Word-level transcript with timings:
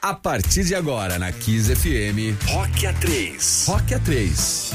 A 0.00 0.14
partir 0.14 0.62
de 0.64 0.76
agora, 0.76 1.18
na 1.18 1.32
Kiss 1.32 1.74
FM, 1.74 2.38
Rock 2.52 2.86
A3. 2.86 3.66
Rock 3.66 3.94
A3. 3.94 4.72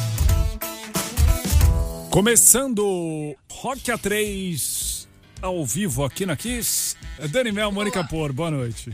Começando 2.10 3.34
Rock 3.50 3.90
A3 3.90 5.08
ao 5.42 5.66
vivo 5.66 6.04
aqui 6.04 6.26
na 6.26 6.36
Kiss. 6.36 6.98
Dani 7.32 7.54
Mel, 7.54 7.72
Mônica 7.72 8.04
Por, 8.04 8.34
boa 8.34 8.52
noite. 8.52 8.92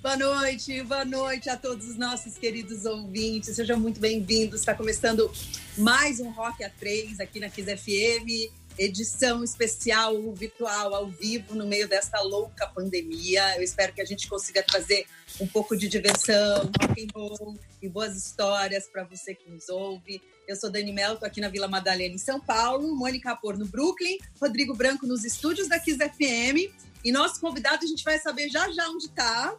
Boa 0.00 0.16
noite, 0.16 0.82
boa 0.84 1.04
noite 1.04 1.50
a 1.50 1.56
todos 1.58 1.90
os 1.90 1.98
nossos 1.98 2.38
queridos 2.38 2.86
ouvintes. 2.86 3.54
Sejam 3.54 3.78
muito 3.78 4.00
bem-vindos. 4.00 4.60
Está 4.60 4.74
começando 4.74 5.30
mais 5.76 6.18
um 6.18 6.30
Rock 6.30 6.64
A3 6.64 7.20
aqui 7.20 7.40
na 7.40 7.50
Kiss 7.50 7.76
FM 7.76 8.50
edição 8.78 9.42
especial 9.44 10.32
virtual 10.32 10.94
ao 10.94 11.08
vivo 11.08 11.54
no 11.54 11.66
meio 11.66 11.88
desta 11.88 12.20
louca 12.20 12.66
pandemia. 12.66 13.56
Eu 13.56 13.62
espero 13.62 13.92
que 13.92 14.00
a 14.00 14.04
gente 14.04 14.28
consiga 14.28 14.62
trazer 14.62 15.06
um 15.40 15.46
pouco 15.46 15.76
de 15.76 15.88
diversão, 15.88 16.70
rock 16.80 17.02
and 17.02 17.08
roll 17.14 17.58
e 17.80 17.88
boas 17.88 18.16
histórias 18.16 18.86
para 18.86 19.04
você 19.04 19.34
que 19.34 19.50
nos 19.50 19.68
ouve. 19.68 20.22
Eu 20.46 20.56
sou 20.56 20.70
Dani 20.70 20.92
Mel, 20.92 21.16
tô 21.16 21.24
aqui 21.24 21.40
na 21.40 21.48
Vila 21.48 21.68
Madalena 21.68 22.14
em 22.14 22.18
São 22.18 22.40
Paulo, 22.40 22.94
Mônica 22.94 23.34
Por 23.36 23.56
no 23.56 23.66
Brooklyn, 23.66 24.18
Rodrigo 24.40 24.74
Branco 24.74 25.06
nos 25.06 25.24
estúdios 25.24 25.68
da 25.68 25.78
Kiss 25.78 25.98
FM 25.98 26.72
e 27.04 27.10
nosso 27.10 27.40
convidado 27.40 27.84
a 27.84 27.88
gente 27.88 28.04
vai 28.04 28.18
saber 28.18 28.48
já 28.48 28.70
já 28.70 28.88
onde 28.88 29.06
está. 29.06 29.56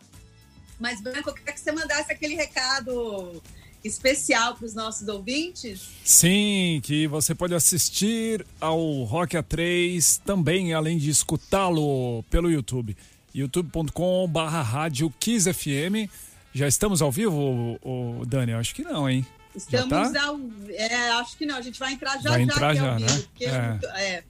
Mas 0.80 1.02
Branco, 1.02 1.30
eu 1.30 1.34
queria 1.34 1.54
que 1.54 1.60
você 1.60 1.72
mandasse 1.72 2.12
aquele 2.12 2.36
recado 2.36 3.42
especial 3.84 4.56
para 4.56 4.66
os 4.66 4.74
nossos 4.74 5.08
ouvintes? 5.08 5.90
Sim, 6.04 6.80
que 6.84 7.08
você 7.08 7.36
pode 7.36 7.54
assistir 7.54 8.46
ao 8.60 9.04
Rock 9.04 9.36
A3 9.36 10.22
também, 10.26 10.74
além 10.74 10.98
de 10.98 11.10
escutá-lo 11.10 12.24
pelo 12.30 12.50
YouTube. 12.50 12.96
youtube.com 13.34 14.28
barra 14.28 14.62
rádio 14.62 15.14
FM. 15.20 16.10
Já 16.54 16.68
estamos 16.68 17.02
ao 17.02 17.12
vivo, 17.12 17.80
o, 17.82 18.24
Dani? 18.26 18.54
Acho 18.54 18.74
que 18.76 18.84
não, 18.84 19.10
hein? 19.10 19.26
Estamos 19.56 20.12
tá? 20.12 20.24
ao... 20.24 20.40
É, 20.70 21.12
acho 21.12 21.38
que 21.38 21.46
não. 21.46 21.58
A 21.58 21.62
gente 21.62 21.80
vai 21.80 21.94
entrar 21.94 22.22
já 22.22 22.30
vai 22.30 22.40
já 22.40 22.44
entrar 22.44 22.76
já, 22.76 22.96
vivo, 22.96 23.10
né? 23.10 23.24
É. 23.40 24.04
é. 24.04 24.24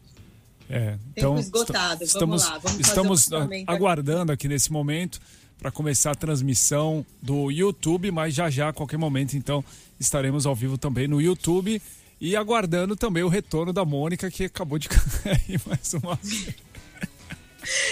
É, 0.70 0.98
então, 1.16 1.38
esgotado. 1.38 2.04
Estamos, 2.04 2.44
vamos 2.44 2.50
lá, 2.50 2.58
vamos 2.58 2.80
estamos 2.80 3.30
aguardando 3.68 4.32
aqui 4.32 4.48
nesse 4.48 4.72
momento 4.72 5.20
para 5.64 5.72
começar 5.72 6.12
a 6.12 6.16
transmissão 6.16 7.06
do 7.22 7.50
YouTube, 7.50 8.12
mas 8.12 8.36
já 8.36 8.50
já, 8.50 8.68
a 8.68 8.74
qualquer 8.74 8.98
momento, 8.98 9.38
então, 9.38 9.64
estaremos 9.98 10.46
ao 10.46 10.54
vivo 10.54 10.78
também 10.78 11.08
no 11.08 11.22
YouTube 11.22 11.82
e 12.20 12.36
aguardando 12.36 12.98
também 12.98 13.24
o 13.24 13.30
retorno 13.30 13.72
da 13.72 13.86
Mônica, 13.86 14.30
que 14.30 14.44
acabou 14.44 14.78
de 14.78 14.90
cair 14.92 15.62
mais 15.66 15.94
uma 15.94 16.16
vez. 16.22 16.54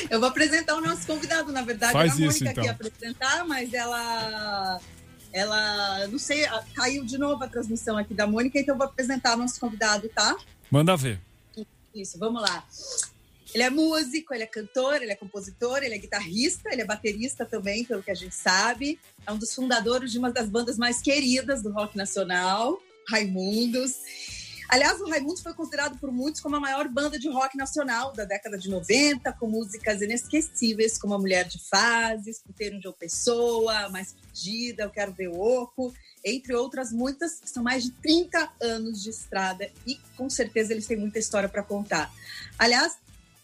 Eu 0.09 0.19
vou 0.19 0.27
apresentar 0.27 0.75
o 0.75 0.81
nosso 0.81 1.07
convidado, 1.07 1.49
na 1.53 1.61
verdade, 1.61 1.93
Faz 1.93 2.11
a 2.11 2.19
Mônica 2.19 2.51
então. 2.51 2.61
aqui 2.61 2.67
apresentar, 2.67 3.45
mas 3.47 3.73
ela 3.73 4.81
ela, 5.31 6.07
não 6.07 6.19
sei, 6.19 6.45
caiu 6.75 7.05
de 7.05 7.17
novo 7.17 7.41
a 7.41 7.47
transmissão 7.47 7.97
aqui 7.97 8.13
da 8.13 8.27
Mônica, 8.27 8.59
então 8.59 8.75
eu 8.75 8.77
vou 8.77 8.85
apresentar 8.85 9.35
o 9.35 9.37
nosso 9.37 9.57
convidado, 9.57 10.09
tá? 10.09 10.35
Manda 10.69 10.97
ver. 10.97 11.21
Isso, 11.95 12.19
vamos 12.19 12.41
lá. 12.41 12.65
Ele 13.53 13.63
é 13.63 13.69
músico, 13.69 14.33
ele 14.33 14.43
é 14.43 14.47
cantor, 14.47 15.01
ele 15.01 15.11
é 15.11 15.15
compositor, 15.15 15.83
ele 15.83 15.93
é 15.93 15.97
guitarrista, 15.97 16.69
ele 16.71 16.81
é 16.81 16.85
baterista 16.85 17.45
também, 17.45 17.83
pelo 17.83 18.01
que 18.01 18.11
a 18.11 18.15
gente 18.15 18.35
sabe. 18.35 18.99
É 19.27 19.31
um 19.31 19.37
dos 19.37 19.53
fundadores 19.53 20.11
de 20.11 20.17
uma 20.17 20.31
das 20.31 20.47
bandas 20.47 20.77
mais 20.77 21.01
queridas 21.01 21.61
do 21.61 21.71
rock 21.71 21.97
nacional, 21.97 22.81
Raimundos. 23.09 23.97
Aliás, 24.69 25.01
o 25.01 25.09
Raimundos 25.09 25.41
foi 25.41 25.53
considerado 25.53 25.99
por 25.99 26.09
muitos 26.13 26.39
como 26.39 26.55
a 26.55 26.59
maior 26.61 26.87
banda 26.87 27.19
de 27.19 27.27
rock 27.29 27.57
nacional 27.57 28.13
da 28.13 28.23
década 28.23 28.57
de 28.57 28.69
90, 28.69 29.33
com 29.33 29.45
músicas 29.45 30.01
inesquecíveis 30.01 30.97
como 30.97 31.13
A 31.13 31.19
Mulher 31.19 31.45
de 31.45 31.59
Fases, 31.59 32.39
Puteiro 32.39 32.79
de 32.79 32.87
uma 32.87 32.93
Pessoa, 32.93 33.89
Mais 33.89 34.13
Pedida, 34.13 34.83
Eu 34.83 34.89
Quero 34.89 35.11
Ver 35.11 35.27
o 35.27 35.37
Oco, 35.37 35.93
entre 36.23 36.55
outras 36.55 36.93
muitas, 36.93 37.41
são 37.43 37.61
mais 37.61 37.83
de 37.83 37.91
30 37.91 38.49
anos 38.61 39.03
de 39.03 39.09
estrada 39.09 39.69
e 39.85 39.99
com 40.15 40.29
certeza 40.29 40.71
eles 40.71 40.87
têm 40.87 40.95
muita 40.95 41.19
história 41.19 41.49
para 41.49 41.63
contar. 41.63 42.09
Aliás, 42.57 42.95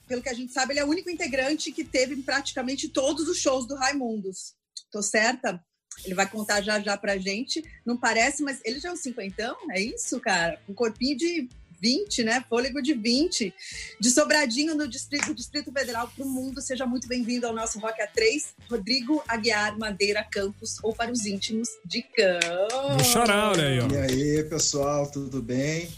pelo 0.07 0.21
que 0.21 0.29
a 0.29 0.33
gente 0.33 0.53
sabe, 0.53 0.73
ele 0.73 0.79
é 0.79 0.85
o 0.85 0.89
único 0.89 1.09
integrante 1.09 1.71
que 1.71 1.83
teve 1.83 2.15
em 2.15 2.21
praticamente 2.21 2.89
todos 2.89 3.27
os 3.27 3.37
shows 3.37 3.67
do 3.67 3.75
Raimundos. 3.75 4.53
Tô 4.91 5.01
certa? 5.01 5.61
Ele 6.05 6.13
vai 6.13 6.29
contar 6.29 6.61
já 6.61 6.79
já 6.79 6.95
pra 6.95 7.17
gente. 7.17 7.63
Não 7.85 7.97
parece, 7.97 8.43
mas 8.43 8.59
ele 8.63 8.79
já 8.79 8.89
é 8.89 8.91
um 8.91 8.97
cinquentão, 8.97 9.55
é 9.71 9.81
isso, 9.81 10.19
cara? 10.19 10.59
Um 10.69 10.73
corpinho 10.73 11.17
de 11.17 11.49
20, 11.81 12.23
né? 12.23 12.43
Fôlego 12.47 12.81
de 12.81 12.93
20. 12.93 13.53
De 13.99 14.09
Sobradinho, 14.09 14.75
no 14.75 14.87
Distrito, 14.87 15.33
Distrito 15.33 15.71
Federal, 15.71 16.07
para 16.07 16.23
o 16.23 16.29
mundo. 16.29 16.61
Seja 16.61 16.85
muito 16.85 17.07
bem-vindo 17.07 17.47
ao 17.47 17.53
nosso 17.53 17.79
Rock 17.79 18.01
A3. 18.01 18.45
Rodrigo 18.69 19.23
Aguiar 19.27 19.77
Madeira 19.77 20.23
Campos, 20.23 20.77
ou 20.83 20.93
para 20.93 21.11
os 21.11 21.25
íntimos 21.25 21.69
de 21.85 22.01
Cão. 22.01 23.03
Chorar, 23.03 23.51
olha 23.51 23.67
aí, 23.67 23.79
ó. 23.79 23.87
E 23.87 23.97
aí, 23.97 24.43
pessoal, 24.43 25.09
tudo 25.09 25.41
bem? 25.41 25.89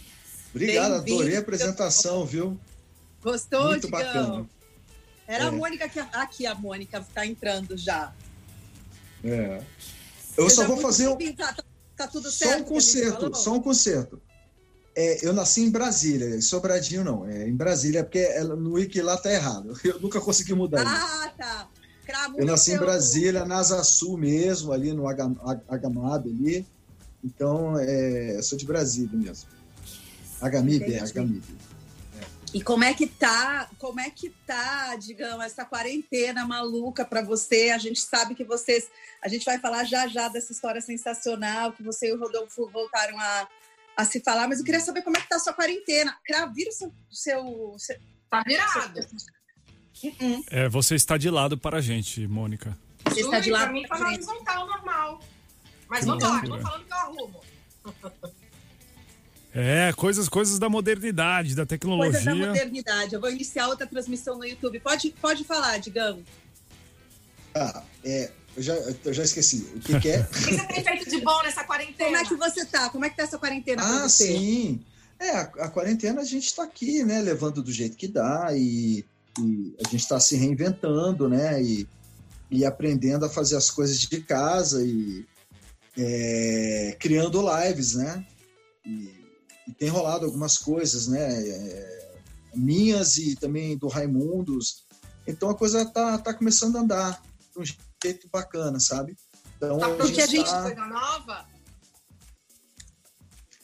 Obrigado, 0.54 0.96
adorei 0.96 1.36
a 1.36 1.40
apresentação, 1.40 2.26
viu? 2.26 2.60
Gostou, 3.24 3.70
Muito 3.70 3.86
Digão? 3.88 4.00
bacana. 4.00 4.50
Era 5.28 5.44
É. 5.46 5.48
a 5.48 5.52
Mônica 5.52 5.88
que. 5.90 6.00
Aqui, 6.00 6.46
a 6.46 6.56
Mônica 6.56 6.98
está 7.00 7.26
entrando 7.26 7.78
já. 7.78 8.14
É. 9.24 9.62
Eu 10.38 10.50
só 10.50 10.66
vou 10.66 10.78
fazer 10.78 11.08
um. 11.10 11.18
Tá, 11.36 11.56
tá- 11.96 12.08
tudo 12.08 12.32
só 12.32 12.46
certo? 12.46 12.52
um 12.52 12.54
a 12.54 12.58
gente 12.58 12.68
concerto, 12.70 13.36
só 13.36 13.54
um 13.54 13.60
concerto. 13.62 14.22
É, 14.96 15.26
eu 15.26 15.34
nasci 15.34 15.62
em 15.62 15.70
Brasília, 15.70 16.36
em 16.36 16.42
Sobradinho 16.42 17.04
não, 17.04 17.28
é 17.28 17.48
em 17.48 17.56
Brasília, 17.56 18.04
porque 18.04 18.20
ela- 18.20 18.56
no 18.56 18.74
wiki 18.74 19.02
lá 19.02 19.16
tá 19.18 19.32
errado. 19.32 19.74
Eu 19.84 20.00
nunca 20.00 20.20
consegui 20.20 20.54
mudar 20.54 20.84
isso. 20.84 20.92
Ah, 20.94 21.32
tá. 21.38 21.68
Cravo 22.06 22.40
Eu 22.40 22.46
nasci 22.46 22.72
em 22.72 22.78
Brasília, 22.78 23.46
na 23.46 23.58
Asa 23.58 23.84
Sul 23.84 24.18
mesmo, 24.18 24.72
ali 24.74 24.92
no 24.94 25.08
Aga- 25.08 25.62
Agamado 25.70 26.28
ali. 26.30 26.66
Então, 27.24 27.78
é, 27.78 28.38
eu 28.38 28.44
sou 28.44 28.58
de 28.58 28.66
Brasília 28.66 29.12
mesmo. 29.14 29.48
Agamib, 30.42 30.82
é, 30.84 30.88
Entendi. 30.88 31.12
Agamib. 31.12 31.44
E 32.54 32.64
como 32.64 32.84
é 32.84 32.94
que 32.94 33.06
tá, 33.06 33.70
como 33.78 34.00
é 34.00 34.10
que 34.10 34.30
tá, 34.46 34.96
digamos, 34.96 35.46
essa 35.46 35.64
quarentena 35.64 36.46
maluca 36.46 37.06
para 37.06 37.22
você? 37.22 37.70
A 37.70 37.78
gente 37.78 38.00
sabe 38.00 38.34
que 38.34 38.44
vocês, 38.44 38.90
a 39.22 39.28
gente 39.28 39.46
vai 39.46 39.60
falar 39.60 39.84
já 39.84 40.08
já 40.08 40.28
dessa 40.30 40.52
história 40.52 40.82
sensacional 40.82 41.72
que 41.74 41.84
você 41.84 42.10
e 42.10 42.14
o 42.14 42.20
Rodolfo 42.20 42.68
voltaram 42.70 43.20
a, 43.20 43.48
a 43.96 44.04
se 44.06 44.20
falar, 44.22 44.48
mas 44.48 44.60
eu 44.60 44.66
queria 44.66 44.80
saber 44.80 45.04
como 45.04 45.18
é 45.18 45.22
que 45.22 45.30
tá 45.30 45.36
a 45.36 45.40
sua 45.40 45.54
quarentena. 45.54 46.18
Cravo, 46.26 46.54
vira 46.54 46.70
o 46.72 46.74
seu, 46.74 46.92
seu, 47.12 47.76
seu 47.78 47.98
Tá 48.30 48.44
virado. 48.46 49.00
Uh-uh. 50.04 50.44
É, 50.50 50.70
você 50.70 50.96
está 50.96 51.18
de 51.18 51.30
lado 51.30 51.58
para 51.58 51.78
a 51.78 51.82
gente, 51.82 52.28
Mônica. 52.28 52.78
Você 53.06 53.22
está 53.22 53.40
de 53.40 53.50
lado 53.50 53.66
Pra 53.66 53.74
mim 53.74 53.84
tá 53.84 53.98
na 53.98 54.06
frente. 54.06 54.24
horizontal 54.24 54.68
normal. 54.68 55.20
Mas 55.88 56.06
vamos 56.06 56.24
lá, 56.24 56.42
tô 56.42 56.60
falando 56.60 56.86
que 56.86 56.94
eu 56.94 56.98
arrumo. 56.98 57.42
É, 59.54 59.92
coisas, 59.94 60.30
coisas 60.30 60.60
da 60.60 60.70
modernidade, 60.70 61.56
da 61.56 61.64
Coisa 61.64 61.68
tecnologia. 61.68 62.24
da 62.24 62.36
modernidade. 62.36 63.16
Eu 63.16 63.22
vou 63.22 63.32
iniciar 63.32 63.68
outra 63.68 63.88
transmissão 63.88 64.38
no 64.38 64.46
YouTube. 64.46 64.80
Pode, 64.80 65.10
pode 65.20 65.44
falar, 65.44 65.80
digamos. 65.80 66.24
Ah, 67.56 67.84
é, 68.04 68.32
eu, 68.56 68.62
já, 68.62 68.74
eu 68.76 69.14
já 69.14 69.24
esqueci. 69.24 69.68
O 69.76 69.80
que, 69.80 70.00
que 70.00 70.10
é? 70.10 70.20
O 70.22 70.26
que 70.28 70.54
você 70.56 70.68
tem 70.68 70.84
feito 70.84 71.10
de 71.10 71.22
bom 71.22 71.42
nessa 71.42 71.64
quarentena? 71.64 72.06
Como 72.06 72.18
é 72.18 72.24
que 72.26 72.36
você 72.36 72.66
tá? 72.66 72.90
Como 72.90 73.06
é 73.06 73.10
que 73.10 73.18
tá 73.18 73.24
essa 73.24 73.40
quarentena 73.40 73.82
Ah, 73.82 74.08
você? 74.08 74.28
sim. 74.28 74.80
É, 75.20 75.32
a, 75.32 75.42
a 75.42 75.70
quarentena 75.70 76.22
a 76.22 76.26
gente 76.26 76.46
está 76.46 76.64
aqui, 76.64 77.04
né, 77.04 77.20
levando 77.20 77.62
do 77.62 77.72
jeito 77.72 77.98
que 77.98 78.08
dá 78.08 78.50
e, 78.54 79.04
e 79.38 79.76
a 79.84 79.90
gente 79.90 80.02
está 80.02 80.18
se 80.20 80.38
reinventando, 80.38 81.28
né, 81.28 81.62
e, 81.62 81.86
e 82.50 82.64
aprendendo 82.66 83.26
a 83.26 83.30
fazer 83.30 83.58
as 83.58 83.70
coisas 83.70 84.00
de 84.00 84.22
casa 84.22 84.82
e 84.82 85.26
é, 85.98 86.96
criando 86.98 87.42
lives, 87.42 87.96
né, 87.96 88.26
e, 88.86 89.19
e 89.70 89.74
tem 89.74 89.88
rolado 89.88 90.26
algumas 90.26 90.58
coisas, 90.58 91.08
né, 91.08 91.48
é, 91.48 92.12
minhas 92.56 93.18
e 93.18 93.36
também 93.36 93.78
do 93.78 93.88
Raimundos. 93.88 94.88
Então 95.28 95.50
a 95.52 95.56
coisa 95.56 95.86
tá, 95.86 96.18
tá 96.18 96.34
começando 96.34 96.76
a 96.78 96.80
andar 96.82 97.22
de 97.54 97.62
um 97.62 97.64
jeito 98.04 98.28
bacana, 98.32 98.80
sabe? 98.80 99.16
Então 99.56 99.78
Tá 99.78 99.90
porque 99.90 100.22
a 100.22 100.26
gente 100.28 100.50
tá- 100.50 100.64
coisa 100.64 100.86
nova? 100.86 101.46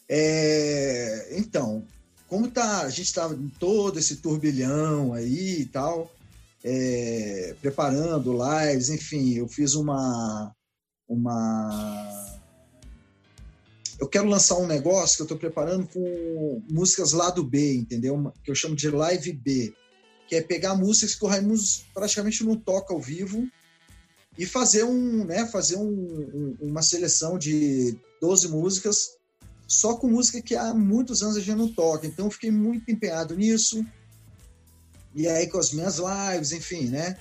É, 0.07 1.30
então, 1.31 1.83
como 2.27 2.51
tá, 2.51 2.81
a 2.81 2.89
gente 2.89 3.07
estava 3.07 3.33
em 3.33 3.50
todo 3.50 3.97
esse 3.97 4.18
turbilhão 4.18 5.13
aí 5.13 5.62
e 5.62 5.65
tal, 5.65 6.13
é, 6.63 7.56
preparando 7.59 8.38
lives, 8.38 8.89
enfim, 8.89 9.33
eu 9.33 9.47
fiz 9.47 9.74
uma, 9.74 10.56
uma, 11.07 12.34
eu 14.00 14.07
quero 14.07 14.27
lançar 14.27 14.57
um 14.57 14.68
negócio 14.68 15.15
que 15.18 15.21
eu 15.21 15.25
estou 15.25 15.38
preparando 15.38 15.88
com 15.88 16.62
músicas 16.69 17.13
lado 17.13 17.44
B, 17.44 17.75
entendeu? 17.75 18.31
Que 18.44 18.51
eu 18.51 18.56
chamo 18.56 18.75
de 18.75 18.89
live 18.89 19.31
B, 19.31 19.74
que 20.27 20.36
é 20.36 20.42
pegar 20.42 20.75
músicas 20.75 21.15
que 21.15 21.24
o 21.24 21.27
Raimundo 21.27 21.62
praticamente 21.94 22.44
não 22.44 22.56
toca 22.57 22.94
ao 22.94 23.00
vivo 23.00 23.47
e 24.38 24.45
fazer 24.45 24.83
um, 24.83 25.24
né, 25.24 25.45
fazer 25.47 25.77
um- 25.77 25.88
um- 25.88 26.57
uma 26.62 26.81
seleção 26.81 27.38
de 27.38 27.97
12 28.19 28.47
músicas 28.50 29.12
só 29.68 29.95
com 29.95 30.07
música 30.07 30.42
que 30.42 30.56
há 30.56 30.74
muitos 30.74 31.24
anos 31.24 31.38
a 31.38 31.39
gente 31.39 31.57
não 31.57 31.71
toca. 31.71 32.06
Então 32.06 32.25
eu 32.25 32.31
fiquei 32.31 32.51
muito 32.51 32.92
empenhado 32.92 33.36
nisso. 33.36 33.83
E 35.13 35.27
aí 35.27 35.47
com 35.47 35.57
as 35.57 35.71
minhas 35.71 35.97
lives, 35.97 36.51
enfim, 36.51 36.88
né? 36.88 37.18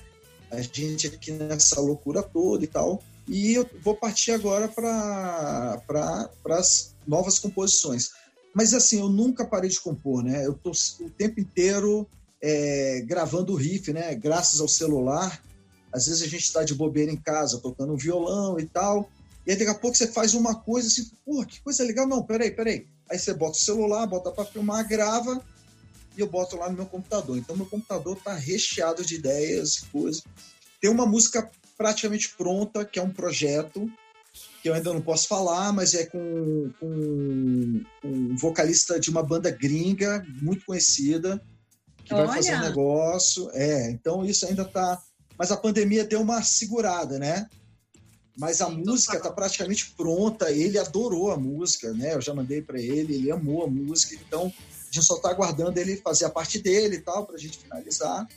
A 0.51 0.61
gente 0.61 1.07
aqui 1.07 1.31
nessa 1.31 1.79
loucura 1.79 2.21
toda 2.21 2.63
e 2.63 2.67
tal. 2.67 3.01
E 3.27 3.53
eu 3.53 3.67
vou 3.81 3.95
partir 3.95 4.31
agora 4.31 4.67
para 4.67 5.81
pra, 5.87 6.29
as 6.57 6.95
novas 7.07 7.39
composições. 7.39 8.11
Mas 8.53 8.73
assim, 8.73 8.99
eu 8.99 9.09
nunca 9.09 9.45
parei 9.45 9.69
de 9.69 9.79
compor, 9.79 10.23
né? 10.23 10.45
Eu 10.45 10.53
tô 10.53 10.71
o 10.71 11.09
tempo 11.09 11.39
inteiro 11.39 12.07
é, 12.41 13.01
gravando 13.01 13.55
riff, 13.55 13.91
né? 13.91 14.13
Graças 14.15 14.59
ao 14.59 14.67
celular. 14.67 15.43
Às 15.91 16.07
vezes 16.07 16.21
a 16.21 16.27
gente 16.27 16.43
está 16.43 16.63
de 16.63 16.75
bobeira 16.75 17.11
em 17.11 17.17
casa, 17.17 17.59
tocando 17.59 17.93
um 17.93 17.97
violão 17.97 18.59
e 18.59 18.65
tal. 18.65 19.09
E 19.45 19.51
aí 19.51 19.57
daqui 19.57 19.71
a 19.71 19.75
pouco 19.75 19.97
você 19.97 20.07
faz 20.07 20.33
uma 20.33 20.55
coisa 20.55 20.87
assim, 20.87 21.09
pô, 21.25 21.43
que 21.45 21.61
coisa 21.61 21.83
legal. 21.83 22.07
Não, 22.07 22.23
peraí, 22.23 22.51
peraí. 22.51 22.87
Aí 23.09 23.17
você 23.17 23.33
bota 23.33 23.57
o 23.57 23.61
celular, 23.61 24.05
bota 24.07 24.31
para 24.31 24.45
filmar, 24.45 24.87
grava 24.87 25.41
e 26.17 26.21
eu 26.21 26.27
boto 26.27 26.57
lá 26.57 26.69
no 26.69 26.75
meu 26.75 26.85
computador. 26.85 27.37
Então 27.37 27.55
meu 27.55 27.65
computador 27.65 28.17
tá 28.23 28.33
recheado 28.33 29.05
de 29.05 29.15
ideias 29.15 29.77
e 29.77 29.85
coisas. 29.87 30.23
Tem 30.79 30.89
uma 30.89 31.05
música 31.05 31.49
praticamente 31.77 32.35
pronta, 32.35 32.85
que 32.85 32.99
é 32.99 33.03
um 33.03 33.11
projeto 33.11 33.91
que 34.61 34.69
eu 34.69 34.73
ainda 34.73 34.93
não 34.93 35.01
posso 35.01 35.27
falar, 35.27 35.71
mas 35.71 35.93
é 35.93 36.05
com, 36.05 36.71
com 36.79 37.81
um 38.03 38.35
vocalista 38.35 38.99
de 38.99 39.09
uma 39.09 39.23
banda 39.23 39.49
gringa 39.49 40.25
muito 40.41 40.65
conhecida 40.65 41.41
que 42.03 42.13
Olha. 42.13 42.25
vai 42.25 42.35
fazer 42.37 42.55
um 42.55 42.61
negócio. 42.61 43.49
É, 43.53 43.91
então 43.91 44.25
isso 44.25 44.45
ainda 44.45 44.63
tá. 44.63 45.01
Mas 45.37 45.51
a 45.51 45.57
pandemia 45.57 46.05
deu 46.05 46.21
uma 46.21 46.41
segurada, 46.43 47.19
né? 47.19 47.47
Mas 48.37 48.61
a 48.61 48.69
música 48.69 49.17
está 49.17 49.31
praticamente 49.31 49.91
pronta. 49.91 50.51
Ele 50.51 50.77
adorou 50.77 51.31
a 51.31 51.37
música, 51.37 51.93
né? 51.93 52.13
Eu 52.13 52.21
já 52.21 52.33
mandei 52.33 52.61
para 52.61 52.79
ele, 52.79 53.15
ele 53.15 53.31
amou 53.31 53.63
a 53.63 53.67
música. 53.67 54.15
Então 54.15 54.51
a 54.71 54.93
gente 54.93 55.05
só 55.05 55.15
está 55.15 55.29
aguardando 55.29 55.79
ele 55.79 55.97
fazer 55.97 56.25
a 56.25 56.29
parte 56.29 56.59
dele 56.59 56.97
e 56.97 57.01
tal 57.01 57.25
para 57.25 57.35
a 57.35 57.39
gente 57.39 57.57
finalizar. 57.57 58.27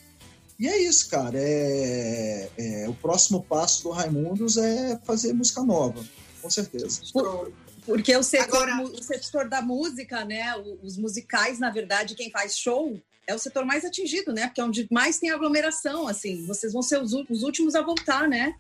E 0.59 0.67
é 0.67 0.77
isso, 0.83 1.09
cara. 1.09 1.39
É, 1.39 2.51
é, 2.59 2.89
o 2.89 2.95
próximo 2.95 3.43
passo 3.45 3.85
do 3.85 3.91
Raimundos 3.91 4.57
é 4.57 4.99
fazer 5.05 5.33
música 5.33 5.63
nova, 5.63 6.05
com 6.43 6.51
certeza. 6.51 7.01
Por, 7.13 7.53
porque 7.87 8.15
o 8.17 8.23
setor, 8.23 8.69
Agora... 8.69 8.83
o 8.83 9.03
setor 9.03 9.49
da 9.49 9.63
música, 9.63 10.25
né? 10.25 10.55
Os 10.83 10.97
musicais, 10.97 11.59
na 11.59 11.71
verdade, 11.71 12.15
quem 12.15 12.31
faz 12.31 12.59
show 12.59 13.01
é 13.27 13.35
o 13.35 13.39
setor 13.39 13.65
mais 13.65 13.85
atingido, 13.85 14.33
né? 14.33 14.47
Porque 14.47 14.61
é 14.61 14.65
onde 14.65 14.89
mais 14.91 15.19
tem 15.19 15.31
aglomeração, 15.31 16.09
assim. 16.09 16.45
Vocês 16.45 16.73
vão 16.73 16.83
ser 16.83 17.01
os, 17.01 17.13
os 17.13 17.43
últimos 17.43 17.75
a 17.75 17.83
voltar, 17.83 18.29
né? 18.29 18.55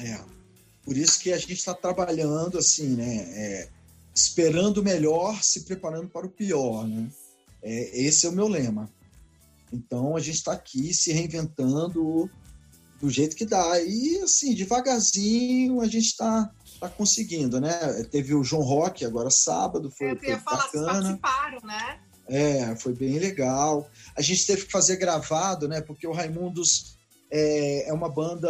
É. 0.00 0.18
Por 0.82 0.96
isso 0.96 1.20
que 1.20 1.32
a 1.32 1.38
gente 1.38 1.52
está 1.52 1.74
trabalhando 1.74 2.58
assim, 2.58 2.88
né? 2.96 3.16
É, 3.28 3.68
esperando 4.14 4.78
o 4.78 4.82
melhor, 4.82 5.42
se 5.42 5.60
preparando 5.60 6.08
para 6.08 6.26
o 6.26 6.30
pior, 6.30 6.88
né? 6.88 7.08
É, 7.62 8.02
esse 8.02 8.26
é 8.26 8.28
o 8.28 8.32
meu 8.32 8.48
lema. 8.48 8.90
Então 9.72 10.16
a 10.16 10.20
gente 10.20 10.36
está 10.36 10.52
aqui 10.52 10.92
se 10.92 11.12
reinventando 11.12 12.30
do 13.00 13.08
jeito 13.08 13.36
que 13.36 13.46
dá. 13.46 13.80
E 13.82 14.20
assim, 14.22 14.54
devagarzinho 14.54 15.80
a 15.80 15.86
gente 15.86 16.06
está 16.06 16.50
tá 16.78 16.88
conseguindo, 16.88 17.60
né? 17.60 17.72
Teve 18.10 18.34
o 18.34 18.44
João 18.44 18.62
Rock 18.62 19.04
agora 19.04 19.30
sábado, 19.30 19.90
foi, 19.90 20.16
foi 20.16 20.36
bacana. 20.36 20.86
participaram, 20.86 21.60
né? 21.64 22.00
É, 22.28 22.76
foi 22.76 22.94
bem 22.94 23.18
legal. 23.18 23.90
A 24.16 24.22
gente 24.22 24.46
teve 24.46 24.66
que 24.66 24.72
fazer 24.72 24.96
gravado, 24.96 25.66
né? 25.66 25.80
Porque 25.80 26.06
o 26.06 26.12
Raimundos 26.12 26.96
é, 27.30 27.88
é 27.88 27.92
uma 27.92 28.08
banda 28.08 28.48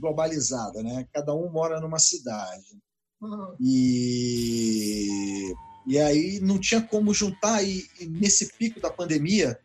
globalizada, 0.00 0.82
né? 0.82 1.06
Cada 1.12 1.34
um 1.34 1.50
mora 1.50 1.80
numa 1.80 1.98
cidade. 1.98 2.78
Uhum. 3.20 3.54
E, 3.60 5.52
e 5.86 5.98
aí 5.98 6.40
não 6.40 6.58
tinha 6.58 6.80
como 6.80 7.12
juntar, 7.12 7.62
e, 7.62 7.86
e, 8.00 8.06
nesse 8.06 8.52
pico 8.54 8.80
da 8.80 8.88
pandemia, 8.90 9.58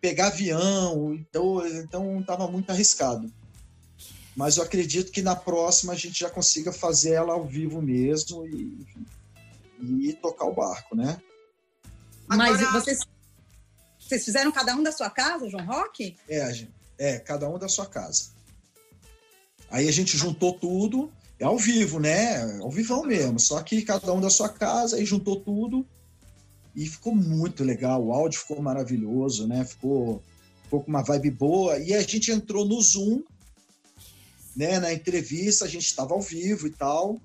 pegar 0.00 0.28
avião, 0.28 1.14
então 1.14 1.66
então 1.66 2.20
estava 2.20 2.48
muito 2.48 2.70
arriscado. 2.70 3.32
Mas 4.36 4.56
eu 4.56 4.62
acredito 4.62 5.10
que 5.10 5.20
na 5.20 5.34
próxima 5.34 5.92
a 5.92 5.96
gente 5.96 6.20
já 6.20 6.30
consiga 6.30 6.72
fazer 6.72 7.14
ela 7.14 7.32
ao 7.32 7.44
vivo 7.44 7.82
mesmo 7.82 8.46
e, 8.46 8.86
e 9.80 10.12
tocar 10.12 10.46
o 10.46 10.54
barco, 10.54 10.94
né? 10.94 11.20
Mas 12.28 12.60
Agora... 12.62 12.80
vocês, 12.80 13.00
vocês 13.98 14.24
fizeram 14.24 14.52
cada 14.52 14.76
um 14.76 14.82
da 14.82 14.92
sua 14.92 15.10
casa, 15.10 15.48
João 15.48 15.66
Roque? 15.66 16.16
É, 16.28 16.52
gente. 16.52 16.72
É, 16.96 17.18
cada 17.18 17.48
um 17.48 17.58
da 17.58 17.68
sua 17.68 17.86
casa. 17.86 18.30
Aí 19.70 19.88
a 19.88 19.92
gente 19.92 20.16
juntou 20.16 20.52
tudo, 20.52 21.12
é 21.38 21.44
ao 21.44 21.58
vivo, 21.58 21.98
né? 21.98 22.42
Ao 22.60 22.70
vivão 22.70 23.02
mesmo. 23.02 23.40
Só 23.40 23.60
que 23.62 23.82
cada 23.82 24.12
um 24.12 24.20
da 24.20 24.30
sua 24.30 24.48
casa, 24.48 24.96
aí 24.96 25.04
juntou 25.04 25.40
tudo 25.40 25.86
e 26.78 26.86
ficou 26.86 27.12
muito 27.12 27.64
legal. 27.64 28.00
O 28.04 28.12
áudio 28.12 28.38
ficou 28.38 28.62
maravilhoso, 28.62 29.48
né? 29.48 29.64
Ficou, 29.64 30.22
ficou 30.62 30.80
com 30.80 30.88
uma 30.88 31.02
vibe 31.02 31.32
boa. 31.32 31.76
E 31.76 31.92
a 31.92 32.00
gente 32.02 32.30
entrou 32.30 32.64
no 32.64 32.80
Zoom, 32.80 33.20
né? 34.54 34.78
Na 34.78 34.92
entrevista, 34.92 35.64
a 35.64 35.68
gente 35.68 35.86
estava 35.86 36.14
ao 36.14 36.22
vivo 36.22 36.68
e 36.68 36.70
tal. 36.70 37.20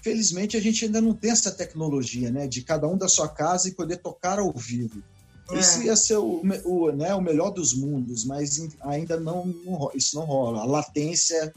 Felizmente, 0.00 0.56
a 0.56 0.60
gente 0.60 0.86
ainda 0.86 1.02
não 1.02 1.12
tem 1.12 1.30
essa 1.30 1.52
tecnologia, 1.52 2.30
né? 2.30 2.46
De 2.46 2.62
cada 2.62 2.88
um 2.88 2.96
da 2.96 3.08
sua 3.08 3.28
casa 3.28 3.68
e 3.68 3.74
poder 3.74 3.98
tocar 3.98 4.38
ao 4.38 4.50
vivo. 4.54 5.02
É. 5.50 5.58
Esse 5.58 5.84
ia 5.84 5.94
ser 5.94 6.16
o, 6.16 6.40
o, 6.64 6.90
né, 6.90 7.14
o 7.14 7.20
melhor 7.20 7.50
dos 7.50 7.74
mundos, 7.74 8.24
mas 8.24 8.58
ainda 8.80 9.20
não, 9.20 9.44
não, 9.66 9.90
isso 9.94 10.16
não 10.16 10.24
rola. 10.24 10.62
A 10.62 10.64
latência 10.64 11.52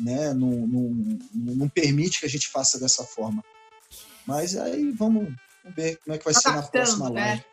né, 0.00 0.32
não, 0.32 0.66
não, 0.66 1.18
não 1.34 1.68
permite 1.68 2.18
que 2.18 2.24
a 2.24 2.30
gente 2.30 2.48
faça 2.48 2.80
dessa 2.80 3.04
forma. 3.04 3.44
Mas 4.26 4.56
aí 4.56 4.90
vamos, 4.92 5.24
vamos 5.24 5.51
ver 5.64 5.96
como 5.98 6.14
é 6.14 6.18
que 6.18 6.24
vai 6.24 6.34
ser 6.34 6.50
na 6.50 6.62
próxima 6.62 7.10
né? 7.10 7.20
live. 7.20 7.44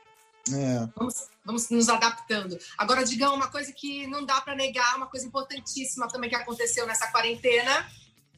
É. 0.52 0.90
Vamos, 0.96 1.28
vamos 1.46 1.70
nos 1.70 1.90
adaptando. 1.90 2.58
Agora, 2.78 3.04
digam 3.04 3.36
uma 3.36 3.48
coisa 3.50 3.72
que 3.72 4.08
não 4.08 4.26
dá 4.26 4.42
para 4.42 4.56
negar, 4.56 4.96
uma 4.98 5.08
coisa 5.08 5.26
importantíssima 5.28 6.08
também 6.08 6.30
que 6.30 6.36
aconteceu 6.36 6.88
nessa 6.88 7.08
quarentena 7.08 7.88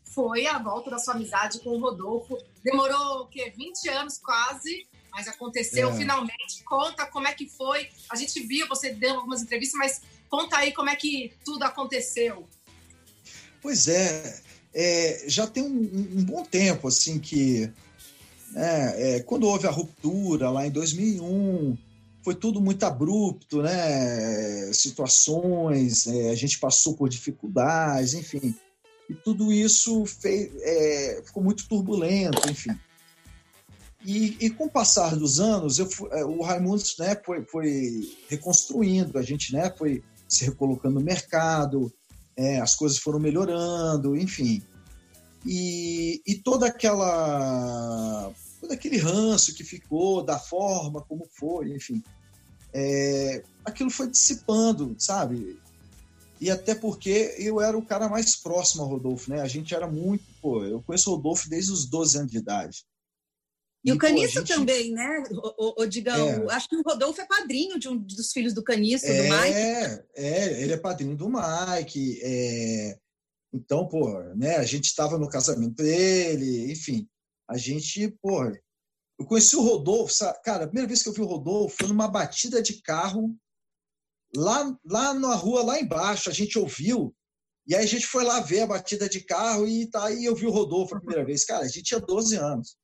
foi 0.04 0.46
a 0.46 0.58
volta 0.58 0.90
da 0.90 1.00
sua 1.00 1.14
amizade 1.14 1.60
com 1.60 1.70
o 1.70 1.80
Rodolfo. 1.80 2.38
Demorou 2.64 3.22
o 3.22 3.28
quê? 3.28 3.54
20 3.56 3.90
anos 3.90 4.18
quase 4.18 4.86
mas 5.12 5.28
aconteceu 5.28 5.90
é. 5.90 5.96
finalmente. 5.96 6.64
Conta 6.66 7.06
como 7.06 7.28
é 7.28 7.34
que 7.34 7.48
foi. 7.48 7.90
A 8.10 8.16
gente 8.16 8.40
viu, 8.48 8.68
você 8.68 8.94
deu 8.94 9.16
algumas 9.16 9.42
entrevistas, 9.42 9.78
mas 9.78 10.02
conta 10.30 10.58
aí 10.58 10.72
como 10.72 10.90
é 10.90 10.96
que 10.96 11.34
tudo 11.44 11.64
aconteceu. 11.64 12.48
Pois 13.62 13.88
é, 13.88 14.42
é 14.74 15.26
já 15.28 15.46
tem 15.46 15.64
um, 15.64 15.68
um, 15.68 16.24
bom 16.24 16.44
tempo 16.44 16.88
assim 16.88 17.20
que 17.20 17.72
né, 18.52 19.16
é, 19.16 19.20
quando 19.22 19.48
houve 19.48 19.68
a 19.68 19.72
ruptura 19.72 20.50
lá 20.50 20.66
em 20.66 20.72
2001 20.72 21.78
foi 22.24 22.36
tudo 22.36 22.62
muito 22.62 22.84
abrupto, 22.84 23.62
né? 23.64 24.72
Situações, 24.74 26.06
é, 26.06 26.30
a 26.30 26.36
gente 26.36 26.60
passou 26.60 26.96
por 26.96 27.10
dificuldades, 27.10 28.14
enfim, 28.14 28.56
e 29.10 29.14
tudo 29.14 29.52
isso 29.52 30.06
fez, 30.06 30.52
é, 30.62 31.22
ficou 31.26 31.44
muito 31.44 31.68
turbulento, 31.68 32.50
enfim. 32.50 32.78
E, 34.06 34.38
e, 34.40 34.50
com 34.50 34.66
o 34.66 34.70
passar 34.70 35.16
dos 35.16 35.40
anos, 35.40 35.78
eu, 35.78 35.88
é, 36.12 36.26
o 36.26 36.42
Raimundos 36.42 36.96
né, 36.98 37.16
foi, 37.24 37.44
foi, 37.44 38.10
reconstruindo, 38.30 39.18
a 39.18 39.22
gente 39.22 39.54
né, 39.54 39.72
foi 39.78 40.04
se 40.28 40.46
recolocando 40.46 40.96
no 40.96 41.06
mercado, 41.06 41.94
é, 42.36 42.60
as 42.60 42.74
coisas 42.74 42.98
foram 42.98 43.20
melhorando, 43.20 44.16
enfim. 44.16 44.62
E, 45.46 46.22
e 46.26 46.36
toda 46.36 46.68
aquela 46.68 48.32
todo 48.62 48.72
aquele 48.72 48.98
ranço 48.98 49.56
que 49.56 49.64
ficou 49.64 50.24
da 50.24 50.38
forma 50.38 51.02
como 51.02 51.28
foi, 51.34 51.74
enfim, 51.74 52.04
é, 52.74 53.44
aquilo 53.66 53.90
foi 53.90 54.08
dissipando, 54.08 54.96
sabe? 55.00 55.60
E 56.40 56.50
até 56.50 56.74
porque 56.74 57.36
eu 57.38 57.60
era 57.60 57.78
o 57.78 57.86
cara 57.86 58.08
mais 58.08 58.36
próximo 58.36 58.84
ao 58.84 58.90
Rodolfo, 58.90 59.30
né? 59.30 59.42
A 59.42 59.48
gente 59.48 59.76
era 59.76 59.88
muito, 59.88 60.24
pô, 60.42 60.64
eu 60.64 60.82
conheço 60.82 61.12
o 61.12 61.16
Rodolfo 61.16 61.50
desde 61.50 61.72
os 61.72 61.86
12 61.86 62.18
anos 62.18 62.32
de 62.32 62.38
idade. 62.38 62.86
E, 63.84 63.90
e 63.90 63.94
o 63.94 63.98
Caniço 63.98 64.40
gente... 64.40 64.48
também, 64.48 64.92
né? 64.92 65.24
O, 65.32 65.82
o, 65.82 65.86
Digão, 65.86 66.50
é. 66.50 66.54
acho 66.54 66.70
que 66.70 66.76
o 66.76 66.84
Rodolfo 66.84 67.20
é 67.22 67.26
padrinho 67.26 67.80
de 67.80 67.90
um 67.90 67.98
dos 67.98 68.32
filhos 68.32 68.54
do 68.54 68.64
Caniço, 68.64 69.06
é, 69.06 69.18
do 69.18 69.24
Mike. 69.24 70.06
É, 70.16 70.62
ele 70.62 70.74
é 70.74 70.78
padrinho 70.78 71.16
do 71.16 71.30
Mike. 71.30 72.20
É... 72.24 72.98
Então, 73.54 73.88
pô, 73.88 74.20
né? 74.36 74.58
A 74.58 74.64
gente 74.64 74.86
estava 74.86 75.18
no 75.18 75.30
casamento 75.30 75.76
dele, 75.76 76.72
enfim. 76.72 77.08
A 77.52 77.58
gente, 77.58 78.08
pô, 78.22 78.46
eu 79.20 79.26
conheci 79.26 79.58
o 79.58 79.62
Rodolfo, 79.62 80.14
sabe? 80.14 80.42
cara, 80.42 80.64
a 80.64 80.68
primeira 80.68 80.88
vez 80.88 81.04
que 81.04 81.10
eu 81.10 81.14
vi 81.14 81.22
o 81.22 81.26
Rodolfo 81.26 81.76
foi 81.78 81.88
numa 81.90 82.08
batida 82.08 82.62
de 82.62 82.82
carro 82.82 83.36
lá, 84.34 84.74
lá 84.86 85.14
na 85.14 85.36
rua, 85.36 85.62
lá 85.62 85.80
embaixo, 85.80 86.30
a 86.30 86.34
gente 86.34 86.58
ouviu. 86.58 87.14
E 87.68 87.76
aí 87.76 87.84
a 87.84 87.88
gente 87.88 88.08
foi 88.08 88.24
lá 88.24 88.40
ver 88.40 88.62
a 88.62 88.68
batida 88.68 89.10
de 89.10 89.20
carro 89.20 89.68
e 89.68 89.86
tá 89.86 90.06
aí 90.06 90.24
eu 90.24 90.34
vi 90.34 90.48
o 90.48 90.52
Rodolfo 90.52 90.96
a 90.96 91.00
primeira 91.00 91.26
vez. 91.26 91.44
Cara, 91.44 91.66
a 91.66 91.68
gente 91.68 91.84
tinha 91.84 92.00
12 92.00 92.38
anos. 92.38 92.78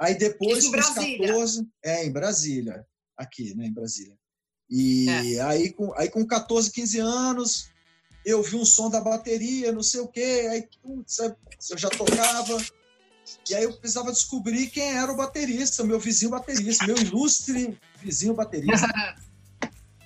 Aí 0.00 0.16
depois, 0.16 0.66
com 0.66 0.76
os 0.76 0.90
14, 0.94 1.68
é, 1.84 2.06
em 2.06 2.10
Brasília, 2.10 2.86
aqui, 3.16 3.54
né, 3.54 3.66
em 3.66 3.74
Brasília. 3.74 4.18
E 4.70 5.06
é. 5.36 5.42
aí, 5.42 5.70
com, 5.70 5.92
aí 5.94 6.08
com 6.08 6.26
14, 6.26 6.72
15 6.72 6.98
anos, 6.98 7.70
eu 8.24 8.42
vi 8.42 8.56
um 8.56 8.64
som 8.64 8.88
da 8.88 9.02
bateria, 9.02 9.70
não 9.70 9.82
sei 9.82 10.00
o 10.00 10.08
quê, 10.08 10.48
aí 10.50 10.66
putz, 10.80 11.18
eu 11.18 11.78
já 11.78 11.90
tocava. 11.90 12.56
E 13.48 13.54
aí 13.54 13.64
eu 13.64 13.72
precisava 13.72 14.12
descobrir 14.12 14.68
quem 14.68 14.96
era 14.96 15.12
o 15.12 15.16
baterista, 15.16 15.84
meu 15.84 15.98
vizinho 15.98 16.30
baterista, 16.30 16.86
meu 16.86 16.96
ilustre 16.96 17.78
vizinho 18.00 18.34
baterista. 18.34 18.86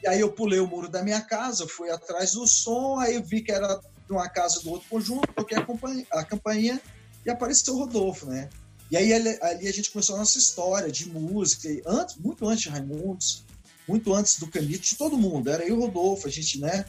E 0.02 0.08
aí 0.08 0.20
eu 0.20 0.30
pulei 0.30 0.60
o 0.60 0.68
muro 0.68 0.88
da 0.88 1.02
minha 1.02 1.20
casa, 1.20 1.66
fui 1.66 1.90
atrás 1.90 2.30
do 2.32 2.46
som, 2.46 2.96
aí 3.00 3.16
eu 3.16 3.24
vi 3.24 3.40
que 3.40 3.50
era 3.50 3.80
de 4.06 4.12
uma 4.12 4.28
casa 4.28 4.60
do 4.62 4.70
outro 4.70 4.88
conjunto, 4.88 5.26
toquei 5.34 5.58
a, 5.58 5.66
campainha, 5.66 6.06
a 6.12 6.22
campainha 6.22 6.80
e 7.24 7.30
apareceu 7.30 7.74
o 7.74 7.78
Rodolfo, 7.78 8.26
né? 8.26 8.48
E 8.88 8.96
aí 8.96 9.12
ali, 9.12 9.36
ali, 9.42 9.66
a 9.66 9.72
gente 9.72 9.90
começou 9.90 10.14
a 10.14 10.20
nossa 10.20 10.38
história 10.38 10.92
de 10.92 11.08
música, 11.08 11.68
antes, 11.84 12.14
muito 12.16 12.46
antes 12.46 12.62
de 12.62 12.68
Raimundos, 12.68 13.44
muito 13.88 14.14
antes 14.14 14.38
do 14.38 14.46
Canito, 14.46 14.84
de 14.84 14.96
todo 14.96 15.18
mundo. 15.18 15.50
Era 15.50 15.64
eu 15.64 15.70
e 15.70 15.72
o 15.72 15.80
Rodolfo, 15.80 16.28
a 16.28 16.30
gente, 16.30 16.60
né, 16.60 16.84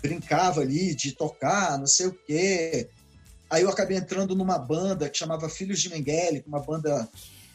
brincava 0.00 0.62
ali 0.62 0.94
de 0.94 1.12
tocar, 1.12 1.78
não 1.78 1.86
sei 1.86 2.06
o 2.06 2.12
quê. 2.12 2.88
Aí 3.54 3.62
eu 3.62 3.70
acabei 3.70 3.96
entrando 3.96 4.34
numa 4.34 4.58
banda 4.58 5.08
que 5.08 5.16
chamava 5.16 5.48
Filhos 5.48 5.80
de 5.80 5.88
Mengele, 5.88 6.42
uma 6.44 6.60
banda 6.60 7.08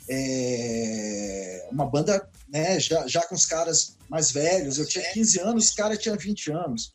é, 0.08 1.68
uma 1.70 1.86
banda 1.86 2.26
né, 2.48 2.80
já, 2.80 3.06
já 3.06 3.22
com 3.24 3.36
os 3.36 3.46
caras 3.46 3.98
mais 4.08 4.32
velhos. 4.32 4.78
Eu 4.78 4.88
tinha 4.88 5.04
15 5.12 5.42
anos, 5.42 5.66
os 5.66 5.76
caras 5.76 5.98
tinham 5.98 6.16
20 6.16 6.52
anos. 6.52 6.94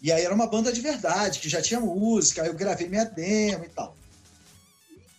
E 0.00 0.12
aí 0.12 0.24
era 0.24 0.32
uma 0.32 0.46
banda 0.46 0.72
de 0.72 0.80
verdade, 0.80 1.40
que 1.40 1.48
já 1.48 1.60
tinha 1.60 1.80
música, 1.80 2.42
aí 2.42 2.48
eu 2.48 2.54
gravei 2.54 2.88
minha 2.88 3.04
demo 3.04 3.64
e 3.64 3.68
tal. 3.68 3.96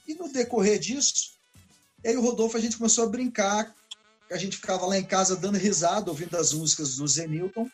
E 0.07 0.13
no 0.15 0.31
decorrer 0.31 0.79
disso, 0.79 1.33
aí 2.05 2.15
o 2.15 2.21
Rodolfo 2.21 2.55
a 2.55 2.61
gente 2.61 2.77
começou 2.77 3.03
a 3.03 3.09
brincar, 3.09 3.75
a 4.31 4.37
gente 4.37 4.55
ficava 4.55 4.85
lá 4.85 4.97
em 4.97 5.03
casa 5.03 5.35
dando 5.35 5.57
risada, 5.57 6.09
ouvindo 6.09 6.37
as 6.37 6.53
músicas 6.53 6.95
do 6.95 7.05
Zenilton, 7.05 7.69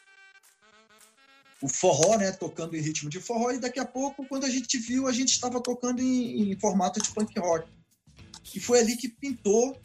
o 1.63 1.69
forró, 1.69 2.17
né, 2.17 2.29
tocando 2.29 2.75
em 2.75 2.81
ritmo 2.81 3.09
de 3.09 3.21
forró, 3.21 3.51
e 3.51 3.57
daqui 3.57 3.79
a 3.79 3.85
pouco, 3.85 4.27
quando 4.27 4.43
a 4.43 4.49
gente 4.49 4.77
viu, 4.77 5.07
a 5.07 5.13
gente 5.13 5.29
estava 5.29 5.61
tocando 5.61 6.01
em, 6.01 6.51
em 6.51 6.59
formato 6.59 7.01
de 7.01 7.09
punk 7.11 7.39
rock. 7.39 7.71
E 8.53 8.59
foi 8.59 8.79
ali 8.79 8.97
que 8.97 9.07
pintou 9.07 9.79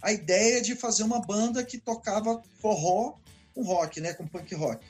a 0.00 0.12
ideia 0.12 0.62
de 0.62 0.76
fazer 0.76 1.02
uma 1.02 1.20
banda 1.20 1.64
que 1.64 1.76
tocava 1.76 2.40
forró 2.62 3.16
com 3.52 3.64
rock, 3.64 4.00
né, 4.00 4.14
com 4.14 4.28
punk 4.28 4.54
rock. 4.54 4.86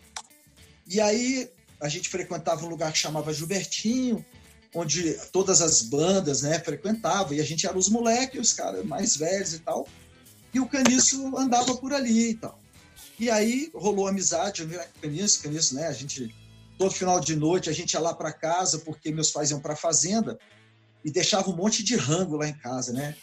E 0.86 1.00
aí 1.00 1.50
a 1.80 1.88
gente 1.88 2.10
frequentava 2.10 2.66
um 2.66 2.68
lugar 2.68 2.92
que 2.92 2.98
chamava 2.98 3.32
Gilbertinho, 3.32 4.22
onde 4.74 5.14
todas 5.32 5.62
as 5.62 5.80
bandas, 5.80 6.42
né, 6.42 6.58
frequentavam, 6.58 7.32
e 7.32 7.40
a 7.40 7.44
gente 7.44 7.66
era 7.66 7.78
os 7.78 7.88
moleques, 7.88 8.38
os 8.38 8.52
caras 8.52 8.84
mais 8.84 9.16
velhos 9.16 9.54
e 9.54 9.60
tal. 9.60 9.88
E 10.52 10.60
o 10.60 10.68
Caniço 10.68 11.34
andava 11.38 11.74
por 11.74 11.94
ali 11.94 12.32
e 12.32 12.34
tal. 12.34 12.60
E 13.18 13.30
aí 13.30 13.70
rolou 13.74 14.06
amizade, 14.06 14.62
o 14.62 15.00
Caniço, 15.00 15.42
Caniço, 15.42 15.74
né, 15.74 15.88
a 15.88 15.92
gente 15.92 16.34
todo 16.78 16.92
final 16.92 17.18
de 17.18 17.34
noite 17.34 17.68
a 17.68 17.72
gente 17.72 17.94
ia 17.94 18.00
lá 18.00 18.14
para 18.14 18.32
casa 18.32 18.78
porque 18.78 19.10
meus 19.10 19.32
pais 19.32 19.50
iam 19.50 19.58
para 19.58 19.74
fazenda 19.74 20.38
e 21.04 21.10
deixava 21.10 21.50
um 21.50 21.56
monte 21.56 21.82
de 21.82 21.96
rango 21.96 22.36
lá 22.36 22.48
em 22.48 22.56
casa, 22.56 22.92
né? 22.92 23.16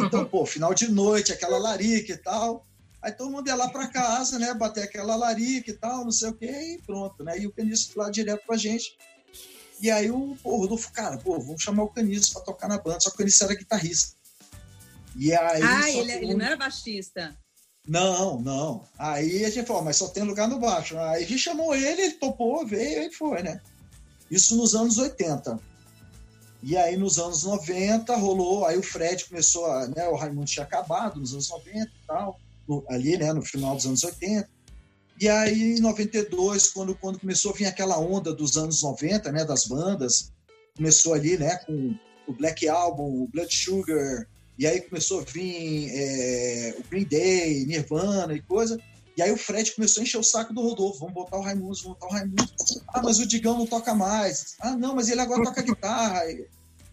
Então, 0.00 0.24
pô, 0.24 0.46
final 0.46 0.74
de 0.74 0.90
noite, 0.90 1.32
aquela 1.32 1.58
larica 1.58 2.12
e 2.12 2.16
tal. 2.16 2.66
Aí 3.00 3.10
todo 3.10 3.30
mundo 3.30 3.48
ia 3.48 3.54
lá 3.54 3.68
para 3.68 3.88
casa, 3.88 4.38
né? 4.38 4.54
Bater 4.54 4.84
aquela 4.84 5.16
larica 5.16 5.70
e 5.70 5.74
tal, 5.74 6.04
não 6.04 6.12
sei 6.12 6.28
o 6.28 6.34
quê, 6.34 6.76
e 6.76 6.82
pronto, 6.82 7.24
né? 7.24 7.38
E 7.38 7.46
o 7.46 7.52
Caniço 7.52 7.90
lá 7.96 8.10
direto 8.10 8.46
com 8.46 8.52
a 8.52 8.56
gente. 8.56 8.96
E 9.80 9.90
aí 9.90 10.10
o, 10.10 10.36
pô, 10.42 10.58
Rodolfo, 10.58 10.92
cara, 10.92 11.18
pô, 11.18 11.38
vamos 11.40 11.62
chamar 11.62 11.82
o 11.82 11.88
Caniço 11.88 12.32
para 12.32 12.42
tocar 12.42 12.68
na 12.68 12.78
banda. 12.78 13.00
Só 13.00 13.10
que 13.10 13.16
o 13.16 13.18
Caniço 13.18 13.42
era 13.42 13.54
guitarrista. 13.54 14.16
E 15.16 15.34
aí. 15.34 15.62
Ah, 15.62 15.90
ele, 15.90 16.12
ele 16.12 16.34
não 16.34 16.46
era 16.46 16.56
baixista. 16.56 17.36
Não, 17.86 18.40
não. 18.40 18.84
Aí 18.96 19.44
a 19.44 19.50
gente 19.50 19.66
falou, 19.66 19.82
mas 19.82 19.96
só 19.96 20.08
tem 20.08 20.22
lugar 20.22 20.48
no 20.48 20.60
baixo. 20.60 20.96
Aí 20.98 21.24
a 21.24 21.26
gente 21.26 21.38
chamou 21.38 21.74
ele, 21.74 22.02
ele 22.02 22.14
topou, 22.14 22.66
veio 22.66 23.02
e 23.02 23.12
foi, 23.12 23.42
né? 23.42 23.60
Isso 24.30 24.56
nos 24.56 24.74
anos 24.74 24.98
80. 24.98 25.58
E 26.62 26.76
aí, 26.76 26.96
nos 26.96 27.18
anos 27.18 27.42
90, 27.42 28.14
rolou. 28.16 28.64
Aí 28.64 28.78
o 28.78 28.82
Fred 28.82 29.24
começou 29.24 29.66
a. 29.66 29.88
Né, 29.88 30.08
o 30.08 30.14
Raimundo 30.14 30.46
tinha 30.46 30.64
acabado 30.64 31.18
nos 31.18 31.32
anos 31.32 31.50
90 31.50 31.78
e 31.80 32.06
tal, 32.06 32.40
no, 32.68 32.84
ali, 32.88 33.16
né, 33.16 33.32
no 33.32 33.42
final 33.42 33.74
dos 33.74 33.84
anos 33.84 34.04
80. 34.04 34.48
E 35.20 35.28
aí, 35.28 35.76
em 35.76 35.80
92, 35.80 36.70
quando, 36.70 36.94
quando 36.94 37.18
começou 37.18 37.52
a 37.52 37.54
vir 37.54 37.66
aquela 37.66 37.98
onda 37.98 38.32
dos 38.32 38.56
anos 38.56 38.82
90, 38.82 39.32
né, 39.32 39.44
das 39.44 39.66
bandas, 39.66 40.32
começou 40.76 41.14
ali, 41.14 41.36
né, 41.36 41.56
com 41.66 41.94
o 42.28 42.32
Black 42.32 42.68
Album, 42.68 43.22
o 43.22 43.28
Blood 43.28 43.54
Sugar, 43.54 44.26
e 44.62 44.66
aí 44.68 44.80
começou 44.80 45.18
a 45.18 45.24
vir 45.24 45.90
é, 45.92 46.76
o 46.78 46.84
Green 46.84 47.02
Day, 47.02 47.66
Nirvana 47.66 48.32
e 48.32 48.40
coisa. 48.40 48.80
E 49.16 49.20
aí 49.20 49.32
o 49.32 49.36
Fred 49.36 49.72
começou 49.72 50.00
a 50.00 50.04
encher 50.04 50.18
o 50.18 50.22
saco 50.22 50.54
do 50.54 50.62
Rodolfo. 50.62 51.00
Vamos 51.00 51.14
botar 51.14 51.36
o 51.36 51.40
Raimundo, 51.40 51.74
vamos 51.82 51.98
botar 51.98 52.06
o 52.06 52.12
Raimundo. 52.12 52.48
Ah, 52.94 53.02
mas 53.02 53.18
o 53.18 53.26
Digão 53.26 53.58
não 53.58 53.66
toca 53.66 53.92
mais. 53.92 54.54
Ah, 54.60 54.76
não, 54.76 54.94
mas 54.94 55.08
ele 55.08 55.20
agora 55.20 55.42
toca 55.42 55.62
guitarra. 55.62 56.22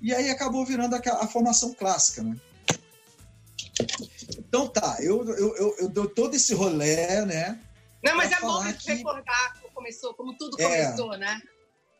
E 0.01 0.11
aí 0.11 0.31
acabou 0.31 0.65
virando 0.65 0.95
a, 0.95 0.99
a 1.21 1.27
formação 1.27 1.71
clássica, 1.75 2.23
né? 2.23 2.35
Então 4.39 4.67
tá, 4.67 4.97
eu, 5.01 5.23
eu, 5.29 5.55
eu, 5.55 5.75
eu 5.81 5.89
dou 5.89 6.09
todo 6.09 6.33
esse 6.33 6.55
rolé, 6.55 7.23
né? 7.23 7.59
Não, 8.03 8.15
mas 8.15 8.31
é 8.31 8.39
bom 8.39 8.63
que... 8.73 8.93
recordar 8.93 9.61
como 9.61 9.73
começou, 9.75 10.15
como 10.15 10.35
tudo 10.35 10.59
é, 10.59 10.85
começou, 10.85 11.15
né? 11.19 11.39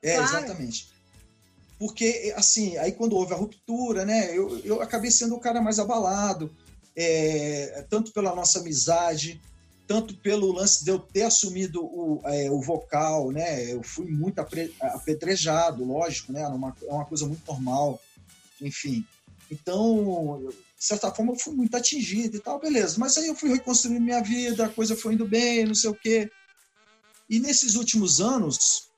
É, 0.01 0.15
claro. 0.15 0.29
exatamente. 0.29 0.98
Porque, 1.79 2.33
assim, 2.35 2.75
aí 2.77 2.91
quando 2.91 3.15
houve 3.15 3.33
a 3.33 3.37
ruptura, 3.37 4.05
né, 4.05 4.37
eu, 4.37 4.59
eu 4.65 4.81
acabei 4.81 5.09
sendo 5.09 5.35
o 5.35 5.39
cara 5.39 5.61
mais 5.61 5.79
abalado, 5.79 6.53
é, 6.93 7.85
tanto 7.89 8.11
pela 8.11 8.35
nossa 8.35 8.59
amizade, 8.59 9.41
tanto 9.87 10.13
pelo 10.17 10.51
lance 10.51 10.83
de 10.83 10.91
eu 10.91 10.99
ter 10.99 11.23
assumido 11.23 11.81
o, 11.81 12.21
é, 12.25 12.51
o 12.51 12.61
vocal, 12.61 13.31
né? 13.31 13.73
Eu 13.73 13.81
fui 13.81 14.05
muito 14.11 14.39
apedrejado, 14.39 15.83
lógico, 15.83 16.31
né? 16.31 16.41
É 16.41 16.47
uma, 16.47 16.75
uma 16.83 17.05
coisa 17.05 17.25
muito 17.25 17.41
normal, 17.47 17.99
enfim. 18.61 19.03
Então, 19.49 20.47
de 20.77 20.85
certa 20.85 21.11
forma, 21.11 21.31
eu 21.31 21.39
fui 21.39 21.55
muito 21.55 21.75
atingido 21.75 22.37
e 22.37 22.39
tal, 22.39 22.59
beleza. 22.59 22.97
Mas 22.99 23.17
aí 23.17 23.27
eu 23.27 23.35
fui 23.35 23.49
reconstruindo 23.49 24.01
minha 24.01 24.21
vida, 24.21 24.65
a 24.65 24.69
coisa 24.69 24.95
foi 24.95 25.13
indo 25.13 25.25
bem, 25.25 25.65
não 25.65 25.73
sei 25.73 25.89
o 25.89 25.95
quê. 25.95 26.29
E 27.29 27.39
nesses 27.39 27.75
últimos 27.75 28.21
anos, 28.21 28.88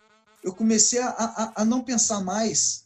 eu 0.44 0.54
comecei 0.54 1.00
a, 1.00 1.10
a, 1.10 1.62
a 1.62 1.66
não 1.66 1.82
pensar 1.82 2.22
mais 2.22 2.86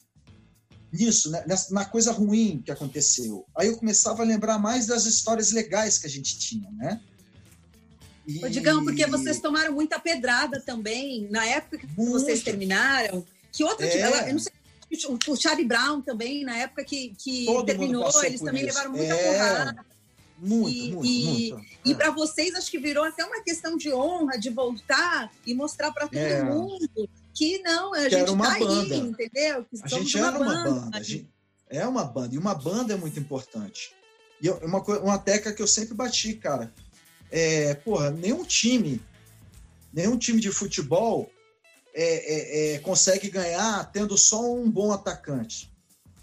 nisso, 0.92 1.30
né? 1.30 1.44
na 1.72 1.86
coisa 1.86 2.12
ruim 2.12 2.62
que 2.64 2.72
aconteceu. 2.72 3.46
Aí 3.58 3.68
eu 3.68 3.78
começava 3.78 4.24
a 4.24 4.26
lembrar 4.26 4.58
mais 4.58 4.88
das 4.88 5.06
histórias 5.06 5.52
legais 5.52 5.98
que 5.98 6.08
a 6.08 6.10
gente 6.10 6.38
tinha, 6.40 6.70
né? 6.72 7.02
E... 8.28 8.44
Ô, 8.44 8.50
Digão, 8.50 8.84
porque 8.84 9.06
vocês 9.06 9.40
tomaram 9.40 9.74
muita 9.74 10.00
pedrada 10.00 10.60
também, 10.60 11.28
na 11.30 11.46
época 11.46 11.78
que 11.78 11.88
Muito. 11.96 12.12
vocês 12.12 12.42
terminaram. 12.42 13.26
Que 13.52 13.64
outra. 13.64 13.86
É. 13.86 14.00
Ela, 14.00 14.28
eu 14.28 14.34
não 14.34 14.40
sei, 14.40 14.52
o 15.28 15.36
Charlie 15.36 15.66
Brown 15.66 16.02
também, 16.02 16.44
na 16.44 16.58
época 16.58 16.84
que, 16.84 17.14
que 17.18 17.46
terminou, 17.66 18.10
eles 18.24 18.42
também 18.42 18.66
isso. 18.66 18.74
levaram 18.74 18.92
muita 18.92 19.14
é. 19.14 19.34
porrada. 19.34 19.86
Muito, 20.38 20.78
e, 20.78 20.92
muito, 20.92 21.06
e, 21.06 21.52
muito. 21.52 21.66
E 21.86 21.92
é. 21.92 21.96
para 21.96 22.12
vocês, 22.12 22.54
acho 22.56 22.70
que 22.70 22.78
virou 22.78 23.04
até 23.04 23.24
uma 23.24 23.42
questão 23.42 23.78
de 23.78 23.94
honra 23.94 24.38
de 24.38 24.50
voltar 24.50 25.32
e 25.46 25.54
mostrar 25.54 25.92
para 25.92 26.08
todo 26.08 26.18
é. 26.18 26.44
mundo 26.44 26.90
que 27.34 27.60
não, 27.60 27.94
a 27.94 28.04
que 28.04 28.10
gente 28.10 28.32
está 28.32 28.54
aí, 28.54 28.98
entendeu? 28.98 29.66
Que 29.66 29.82
a 29.84 29.88
gente 29.88 30.18
era 30.18 30.38
uma 30.38 30.46
banda. 30.46 30.72
banda. 30.72 31.04
Gente, 31.04 31.30
é 31.70 31.88
uma 31.88 32.04
banda. 32.04 32.36
E 32.36 32.38
uma 32.38 32.56
banda 32.56 32.94
é 32.94 32.98
muito 32.98 33.20
importante. 33.20 33.94
E 34.42 34.50
uma, 34.50 34.82
uma 35.00 35.18
tecla 35.18 35.54
que 35.54 35.62
eu 35.62 35.68
sempre 35.68 35.94
bati, 35.94 36.34
cara 36.36 36.72
é, 37.32 37.74
porra, 37.76 38.12
nenhum 38.12 38.44
time, 38.44 39.02
nenhum 39.92 40.18
time 40.18 40.40
de 40.40 40.52
futebol 40.52 41.30
é, 41.94 42.04
é, 42.04 42.76
é, 42.76 42.80
consegue 42.80 43.30
ganhar 43.30 43.92
tendo 43.92 44.18
só 44.18 44.54
um 44.54 44.70
bom 44.70 44.92
atacante. 44.92 45.72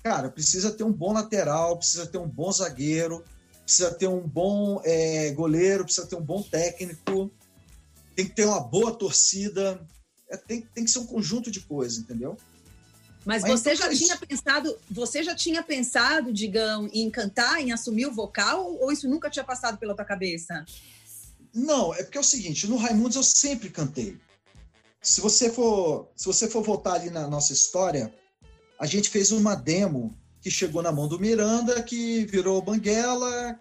Cara, 0.02 0.30
precisa 0.30 0.72
ter 0.72 0.84
um 0.84 0.92
bom 0.92 1.12
lateral, 1.12 1.76
precisa 1.76 2.06
ter 2.06 2.18
um 2.18 2.28
bom 2.28 2.50
zagueiro, 2.50 3.24
precisa 3.64 3.92
ter 3.92 4.08
um 4.08 4.20
bom 4.20 4.80
é, 4.84 5.30
goleiro, 5.32 5.84
precisa 5.84 6.06
ter 6.06 6.16
um 6.16 6.22
bom 6.22 6.42
técnico, 6.42 7.30
tem 8.14 8.26
que 8.26 8.34
ter 8.34 8.44
uma 8.44 8.60
boa 8.60 8.92
torcida, 8.92 9.80
é, 10.28 10.36
tem, 10.36 10.62
tem 10.74 10.84
que 10.84 10.90
ser 10.90 10.98
um 10.98 11.06
conjunto 11.06 11.50
de 11.50 11.60
coisas, 11.60 11.98
entendeu? 11.98 12.36
Mas, 13.24 13.42
Mas 13.42 13.60
você 13.60 13.74
então, 13.74 13.90
já 13.90 13.96
tinha 13.96 14.16
pensado, 14.16 14.78
você 14.90 15.22
já 15.22 15.34
tinha 15.34 15.62
pensado, 15.62 16.32
digam, 16.32 16.88
em 16.92 17.08
cantar, 17.08 17.60
em 17.60 17.70
assumir 17.70 18.06
o 18.06 18.12
vocal, 18.12 18.74
ou 18.80 18.90
isso 18.90 19.08
nunca 19.08 19.30
tinha 19.30 19.44
passado 19.44 19.78
pela 19.78 19.94
tua 19.94 20.04
cabeça? 20.04 20.64
Não, 21.54 21.94
é 21.94 22.02
porque 22.02 22.18
é 22.18 22.20
o 22.20 22.24
seguinte, 22.24 22.66
no 22.66 22.76
Raimundos 22.76 23.16
eu 23.16 23.22
sempre 23.22 23.70
cantei. 23.70 24.18
Se 25.00 25.20
você 25.20 25.50
for, 25.50 26.08
se 26.16 26.26
você 26.26 26.48
for 26.48 26.62
voltar 26.62 26.94
ali 26.94 27.10
na 27.10 27.28
nossa 27.28 27.52
história, 27.52 28.12
a 28.78 28.86
gente 28.86 29.08
fez 29.08 29.30
uma 29.30 29.54
demo 29.54 30.16
que 30.42 30.50
chegou 30.50 30.82
na 30.82 30.90
mão 30.90 31.06
do 31.06 31.20
Miranda, 31.20 31.80
que 31.82 32.26
virou 32.26 32.60
Banguela. 32.60 33.56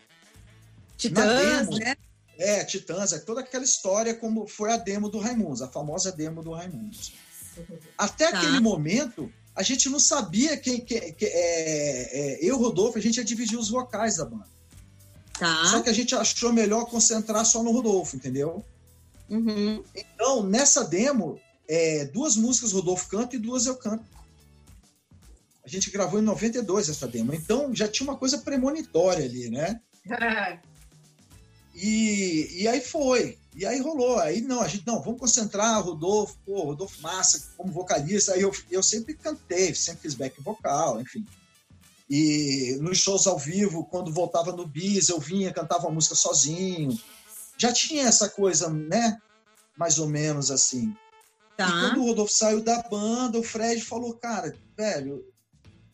Titãs, 0.97 1.69
demo, 1.69 1.77
né? 1.77 1.95
É, 2.37 2.65
Titãs, 2.65 3.13
é 3.13 3.19
toda 3.19 3.41
aquela 3.41 3.63
história 3.63 4.15
como 4.15 4.47
foi 4.47 4.71
a 4.71 4.77
demo 4.77 5.07
do 5.07 5.19
Raimundos, 5.19 5.61
a 5.61 5.67
famosa 5.67 6.11
demo 6.11 6.43
do 6.43 6.51
Raimundos. 6.51 7.13
Até 7.95 8.31
tá. 8.31 8.37
aquele 8.39 8.59
momento, 8.59 9.31
a 9.55 9.61
gente 9.61 9.89
não 9.89 9.99
sabia 9.99 10.57
quem. 10.57 10.81
quem, 10.81 11.13
quem 11.13 11.27
é, 11.27 12.09
é, 12.19 12.39
eu, 12.41 12.57
Rodolfo, 12.57 12.97
a 12.97 13.01
gente 13.01 13.17
ia 13.17 13.23
dividir 13.23 13.59
os 13.59 13.69
vocais 13.69 14.17
da 14.17 14.25
banda. 14.25 14.47
Tá. 15.37 15.65
Só 15.65 15.81
que 15.81 15.89
a 15.89 15.93
gente 15.93 16.15
achou 16.15 16.51
melhor 16.51 16.85
concentrar 16.85 17.45
só 17.45 17.61
no 17.61 17.71
Rodolfo, 17.71 18.15
entendeu? 18.15 18.65
Uhum. 19.29 19.83
Então, 19.95 20.43
nessa 20.43 20.83
demo, 20.83 21.39
é, 21.67 22.05
duas 22.05 22.35
músicas 22.35 22.71
Rodolfo 22.71 23.07
canta 23.07 23.35
e 23.35 23.39
duas 23.39 23.67
eu 23.67 23.75
canto. 23.75 24.03
A 25.71 25.73
gente 25.73 25.89
gravou 25.89 26.19
em 26.19 26.23
92 26.23 26.89
essa 26.89 27.07
demo. 27.07 27.33
Então, 27.33 27.73
já 27.73 27.87
tinha 27.87 28.09
uma 28.09 28.17
coisa 28.17 28.39
premonitória 28.39 29.23
ali, 29.23 29.49
né? 29.49 29.79
e, 31.73 32.63
e 32.63 32.67
aí 32.67 32.81
foi. 32.81 33.37
E 33.55 33.65
aí 33.65 33.79
rolou. 33.79 34.19
Aí 34.19 34.41
não, 34.41 34.61
a 34.61 34.67
gente, 34.67 34.85
não, 34.85 35.01
vamos 35.01 35.21
concentrar, 35.21 35.81
Rodolfo, 35.81 36.37
pô, 36.45 36.65
Rodolfo 36.65 37.01
Massa 37.01 37.53
como 37.55 37.71
vocalista. 37.71 38.33
Aí 38.33 38.41
eu, 38.41 38.51
eu 38.69 38.83
sempre 38.83 39.13
cantei, 39.13 39.73
sempre 39.73 40.01
fiz 40.01 40.13
back 40.13 40.41
vocal, 40.41 40.99
enfim. 40.99 41.25
E 42.09 42.77
nos 42.81 42.97
shows 42.97 43.25
ao 43.25 43.39
vivo, 43.39 43.85
quando 43.85 44.11
voltava 44.11 44.51
no 44.51 44.67
bis, 44.67 45.07
eu 45.07 45.21
vinha, 45.21 45.53
cantava 45.53 45.87
a 45.87 45.91
música 45.91 46.15
sozinho. 46.15 46.99
Já 47.57 47.71
tinha 47.71 48.03
essa 48.03 48.27
coisa, 48.27 48.69
né? 48.69 49.17
Mais 49.77 49.99
ou 49.99 50.07
menos 50.09 50.51
assim. 50.51 50.93
Tá. 51.55 51.65
E 51.65 51.71
quando 51.71 52.01
o 52.01 52.05
Rodolfo 52.07 52.33
saiu 52.33 52.61
da 52.61 52.81
banda, 52.83 53.39
o 53.39 53.43
Fred 53.43 53.81
falou, 53.81 54.13
cara, 54.15 54.53
velho, 54.75 55.30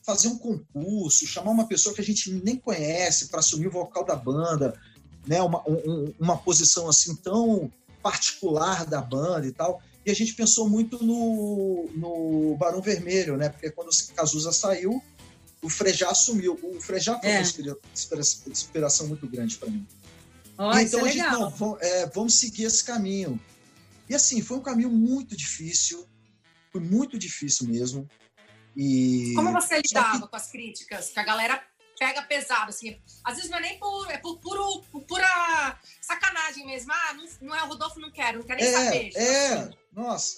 fazer 0.07 0.29
um 0.29 0.37
concurso, 0.37 1.27
chamar 1.27 1.51
uma 1.51 1.67
pessoa 1.67 1.93
que 1.93 1.99
a 1.99 2.03
gente 2.03 2.31
nem 2.31 2.55
conhece 2.55 3.27
para 3.27 3.41
assumir 3.41 3.67
o 3.67 3.71
vocal 3.71 4.05
da 4.05 4.15
banda, 4.15 4.73
né? 5.27 5.41
Uma, 5.41 5.61
um, 5.67 6.13
uma 6.17 6.37
posição 6.37 6.87
assim 6.87 7.13
tão 7.13 7.69
particular 8.01 8.85
da 8.85 9.01
banda 9.01 9.45
e 9.45 9.51
tal. 9.51 9.81
E 10.05 10.09
a 10.09 10.13
gente 10.13 10.33
pensou 10.33 10.69
muito 10.69 11.03
no, 11.03 11.89
no 11.93 12.55
Barão 12.55 12.81
Vermelho, 12.81 13.35
né? 13.35 13.49
Porque 13.49 13.69
quando 13.69 13.89
o 13.89 14.13
Cazuza 14.15 14.53
saiu, 14.53 15.03
o 15.61 15.69
Frejá 15.69 16.09
assumiu. 16.09 16.57
O 16.63 16.79
Frejá 16.79 17.19
foi 17.19 17.29
é. 17.29 17.41
uma 17.41 18.21
inspiração 18.49 19.07
muito 19.07 19.27
grande 19.27 19.57
para 19.57 19.69
mim. 19.69 19.85
Oh, 20.57 20.71
então 20.79 21.05
é 21.05 21.09
a 21.09 21.11
gente, 21.11 21.29
não, 21.29 21.49
vamos, 21.49 21.81
é, 21.81 22.05
vamos 22.07 22.35
seguir 22.35 22.63
esse 22.63 22.81
caminho. 22.81 23.37
E 24.09 24.15
assim, 24.15 24.41
foi 24.41 24.55
um 24.55 24.61
caminho 24.61 24.89
muito 24.89 25.35
difícil, 25.35 26.07
foi 26.71 26.79
muito 26.79 27.19
difícil 27.19 27.67
mesmo. 27.67 28.09
E... 28.77 29.33
Como 29.33 29.51
você 29.51 29.81
lidava 29.81 30.21
que... 30.21 30.27
com 30.27 30.35
as 30.35 30.51
críticas? 30.51 31.09
Que 31.09 31.19
a 31.19 31.23
galera 31.23 31.59
pega 31.97 32.21
pesado, 32.21 32.69
assim. 32.69 33.01
Às 33.23 33.37
vezes 33.37 33.49
não 33.49 33.57
é 33.57 33.61
nem 33.61 33.79
por, 33.79 34.11
é 34.11 34.17
por, 34.19 34.37
puro, 34.37 34.83
por 34.91 35.01
pura 35.01 35.79
sacanagem 35.99 36.63
mesmo. 36.63 36.91
Ah, 36.93 37.13
não, 37.15 37.25
não 37.41 37.55
é 37.55 37.63
o 37.63 37.67
Rodolfo, 37.69 37.99
não 37.99 38.11
quero, 38.11 38.37
não 38.37 38.45
quero 38.45 38.59
nem 38.61 38.69
é, 38.69 38.71
saber. 38.71 39.09
Tipo 39.09 39.19
é, 39.19 39.53
assim. 39.53 39.71
nossa. 39.91 40.37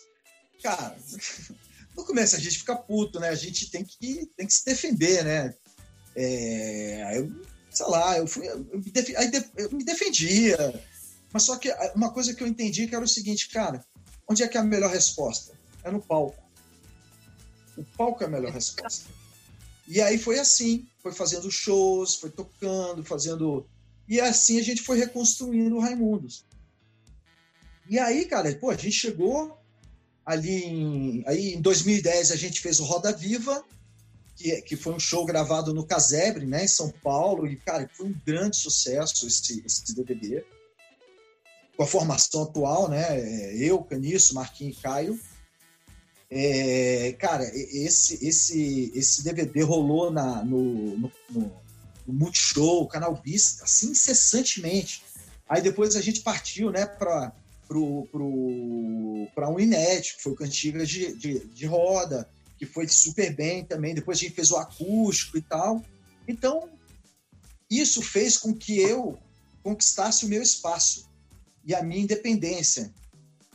Cara, 0.63 0.97
no 1.97 2.05
começo 2.05 2.37
a 2.37 2.39
gente 2.39 2.59
fica 2.59 2.77
puto, 2.77 3.19
né? 3.19 3.27
A 3.27 3.35
gente 3.35 3.69
tem 3.69 3.83
que, 3.83 4.25
tem 4.37 4.47
que 4.47 4.53
se 4.53 4.63
defender, 4.63 5.25
né? 5.25 5.53
É, 6.15 7.17
eu, 7.17 7.45
sei 7.69 7.85
lá, 7.87 8.17
eu 8.17 8.25
fui. 8.25 8.47
Eu 8.47 8.59
me, 8.59 8.91
def, 8.91 9.09
eu 9.57 9.71
me 9.71 9.83
defendia. 9.83 10.81
Mas 11.33 11.43
só 11.43 11.57
que 11.57 11.69
uma 11.93 12.13
coisa 12.13 12.33
que 12.33 12.41
eu 12.41 12.47
entendi 12.47 12.87
que 12.87 12.95
era 12.95 13.03
o 13.03 13.07
seguinte, 13.07 13.49
cara, 13.49 13.85
onde 14.29 14.43
é 14.43 14.47
que 14.47 14.57
é 14.57 14.61
a 14.61 14.63
melhor 14.63 14.89
resposta? 14.89 15.59
É 15.83 15.91
no 15.91 16.01
palco. 16.01 16.48
O 17.79 17.85
palco 17.97 18.21
é 18.23 18.27
a 18.27 18.29
melhor 18.29 18.51
resposta. 18.51 19.09
E 19.87 20.01
aí 20.01 20.17
foi 20.17 20.37
assim, 20.37 20.85
foi 21.01 21.13
fazendo 21.13 21.49
shows, 21.49 22.15
foi 22.15 22.29
tocando, 22.29 23.03
fazendo. 23.03 23.65
E 24.07 24.19
assim 24.19 24.59
a 24.59 24.63
gente 24.63 24.81
foi 24.81 24.97
reconstruindo 24.97 25.77
o 25.77 25.79
Raimundos. 25.79 26.43
E 27.89 27.97
aí, 27.97 28.25
cara, 28.25 28.53
pô, 28.55 28.69
a 28.69 28.75
gente 28.75 28.91
chegou 28.91 29.57
ali 30.25 30.63
em, 30.63 31.23
aí 31.25 31.53
em 31.53 31.61
2010 31.61 32.31
a 32.31 32.35
gente 32.35 32.59
fez 32.59 32.79
o 32.79 32.83
Roda 32.83 33.11
Viva, 33.13 33.63
que, 34.35 34.61
que 34.61 34.75
foi 34.75 34.93
um 34.93 34.99
show 34.99 35.25
gravado 35.25 35.73
no 35.73 35.85
Casebre, 35.85 36.45
né, 36.45 36.65
em 36.65 36.67
São 36.67 36.91
Paulo, 37.01 37.47
e 37.47 37.55
cara, 37.55 37.89
foi 37.93 38.07
um 38.07 38.15
grande 38.25 38.57
sucesso 38.57 39.25
esse, 39.25 39.63
esse 39.65 39.95
DVD. 39.95 40.43
Com 41.75 41.83
a 41.83 41.87
formação 41.87 42.43
atual, 42.43 42.89
né, 42.89 43.55
eu, 43.55 43.81
Caniço, 43.81 44.35
Marquinhos 44.35 44.77
e 44.77 44.81
Caio. 44.81 45.19
É, 46.31 47.15
cara, 47.19 47.43
esse, 47.53 48.25
esse, 48.25 48.91
esse 48.93 49.23
DVD 49.23 49.63
rolou 49.63 50.11
na, 50.11 50.43
no, 50.43 50.97
no, 50.97 51.11
no, 51.29 51.61
no 52.05 52.13
Multishow, 52.13 52.87
Canal 52.87 53.15
Bis, 53.15 53.61
assim, 53.61 53.91
incessantemente. 53.91 55.03
Aí 55.47 55.61
depois 55.61 55.95
a 55.95 56.01
gente 56.01 56.21
partiu, 56.21 56.69
né, 56.69 56.85
para 56.85 57.33
pro, 57.67 58.07
pro, 58.11 59.27
a 59.37 59.49
Uninet, 59.49 60.15
que 60.15 60.23
foi 60.23 60.31
o 60.31 60.35
Cantigas 60.35 60.89
de, 60.89 61.15
de, 61.15 61.39
de, 61.45 61.65
roda, 61.67 62.27
que 62.57 62.65
foi 62.65 62.87
super 62.87 63.33
bem 63.35 63.63
também. 63.63 63.93
Depois 63.93 64.17
a 64.17 64.21
gente 64.21 64.33
fez 64.33 64.51
o 64.51 64.57
acústico 64.57 65.37
e 65.37 65.41
tal. 65.41 65.85
Então, 66.27 66.67
isso 67.69 68.01
fez 68.01 68.37
com 68.37 68.53
que 68.53 68.77
eu 68.79 69.19
conquistasse 69.61 70.25
o 70.25 70.29
meu 70.29 70.41
espaço 70.41 71.07
e 71.63 71.75
a 71.75 71.83
minha 71.83 72.01
independência. 72.01 72.91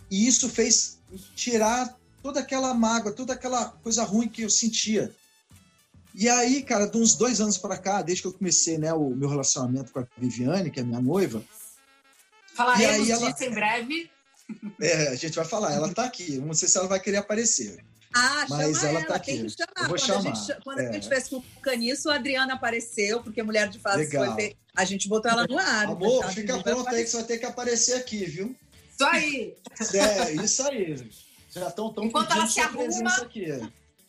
E 0.09 0.27
isso 0.29 0.49
fez 0.49 1.01
tirar 1.35 1.99
toda 2.25 2.41
aquela 2.41 2.73
mágoa, 2.73 3.13
toda 3.13 3.35
aquela 3.35 3.67
coisa 3.83 4.03
ruim 4.03 4.27
que 4.27 4.41
eu 4.41 4.49
sentia. 4.49 5.15
E 6.15 6.27
aí, 6.27 6.63
cara, 6.63 6.87
de 6.87 6.97
uns 6.97 7.15
dois 7.15 7.39
anos 7.39 7.59
para 7.59 7.77
cá, 7.77 8.01
desde 8.01 8.23
que 8.23 8.29
eu 8.29 8.33
comecei 8.33 8.79
né, 8.79 8.95
o 8.95 9.11
meu 9.11 9.29
relacionamento 9.29 9.93
com 9.93 9.99
a 9.99 10.07
Viviane, 10.17 10.71
que 10.71 10.81
é 10.81 10.83
minha 10.83 11.03
noiva. 11.03 11.45
Falaremos 12.55 13.11
ela... 13.11 13.31
disso 13.31 13.45
em 13.45 13.51
breve. 13.51 14.11
É, 14.81 15.09
a 15.09 15.15
gente 15.17 15.35
vai 15.35 15.45
falar, 15.45 15.75
ela 15.75 15.89
está 15.89 16.05
aqui. 16.05 16.39
Não 16.39 16.55
sei 16.55 16.67
se 16.67 16.79
ela 16.79 16.89
vai 16.89 16.99
querer 16.99 17.19
aparecer. 17.19 17.85
Ah, 18.15 18.47
mas 18.49 18.83
ela, 18.83 19.01
ela 19.01 19.07
tá 19.07 19.17
aqui. 19.17 19.33
Tem 19.33 19.47
que 19.47 19.51
chamar. 19.51 19.73
Eu 19.77 19.83
vou 19.83 19.89
quando 19.89 20.01
chamar. 20.01 20.31
A 20.31 20.35
gente, 20.35 20.63
quando 20.65 20.79
é. 20.79 20.89
a 20.89 20.93
gente 20.93 21.09
fez 21.09 21.29
com 21.29 21.37
o 21.37 21.43
Caniço, 21.61 22.09
a 22.09 22.15
Adriana 22.15 22.55
apareceu, 22.55 23.23
porque 23.23 23.41
a 23.43 23.45
Mulher 23.45 23.69
de 23.69 23.79
Fato 23.79 23.99
foi. 24.09 24.57
A 24.75 24.85
gente 24.87 25.09
botou 25.09 25.31
ela 25.31 25.47
no 25.47 25.59
ar. 25.59 25.87
Amor, 25.87 26.23
tá? 26.23 26.31
fica 26.31 26.59
pronto 26.63 26.89
aí 26.89 27.05
que 27.05 27.11
você 27.11 27.17
vai 27.19 27.27
ter 27.27 27.39
que 27.39 27.45
aparecer 27.45 27.97
aqui, 27.97 28.25
viu? 28.25 28.57
Isso 28.91 29.05
aí. 29.05 29.55
É, 29.95 30.33
isso 30.43 30.63
aí. 30.63 31.11
Já 31.55 31.69
estão 31.69 31.93
tão 31.93 32.05
Enquanto 32.05 32.33
ela 32.33 32.47
se 32.47 32.61
arruma. 32.61 33.15
Aqui. 33.17 33.47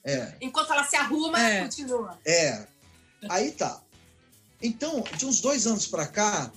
É. 0.04 0.34
Enquanto 0.42 0.74
ela 0.74 0.84
se 0.84 0.96
arruma, 0.96 1.40
é. 1.40 1.62
continua. 1.64 2.20
É. 2.26 2.68
Aí 3.30 3.52
tá. 3.52 3.82
Então, 4.62 5.04
de 5.16 5.26
uns 5.26 5.42
dois 5.42 5.68
anos 5.68 5.86
para 5.86 6.08
cá, 6.08 6.52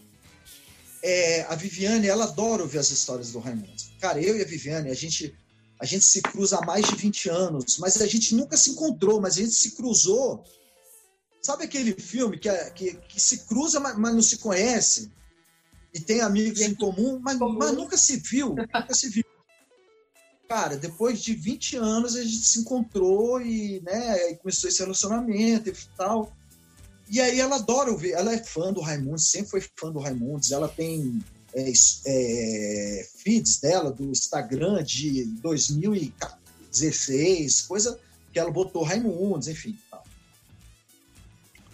é, 1.02 1.42
a 1.42 1.54
Viviane, 1.54 2.06
ela 2.06 2.24
adora 2.24 2.62
ouvir 2.62 2.78
as 2.78 2.90
histórias 2.90 3.32
do 3.32 3.38
Raimundo. 3.38 3.72
Cara, 4.00 4.20
eu 4.20 4.36
e 4.36 4.42
a 4.42 4.46
Viviane, 4.46 4.90
a 4.90 4.94
gente, 4.94 5.36
a 5.80 5.84
gente 5.84 6.04
se 6.04 6.22
cruza 6.22 6.58
há 6.58 6.64
mais 6.64 6.86
de 6.86 6.94
20 6.94 7.28
anos, 7.28 7.78
mas 7.78 8.00
a 8.00 8.06
gente 8.06 8.34
nunca 8.34 8.56
se 8.56 8.70
encontrou, 8.70 9.20
mas 9.20 9.36
a 9.36 9.42
gente 9.42 9.54
se 9.54 9.72
cruzou. 9.72 10.42
Sabe 11.42 11.64
aquele 11.64 11.92
filme 11.94 12.38
que, 12.38 12.48
é, 12.48 12.70
que, 12.70 12.94
que 12.94 13.20
se 13.20 13.46
cruza, 13.46 13.78
mas, 13.78 13.96
mas, 13.96 14.14
não 14.14 14.22
se 14.22 14.38
conhece? 14.38 15.12
E 15.92 16.00
tem 16.00 16.20
amigos 16.20 16.60
em 16.60 16.74
comum, 16.74 17.18
mas, 17.20 17.38
mas 17.38 17.72
nunca 17.72 17.96
se 17.96 18.16
viu. 18.16 18.54
Nunca 18.54 18.94
se 18.94 19.08
viu 19.08 19.24
cara, 20.48 20.76
depois 20.76 21.20
de 21.20 21.34
20 21.34 21.76
anos 21.76 22.16
a 22.16 22.24
gente 22.24 22.46
se 22.46 22.60
encontrou 22.60 23.38
e, 23.40 23.80
né, 23.82 24.34
começou 24.36 24.70
esse 24.70 24.80
relacionamento 24.80 25.68
e 25.68 25.74
tal. 25.96 26.34
E 27.10 27.20
aí 27.20 27.38
ela 27.38 27.56
adora 27.56 27.90
ouvir, 27.90 28.12
ela 28.12 28.32
é 28.32 28.38
fã 28.38 28.72
do 28.72 28.80
Raimundos, 28.80 29.30
sempre 29.30 29.50
foi 29.50 29.60
fã 29.76 29.92
do 29.92 29.98
Raimundos, 29.98 30.50
ela 30.50 30.68
tem 30.68 31.22
é, 31.54 31.70
é, 32.06 33.06
feeds 33.18 33.60
dela 33.60 33.92
do 33.92 34.10
Instagram 34.10 34.82
de 34.82 35.26
2016, 35.40 37.62
coisa 37.62 37.98
que 38.32 38.38
ela 38.38 38.50
botou 38.50 38.82
Raimundos, 38.82 39.48
enfim. 39.48 39.78
Tal. 39.90 40.02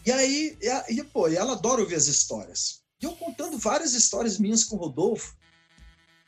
E 0.04 0.10
aí, 0.12 0.58
e, 0.60 0.68
e, 0.92 1.04
pô, 1.04 1.28
ela 1.28 1.52
adora 1.52 1.80
ouvir 1.80 1.94
as 1.94 2.08
histórias. 2.08 2.82
E 3.00 3.06
eu 3.06 3.12
contando 3.12 3.56
várias 3.58 3.94
histórias 3.94 4.38
minhas 4.38 4.64
com 4.64 4.76
o 4.76 4.78
Rodolfo, 4.78 5.34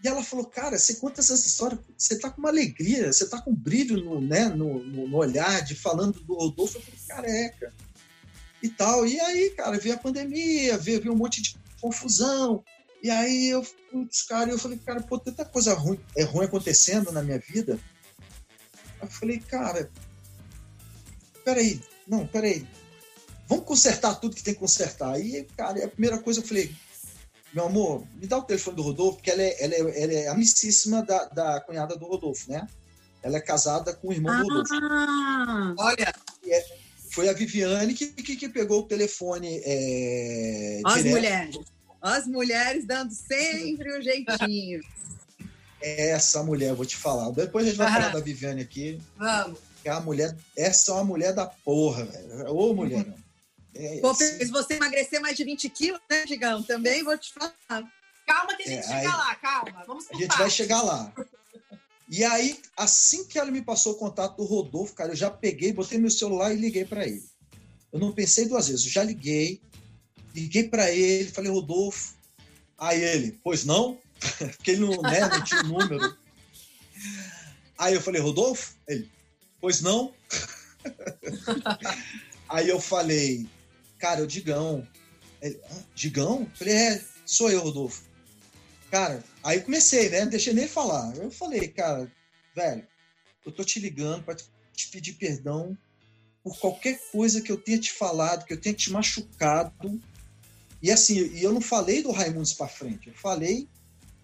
e 0.07 0.09
ela 0.09 0.23
falou, 0.23 0.45
cara, 0.45 0.79
você 0.79 0.95
conta 0.95 1.21
essas 1.21 1.45
histórias, 1.45 1.81
você 1.99 2.17
tá 2.17 2.31
com 2.31 2.39
uma 2.39 2.49
alegria, 2.49 3.13
você 3.13 3.29
tá 3.29 3.43
com 3.43 3.53
brilho 3.53 3.97
no, 3.97 4.21
né, 4.21 4.49
no, 4.49 4.79
no 4.85 5.17
olhar 5.17 5.65
de 5.65 5.75
falando 5.75 6.21
do 6.21 6.35
Rodolfo. 6.37 6.79
Eu 6.79 6.83
falei, 6.83 7.01
careca. 7.09 7.75
E 8.63 8.69
tal. 8.69 9.05
E 9.05 9.19
aí, 9.19 9.51
cara, 9.51 9.77
veio 9.81 9.97
a 9.97 9.99
pandemia, 9.99 10.79
veio, 10.79 11.01
veio 11.01 11.13
um 11.13 11.17
monte 11.17 11.43
de 11.43 11.57
confusão. 11.81 12.63
E 13.03 13.11
aí 13.11 13.49
eu, 13.49 13.67
putz, 13.91 14.23
cara, 14.23 14.49
eu 14.49 14.61
falei, 14.61 14.79
cara, 14.79 15.03
pô, 15.03 15.19
tanta 15.19 15.45
coisa 15.45 15.75
ruim, 15.75 15.99
é 16.17 16.23
ruim 16.23 16.45
acontecendo 16.45 17.11
na 17.11 17.21
minha 17.21 17.41
vida. 17.41 17.77
Eu 19.03 19.09
falei, 19.09 19.41
cara, 19.41 19.91
peraí, 21.45 21.81
não, 22.07 22.25
peraí. 22.29 22.65
Vamos 23.49 23.65
consertar 23.65 24.15
tudo 24.21 24.37
que 24.37 24.43
tem 24.45 24.55
que 24.55 24.61
consertar. 24.61 25.15
Aí, 25.15 25.49
cara, 25.57 25.85
a 25.85 25.89
primeira 25.89 26.19
coisa 26.19 26.39
eu 26.39 26.47
falei, 26.47 26.73
meu 27.57 27.65
amor, 27.65 28.07
me 28.21 28.27
dá 28.27 28.37
o 28.37 28.43
telefone 28.43 28.77
do 28.77 28.83
Rodolfo, 28.83 29.17
porque 29.17 29.31
ela 29.31 29.41
é, 29.41 29.65
ela 29.65 29.75
é, 29.75 30.03
ela 30.03 30.13
é 30.13 30.29
amicíssima 30.29 31.03
da, 31.03 31.25
da 31.25 31.61
cunhada 31.63 31.97
do 31.97 32.05
Rodolfo, 32.05 32.53
né? 32.53 32.69
Ela 33.23 33.39
é 33.39 33.41
casada 33.41 33.95
com 33.95 34.09
o 34.09 34.13
irmão 34.13 34.31
ah, 34.31 34.43
do 34.43 34.49
Rodolfo. 34.49 34.75
Olha! 35.79 36.15
É, 36.47 36.67
foi 37.11 37.31
a 37.31 37.33
Viviane 37.33 37.95
que, 37.95 38.09
que, 38.09 38.37
que 38.37 38.49
pegou 38.51 38.81
o 38.81 38.83
telefone. 38.83 39.63
É, 39.65 40.83
As 40.85 41.03
mulheres. 41.03 41.57
As 42.03 42.27
mulheres 42.27 42.87
dando 42.87 43.13
sempre 43.13 43.91
o 43.91 44.01
um 44.01 44.03
jeitinho. 44.03 44.83
Essa 45.81 46.43
mulher, 46.43 46.75
vou 46.75 46.85
te 46.85 46.97
falar. 46.97 47.31
Depois 47.31 47.65
a 47.65 47.69
gente 47.71 47.79
vai 47.79 47.87
ah, 47.87 47.93
falar 47.93 48.09
da 48.11 48.21
Viviane 48.21 48.61
aqui. 48.61 49.01
Vamos. 49.17 49.59
É 49.83 49.89
a 49.89 50.01
mulher, 50.01 50.37
essa 50.55 50.91
é 50.91 50.95
uma 50.95 51.05
mulher 51.05 51.33
da 51.33 51.47
porra, 51.47 52.05
velho. 52.05 52.55
Ô, 52.55 52.75
mulher. 52.75 53.07
Uhum. 53.07 53.26
É, 53.79 54.01
Pô, 54.01 54.15
fez 54.15 54.51
você 54.51 54.75
emagrecer 54.75 55.21
mais 55.21 55.37
de 55.37 55.45
20 55.45 55.69
quilos, 55.69 56.01
né, 56.09 56.25
Digão? 56.25 56.63
Também 56.63 57.05
vou 57.05 57.17
te 57.19 57.33
falar. 57.33 57.53
Calma 58.27 58.57
que 58.57 58.63
a 58.63 58.67
gente 58.67 58.79
é, 58.79 58.83
chega 58.83 58.99
aí, 58.99 59.07
lá, 59.07 59.35
calma. 59.37 59.85
Vamos 59.87 60.07
A 60.11 60.15
gente 60.15 60.29
parte. 60.29 60.41
vai 60.41 60.51
chegar 60.51 60.83
lá. 60.83 61.13
E 62.09 62.25
aí, 62.25 62.61
assim 62.77 63.25
que 63.25 63.39
ela 63.39 63.51
me 63.51 63.63
passou 63.63 63.93
o 63.93 63.97
contato 63.97 64.37
do 64.37 64.45
Rodolfo, 64.45 64.95
cara, 64.95 65.13
eu 65.13 65.17
já 65.17 65.31
peguei, 65.31 65.73
botei 65.73 65.99
meu 65.99 66.11
celular 66.11 66.53
e 66.53 66.57
liguei 66.57 66.85
para 66.85 67.07
ele. 67.07 67.25
Eu 67.93 68.01
não 68.01 68.13
pensei 68.13 68.47
duas 68.47 68.69
vezes, 68.69 68.87
eu 68.87 68.93
já 68.93 69.03
liguei, 69.03 69.61
liguei 70.35 70.69
para 70.69 70.91
ele, 70.91 71.31
falei, 71.31 71.51
Rodolfo. 71.51 72.15
Aí 72.79 73.03
ele, 73.03 73.39
pois 73.43 73.65
não? 73.65 73.99
porque 74.57 74.73
ele 74.73 74.81
não, 74.81 75.03
né, 75.03 75.21
não 75.21 75.45
tinha 75.45 75.61
o 75.63 75.69
número. 75.69 76.17
Aí 77.79 77.95
eu 77.95 78.01
falei, 78.01 78.21
Rodolfo? 78.21 78.75
Ele, 78.89 79.11
pois 79.61 79.81
não. 79.81 80.15
Aí 82.49 82.69
eu 82.69 82.81
falei, 82.81 83.47
cara, 84.07 84.23
o 84.23 84.27
Digão. 84.27 84.87
Ele, 85.43 85.61
ah, 85.69 85.83
Digão? 85.95 86.43
Eu 86.43 86.57
falei, 86.57 86.75
é, 86.75 87.05
sou 87.25 87.51
eu, 87.51 87.61
Rodolfo. 87.61 88.05
Cara, 88.91 89.23
aí 89.43 89.59
eu 89.59 89.65
comecei, 89.65 90.09
né? 90.09 90.21
Não 90.21 90.31
deixei 90.31 90.53
nem 90.53 90.69
falar. 90.69 91.17
Eu 91.17 91.31
falei, 91.31 91.67
cara, 91.69 92.11
velho, 92.55 92.87
eu 93.45 93.51
tô 93.51 93.65
te 93.65 93.81
ligando 93.81 94.23
para 94.23 94.37
te 94.37 94.89
pedir 94.89 95.15
perdão 95.15 95.77
por 96.45 96.57
qualquer 96.59 97.01
coisa 97.11 97.41
que 97.41 97.51
eu 97.51 97.57
tenha 97.57 97.79
te 97.79 97.93
falado, 97.93 98.45
que 98.45 98.53
eu 98.53 98.61
tenha 98.61 98.75
te 98.75 98.93
machucado. 98.93 100.01
E 100.81 100.93
assim, 100.93 101.19
e 101.33 101.43
eu 101.43 101.53
não 101.53 101.61
falei 101.61 102.01
do 102.03 102.13
Raimundos 102.13 102.53
para 102.53 102.69
frente, 102.69 103.09
eu 103.09 103.15
falei 103.15 103.69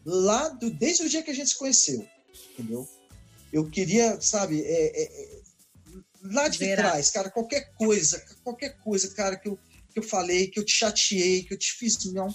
lá 0.05 0.49
do, 0.49 0.71
desde 0.71 1.05
o 1.05 1.09
dia 1.09 1.23
que 1.23 1.31
a 1.31 1.35
gente 1.35 1.49
se 1.49 1.59
conheceu, 1.59 2.07
entendeu? 2.53 2.89
Eu 3.53 3.69
queria, 3.69 4.21
sabe, 4.21 4.61
é, 4.61 5.03
é, 5.03 5.05
é 5.05 5.43
lá 6.23 6.47
de 6.47 6.59
Verá. 6.59 6.83
trás, 6.83 7.11
cara, 7.11 7.31
qualquer 7.31 7.73
coisa, 7.75 8.25
qualquer 8.45 8.79
coisa, 8.79 9.13
cara, 9.15 9.37
que 9.37 9.49
eu, 9.49 9.59
que 9.93 9.99
eu 9.99 10.03
falei, 10.03 10.49
que 10.49 10.59
eu 10.59 10.65
te 10.65 10.73
chateei, 10.73 11.45
que 11.45 11.55
eu 11.55 11.59
te 11.59 11.73
fiz, 11.73 12.05
não, 12.13 12.35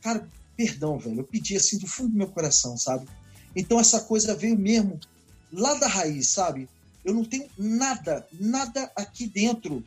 cara, 0.00 0.28
perdão, 0.56 0.98
velho, 0.98 1.20
eu 1.20 1.24
pedi 1.24 1.56
assim 1.56 1.78
do 1.78 1.86
fundo 1.86 2.10
do 2.10 2.18
meu 2.18 2.28
coração, 2.28 2.76
sabe? 2.76 3.08
Então 3.54 3.78
essa 3.78 4.00
coisa 4.00 4.34
veio 4.34 4.58
mesmo 4.58 4.98
lá 5.52 5.74
da 5.74 5.86
raiz, 5.86 6.28
sabe? 6.28 6.68
Eu 7.04 7.12
não 7.12 7.24
tenho 7.24 7.48
nada, 7.58 8.26
nada 8.32 8.90
aqui 8.94 9.26
dentro 9.26 9.84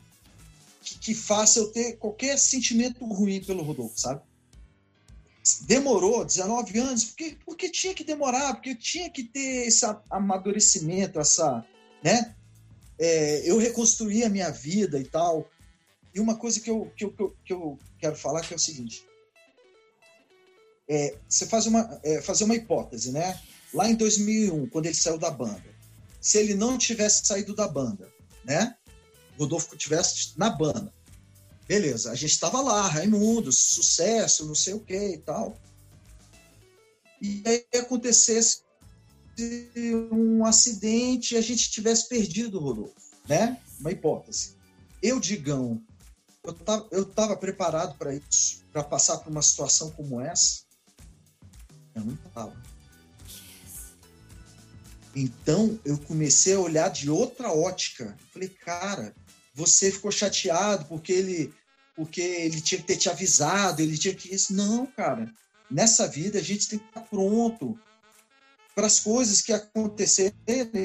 que, 0.81 0.99
que 0.99 1.15
faça 1.15 1.59
eu 1.59 1.71
ter 1.71 1.97
qualquer 1.97 2.37
sentimento 2.37 3.03
ruim 3.05 3.43
pelo 3.43 3.63
Rodolfo, 3.63 3.99
sabe? 3.99 4.21
Demorou 5.61 6.25
19 6.25 6.79
anos, 6.79 7.05
porque, 7.05 7.37
porque 7.45 7.69
tinha 7.69 7.93
que 7.93 8.03
demorar, 8.03 8.55
porque 8.55 8.75
tinha 8.75 9.09
que 9.09 9.23
ter 9.23 9.67
esse 9.67 9.85
amadurecimento, 10.09 11.19
essa, 11.19 11.63
né? 12.03 12.35
É, 12.97 13.49
eu 13.49 13.57
reconstruí 13.57 14.23
a 14.23 14.29
minha 14.29 14.49
vida 14.49 14.99
e 14.99 15.03
tal. 15.03 15.47
E 16.15 16.19
uma 16.21 16.37
coisa 16.37 16.61
que 16.61 16.69
eu, 16.69 16.89
que 16.95 17.03
eu, 17.03 17.35
que 17.43 17.51
eu 17.51 17.77
quero 17.99 18.15
falar 18.15 18.39
que 18.39 18.53
é 18.53 18.55
o 18.55 18.59
seguinte: 18.59 19.05
é, 20.87 21.17
você 21.27 21.45
faz 21.45 21.65
uma, 21.65 21.99
é, 22.03 22.21
fazer 22.21 22.45
uma 22.45 22.55
hipótese, 22.55 23.11
né? 23.11 23.39
Lá 23.73 23.89
em 23.89 23.95
2001, 23.95 24.69
quando 24.69 24.85
ele 24.85 24.95
saiu 24.95 25.17
da 25.17 25.29
banda, 25.29 25.75
se 26.21 26.37
ele 26.37 26.53
não 26.53 26.77
tivesse 26.77 27.25
saído 27.25 27.53
da 27.53 27.67
banda, 27.67 28.09
né? 28.45 28.77
Rodolfo 29.37 29.75
tivesse 29.75 30.31
na 30.37 30.49
banda, 30.49 30.93
beleza? 31.67 32.11
A 32.11 32.15
gente 32.15 32.31
estava 32.31 32.61
lá, 32.61 32.87
Raimundo, 32.87 33.51
sucesso, 33.51 34.45
não 34.45 34.55
sei 34.55 34.73
o 34.73 34.79
que 34.79 35.15
e 35.15 35.17
tal. 35.17 35.59
E 37.21 37.43
aí 37.45 37.65
acontecesse 37.77 38.61
um 40.13 40.45
acidente 40.45 41.35
e 41.35 41.37
a 41.37 41.41
gente 41.41 41.69
tivesse 41.69 42.07
perdido 42.07 42.57
o 42.57 42.61
Rodolfo, 42.61 42.95
né? 43.27 43.61
Uma 43.81 43.91
hipótese. 43.91 44.55
Eu, 45.01 45.19
Digão, 45.19 45.83
eu 46.45 46.53
tava, 46.53 46.87
eu 46.91 47.05
tava 47.05 47.35
preparado 47.35 47.97
para 47.97 48.13
isso, 48.13 48.63
para 48.71 48.83
passar 48.83 49.17
por 49.17 49.29
uma 49.31 49.41
situação 49.41 49.91
como 49.91 50.21
essa? 50.21 50.63
Eu 51.95 52.05
não 52.05 52.13
estava. 52.13 52.55
Então 55.15 55.79
eu 55.85 55.97
comecei 55.97 56.53
a 56.53 56.59
olhar 56.59 56.89
de 56.89 57.09
outra 57.09 57.51
ótica. 57.51 58.17
Falei, 58.33 58.49
cara, 58.49 59.15
você 59.53 59.91
ficou 59.91 60.11
chateado 60.11 60.85
porque 60.85 61.13
ele 61.13 61.53
porque 61.95 62.19
ele 62.19 62.59
tinha 62.59 62.81
que 62.81 62.87
ter 62.87 62.97
te 62.97 63.09
avisado, 63.09 63.81
ele 63.81 63.97
tinha 63.97 64.13
que 64.13 64.33
isso. 64.33 64.53
Não, 64.53 64.85
cara. 64.85 65.31
Nessa 65.71 66.05
vida 66.05 66.39
a 66.39 66.41
gente 66.41 66.67
tem 66.67 66.77
que 66.77 66.85
estar 66.85 67.01
pronto 67.01 67.79
para 68.75 68.85
as 68.85 68.99
coisas 68.99 69.41
que 69.41 69.53
acontecerem. 69.53 70.35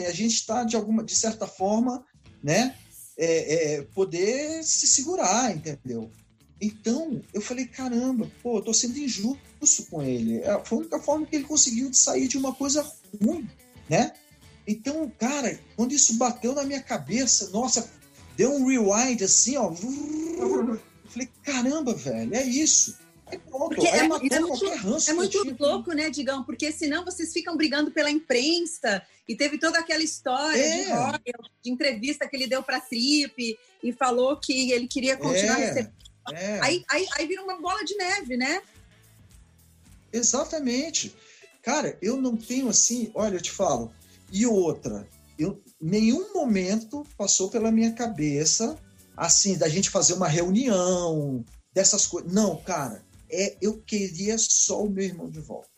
A 0.09 0.13
gente 0.13 0.37
está 0.37 0.63
de 0.63 0.77
alguma, 0.77 1.03
de 1.03 1.17
certa 1.17 1.49
forma, 1.49 2.07
né, 2.41 2.79
é, 3.21 3.75
é, 3.75 3.83
poder 3.83 4.65
se 4.65 4.87
segurar, 4.87 5.55
entendeu? 5.55 6.11
Então, 6.59 7.23
eu 7.35 7.41
falei, 7.41 7.67
caramba, 7.67 8.31
pô, 8.43 8.59
eu 8.59 8.63
tô 8.63 8.73
sendo 8.73 8.99
injusto 8.99 9.87
com 9.91 10.03
ele. 10.03 10.39
É, 10.39 10.59
foi 10.65 10.79
a 10.79 10.81
única 10.81 10.99
forma 10.99 11.27
que 11.27 11.37
ele 11.37 11.45
conseguiu 11.45 11.91
de 11.91 11.99
sair 11.99 12.27
de 12.27 12.39
uma 12.39 12.55
coisa 12.55 12.91
ruim, 13.23 13.47
né? 13.89 14.15
Então, 14.67 15.11
cara, 15.19 15.59
quando 15.77 15.93
isso 15.93 16.17
bateu 16.17 16.55
na 16.55 16.65
minha 16.65 16.81
cabeça, 16.81 17.51
nossa, 17.51 17.91
deu 18.37 18.53
um 18.55 18.67
rewind 18.67 19.23
assim, 19.23 19.57
ó. 19.57 19.71
Eu 20.41 21.13
falei, 21.13 21.29
caramba, 21.43 21.93
velho, 21.93 22.35
é 22.35 22.43
isso. 22.43 22.97
Aí 23.31 23.39
pronto, 23.39 23.69
porque 23.69 23.87
aí 23.87 24.01
é, 24.01 24.09
matou 24.09 24.29
é 24.31 24.41
muito. 24.41 25.11
É 25.11 25.13
muito 25.13 25.57
louco, 25.59 25.93
né, 25.93 26.11
Digão? 26.11 26.43
Porque 26.45 26.73
senão 26.73 27.05
vocês 27.05 27.33
ficam 27.33 27.57
brigando 27.57 27.91
pela 27.91 28.11
imprensa 28.11 29.03
e 29.29 29.37
teve 29.37 29.59
toda 29.59 29.79
aquela 29.79 30.03
história 30.03 30.59
é. 30.59 30.85
de, 30.85 30.91
Royal, 30.91 31.21
de 31.63 31.71
entrevista 31.71 32.29
que 32.29 32.37
ele 32.37 32.47
deu 32.47 32.63
para 32.63 32.81
Trip 32.81 33.59
e 33.83 33.93
falou 33.93 34.37
que 34.37 34.73
ele 34.73 34.89
queria 34.89 35.17
continuar 35.17 35.61
é. 35.61 35.67
recebendo 35.67 36.01
é. 36.33 36.61
Aí, 36.61 36.85
aí, 36.91 37.07
aí 37.17 37.27
vira 37.27 37.43
uma 37.43 37.61
bola 37.61 37.85
de 37.85 37.97
neve, 37.97 38.37
né? 38.37 38.63
Exatamente. 40.13 41.15
Cara, 41.63 41.97
eu 42.01 42.17
não 42.17 42.37
tenho 42.37 42.69
assim, 42.69 43.11
olha, 43.15 43.37
eu 43.37 43.41
te 43.41 43.51
falo. 43.51 43.93
E 44.33 44.47
outra, 44.47 45.07
eu 45.39 45.61
nenhum 45.81 46.33
momento 46.33 47.07
passou 47.17 47.51
pela 47.51 47.73
minha 47.73 47.93
cabeça 47.93 48.79
assim 49.17 49.57
da 49.57 49.69
gente 49.69 49.91
fazer 49.91 50.15
uma 50.15 50.29
reunião 50.29 51.45
dessas 51.73 52.07
coisas. 52.07 52.33
Não, 52.33 52.57
cara, 52.57 53.03
é 53.31 53.57
eu 53.61 53.81
queria 53.83 54.37
só 54.39 54.83
o 54.83 54.91
meu 54.91 55.05
irmão 55.05 55.31
de 55.31 55.41
volta. 55.41 55.69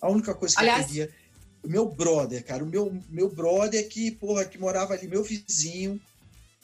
A 0.00 0.08
única 0.08 0.34
coisa 0.34 0.54
que 0.54 0.60
Aliás, 0.60 0.82
eu 0.82 0.86
queria, 0.86 1.14
o 1.62 1.68
meu 1.68 1.88
brother, 1.88 2.44
cara, 2.44 2.64
o 2.64 2.66
meu 2.66 3.02
meu 3.08 3.28
brother 3.28 3.86
que, 3.88 4.10
porra, 4.12 4.44
que 4.44 4.58
morava 4.58 4.94
ali, 4.94 5.06
meu 5.06 5.22
vizinho, 5.22 6.00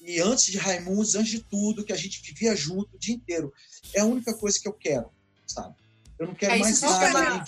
e 0.00 0.20
antes 0.20 0.46
de 0.46 0.56
Raimundos, 0.56 1.14
antes 1.16 1.32
de 1.32 1.40
tudo, 1.40 1.84
que 1.84 1.92
a 1.92 1.96
gente 1.96 2.22
vivia 2.22 2.54
junto 2.54 2.94
o 2.94 2.98
dia 2.98 3.14
inteiro. 3.14 3.52
É 3.92 4.00
a 4.00 4.04
única 4.04 4.32
coisa 4.32 4.58
que 4.58 4.68
eu 4.68 4.72
quero, 4.72 5.10
sabe? 5.46 5.74
Eu 6.18 6.28
não 6.28 6.34
quero 6.34 6.54
é, 6.54 6.58
mais 6.58 6.80
nada. 6.80 7.44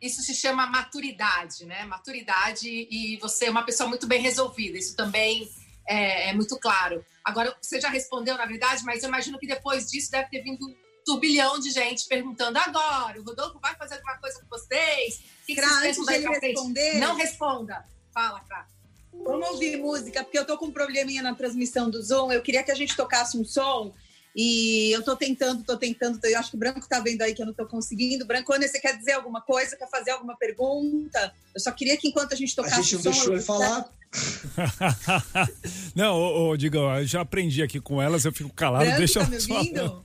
Isso 0.00 0.22
se 0.22 0.34
chama 0.34 0.66
maturidade, 0.66 1.64
né? 1.64 1.84
Maturidade 1.86 2.68
e 2.68 3.16
você 3.16 3.46
é 3.46 3.50
uma 3.50 3.64
pessoa 3.64 3.88
muito 3.88 4.06
bem 4.06 4.20
resolvida. 4.20 4.76
Isso 4.76 4.94
também 4.94 5.50
é, 5.88 6.28
é 6.28 6.34
muito 6.34 6.58
claro. 6.58 7.04
Agora, 7.24 7.56
você 7.60 7.80
já 7.80 7.88
respondeu, 7.88 8.36
na 8.36 8.44
verdade, 8.44 8.84
mas 8.84 9.02
eu 9.02 9.08
imagino 9.08 9.38
que 9.38 9.46
depois 9.46 9.90
disso 9.90 10.10
deve 10.10 10.28
ter 10.28 10.42
vindo 10.42 10.76
turbilhão 11.10 11.58
de 11.58 11.70
gente 11.70 12.06
perguntando 12.06 12.58
agora, 12.58 13.20
o 13.20 13.24
Rodolfo 13.24 13.58
vai 13.60 13.74
fazer 13.76 13.96
alguma 13.96 14.16
coisa 14.18 14.40
com 14.40 14.46
vocês? 14.48 15.16
O 15.42 15.46
que, 15.46 15.54
que 15.54 15.60
vocês 15.60 15.80
pensam 15.80 16.04
daí 16.04 16.22
pra 16.22 16.34
frente? 16.34 16.98
Não 16.98 17.16
responda. 17.16 17.84
Fala, 18.12 18.40
Crá. 18.40 18.66
Vamos 19.12 19.50
ouvir 19.50 19.76
música, 19.76 20.22
porque 20.22 20.38
eu 20.38 20.46
tô 20.46 20.56
com 20.56 20.66
um 20.66 20.72
probleminha 20.72 21.22
na 21.22 21.34
transmissão 21.34 21.90
do 21.90 22.02
Zoom. 22.02 22.32
Eu 22.32 22.42
queria 22.42 22.62
que 22.62 22.70
a 22.70 22.74
gente 22.74 22.96
tocasse 22.96 23.36
um 23.36 23.44
som. 23.44 23.92
E 24.34 24.92
eu 24.92 25.02
tô 25.02 25.16
tentando, 25.16 25.64
tô 25.64 25.76
tentando. 25.76 26.20
Eu 26.24 26.38
acho 26.38 26.50
que 26.50 26.56
o 26.56 26.58
Branco 26.58 26.88
tá 26.88 27.00
vendo 27.00 27.20
aí 27.22 27.34
que 27.34 27.42
eu 27.42 27.46
não 27.46 27.52
tô 27.52 27.66
conseguindo. 27.66 28.24
Brancone, 28.24 28.68
você 28.68 28.78
quer 28.78 28.96
dizer 28.96 29.12
alguma 29.12 29.40
coisa? 29.40 29.76
Quer 29.76 29.90
fazer 29.90 30.12
alguma 30.12 30.36
pergunta? 30.36 31.34
Eu 31.52 31.60
só 31.60 31.72
queria 31.72 31.96
que 31.96 32.08
enquanto 32.08 32.32
a 32.32 32.36
gente 32.36 32.54
tocasse 32.54 32.78
a 32.78 32.82
gente 32.82 32.94
não 32.94 33.02
som, 33.02 33.10
deixou 33.10 33.32
ele 33.34 33.42
falar. 33.42 33.90
não, 35.94 36.14
ô, 36.14 36.50
ô, 36.50 36.56
Digão, 36.56 36.96
eu 36.96 37.04
já 37.04 37.22
aprendi 37.22 37.62
aqui 37.62 37.80
com 37.80 38.00
elas, 38.00 38.24
eu 38.24 38.32
fico 38.32 38.52
calado, 38.52 38.84
Branco, 38.84 38.98
deixa 38.98 39.20
tá 39.20 39.26
me 39.26 39.36
ouvindo? 39.36 40.04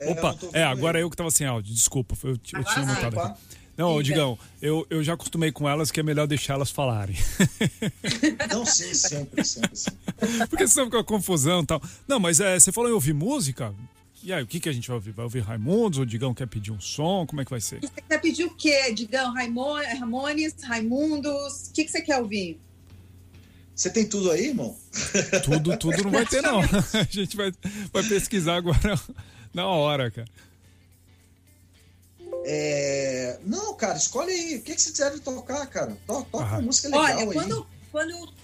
É, 0.00 0.10
Opa, 0.10 0.36
é, 0.52 0.64
agora 0.64 1.00
eu 1.00 1.08
que 1.08 1.16
tava 1.16 1.30
sem 1.30 1.46
áudio, 1.46 1.72
desculpa, 1.72 2.16
eu, 2.24 2.30
eu 2.30 2.38
tinha 2.38 2.86
mutado 2.86 3.20
aqui. 3.20 3.40
Não, 3.76 4.00
Digão, 4.00 4.38
eu, 4.62 4.86
eu 4.88 5.02
já 5.02 5.14
acostumei 5.14 5.50
com 5.50 5.68
elas 5.68 5.90
que 5.90 5.98
é 5.98 6.02
melhor 6.02 6.26
deixar 6.26 6.54
elas 6.54 6.70
falarem. 6.70 7.16
Não, 8.48 8.64
sim, 8.64 8.94
sempre, 8.94 9.44
sempre, 9.44 9.76
sempre. 9.76 10.46
Porque 10.48 10.68
senão 10.68 10.86
fica 10.86 10.98
uma 10.98 11.04
confusão 11.04 11.62
e 11.62 11.66
tal. 11.66 11.82
Não, 12.06 12.20
mas 12.20 12.38
é, 12.38 12.58
você 12.58 12.70
falou 12.70 12.88
em 12.88 12.92
ouvir 12.92 13.12
música? 13.12 13.74
E 14.22 14.32
aí, 14.32 14.42
o 14.42 14.46
que, 14.46 14.60
que 14.60 14.68
a 14.68 14.72
gente 14.72 14.86
vai 14.86 14.94
ouvir? 14.94 15.10
Vai 15.10 15.24
ouvir 15.24 15.40
Raimundos? 15.40 15.98
O 15.98 16.06
Digão 16.06 16.32
quer 16.32 16.46
pedir 16.46 16.70
um 16.70 16.80
som? 16.80 17.26
Como 17.26 17.40
é 17.40 17.44
que 17.44 17.50
vai 17.50 17.60
ser? 17.60 17.80
Você 17.80 18.00
quer 18.08 18.20
pedir 18.20 18.44
o 18.44 18.54
quê, 18.54 18.92
Digão? 18.92 19.34
Ramones, 19.34 20.54
Raimundos? 20.62 21.66
O 21.68 21.72
que, 21.72 21.84
que 21.84 21.90
você 21.90 22.00
quer 22.00 22.20
ouvir? 22.20 22.60
Você 23.74 23.90
tem 23.90 24.06
tudo 24.06 24.30
aí, 24.30 24.46
irmão? 24.46 24.76
Tudo, 25.44 25.76
tudo 25.76 26.04
não 26.04 26.12
vai 26.12 26.24
ter, 26.24 26.40
não. 26.40 26.60
A 26.94 27.02
gente 27.10 27.36
vai, 27.36 27.52
vai 27.92 28.04
pesquisar 28.04 28.54
agora 28.54 28.98
na 29.54 29.66
hora, 29.68 30.10
cara. 30.10 30.28
É... 32.44 33.38
Não, 33.44 33.74
cara, 33.74 33.96
escolhe 33.96 34.32
aí. 34.32 34.56
O 34.56 34.62
que, 34.62 34.74
que 34.74 34.82
você 34.82 34.90
quiser 34.90 35.18
tocar, 35.20 35.66
cara? 35.66 35.96
Toca, 36.06 36.36
uma 36.36 36.60
música 36.60 36.88
legal 36.88 37.04
Olha, 37.04 37.16
aí. 37.16 37.32
Quando, 37.32 37.66
quando, 37.90 38.34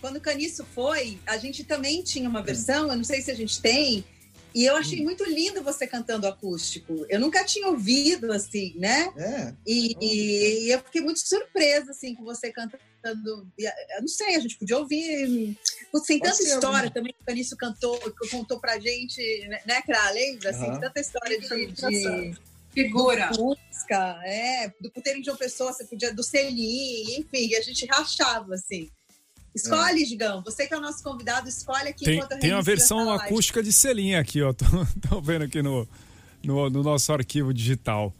quando 0.00 0.16
o 0.16 0.20
Caniço 0.20 0.66
foi, 0.74 1.18
a 1.24 1.38
gente 1.38 1.64
também 1.64 2.02
tinha 2.02 2.28
uma 2.28 2.42
versão, 2.42 2.90
eu 2.90 2.96
não 2.96 3.04
sei 3.04 3.22
se 3.22 3.30
a 3.30 3.34
gente 3.34 3.60
tem, 3.62 4.04
e 4.56 4.64
eu 4.64 4.74
achei 4.74 5.02
hum. 5.02 5.04
muito 5.04 5.22
lindo 5.22 5.62
você 5.62 5.86
cantando 5.86 6.26
acústico. 6.26 7.04
Eu 7.10 7.20
nunca 7.20 7.44
tinha 7.44 7.68
ouvido 7.68 8.32
assim, 8.32 8.72
né? 8.78 9.12
É. 9.14 9.54
E, 9.66 9.94
e, 10.00 10.70
eu 10.72 10.78
fiquei 10.78 11.02
muito 11.02 11.20
surpresa 11.20 11.90
assim 11.90 12.14
com 12.14 12.24
você 12.24 12.50
cantando. 12.50 13.46
Eu 13.58 14.00
não 14.00 14.08
sei, 14.08 14.34
a 14.34 14.40
gente 14.40 14.56
podia 14.56 14.78
ouvir. 14.78 15.58
Tem 16.06 16.18
tanta 16.18 16.42
história 16.42 16.90
também 16.90 17.12
que 17.12 17.20
o 17.20 17.26
Canício 17.26 17.54
cantou, 17.54 18.00
contou 18.30 18.58
pra 18.58 18.78
gente, 18.78 19.20
né, 19.66 19.82
Cra? 19.82 20.10
Lembra? 20.12 20.48
Assim, 20.48 20.80
Tanta 20.80 21.00
história 21.00 21.38
de, 21.38 21.66
de, 21.66 22.34
Figura. 22.72 23.28
Do 23.28 23.36
Fusca, 23.36 24.20
é, 24.24 24.72
do 24.80 24.90
puteiro 24.90 25.20
de 25.20 25.28
uma 25.28 25.36
pessoa, 25.36 25.70
você 25.70 25.84
podia, 25.84 26.14
do 26.14 26.22
Selim, 26.22 27.18
enfim, 27.18 27.54
a 27.54 27.60
gente 27.60 27.84
rachava, 27.84 28.54
assim. 28.54 28.90
Escolhe, 29.56 30.02
é. 30.02 30.06
Digão. 30.06 30.42
Você 30.42 30.66
que 30.66 30.74
é 30.74 30.76
o 30.76 30.80
nosso 30.80 31.02
convidado, 31.02 31.48
escolhe 31.48 31.88
aqui 31.88 32.04
tem, 32.04 32.38
Tem 32.38 32.52
a 32.52 32.60
versão 32.60 33.10
acústica 33.10 33.62
de 33.62 33.72
selinha 33.72 34.20
aqui, 34.20 34.42
ó. 34.42 34.52
Tô, 34.54 34.64
tô 35.08 35.20
vendo 35.20 35.42
aqui 35.42 35.62
no, 35.62 35.88
no, 36.44 36.68
no, 36.68 36.82
nosso 36.82 37.10
arquivo 37.12 37.54
digital. 37.54 38.14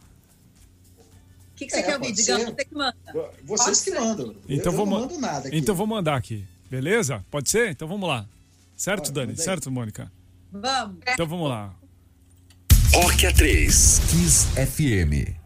O 0.99 1.57
que, 1.57 1.67
que 1.67 1.73
você 1.73 1.81
é, 1.81 1.83
quer 1.83 1.95
ouvir, 1.97 2.13
Digão? 2.13 2.39
Você 2.39 2.65
que 2.65 2.75
manda. 2.75 2.97
Vocês 3.45 3.83
que 3.83 3.91
mandam. 3.93 4.35
Então 4.49 4.73
eu, 4.73 4.77
vou, 4.77 4.87
não 4.87 5.01
mando 5.01 5.19
nada 5.19 5.49
aqui. 5.49 5.57
Então 5.57 5.75
vou 5.75 5.87
mandar 5.87 6.17
aqui. 6.17 6.45
Beleza? 6.71 7.25
Pode 7.31 7.51
ser? 7.51 7.71
Então 7.71 7.87
vamos 7.87 8.09
lá. 8.09 8.27
Certo, 8.75 9.13
Dani? 9.13 9.37
Certo, 9.37 9.71
Mônica? 9.71 10.11
Vamos. 10.51 10.99
Então 11.07 11.27
vamos 11.27 11.49
lá. 11.49 11.75
Rock 12.93 13.27
A3, 13.27 13.67
Kiss 14.11 14.47
FM. 14.55 15.46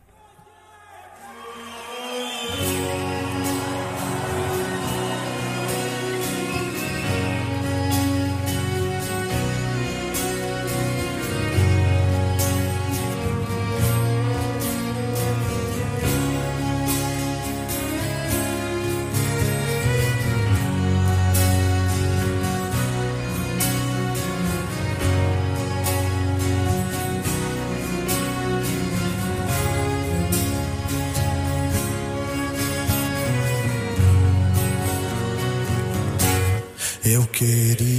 Eu 37.13 37.27
queria 37.27 37.90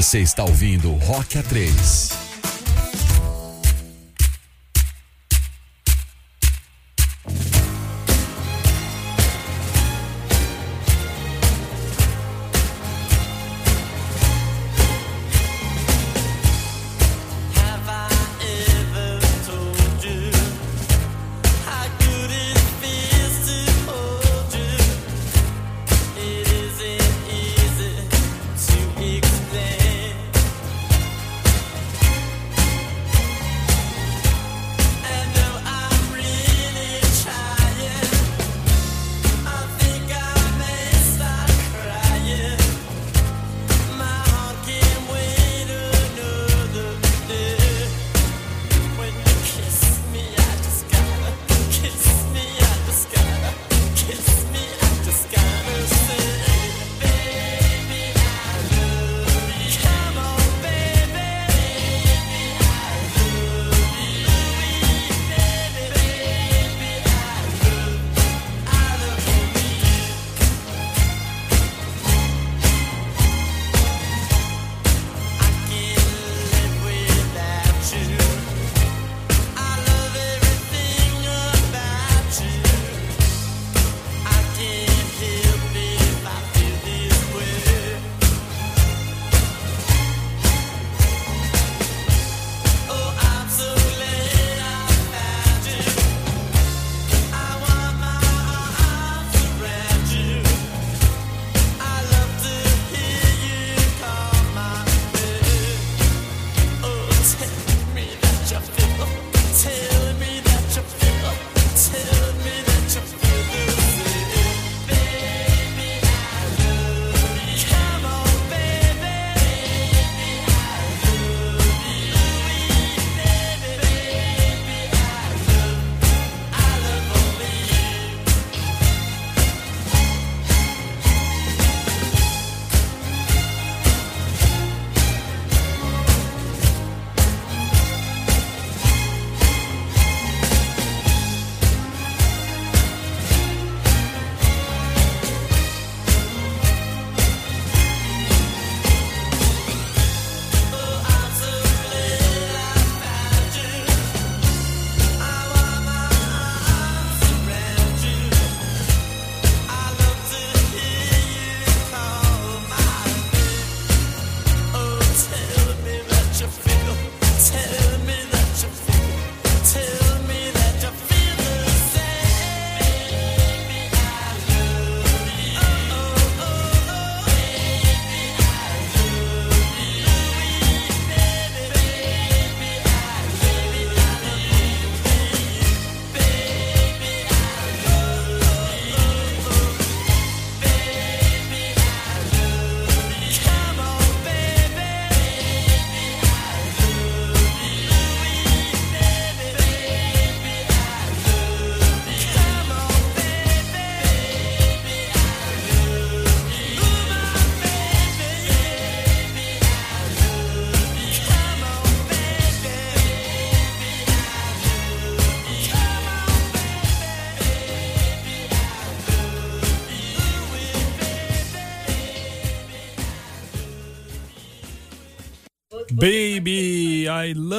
Você 0.00 0.20
está 0.20 0.42
ouvindo 0.44 0.92
Rock 0.92 1.36
A3. 1.36 2.19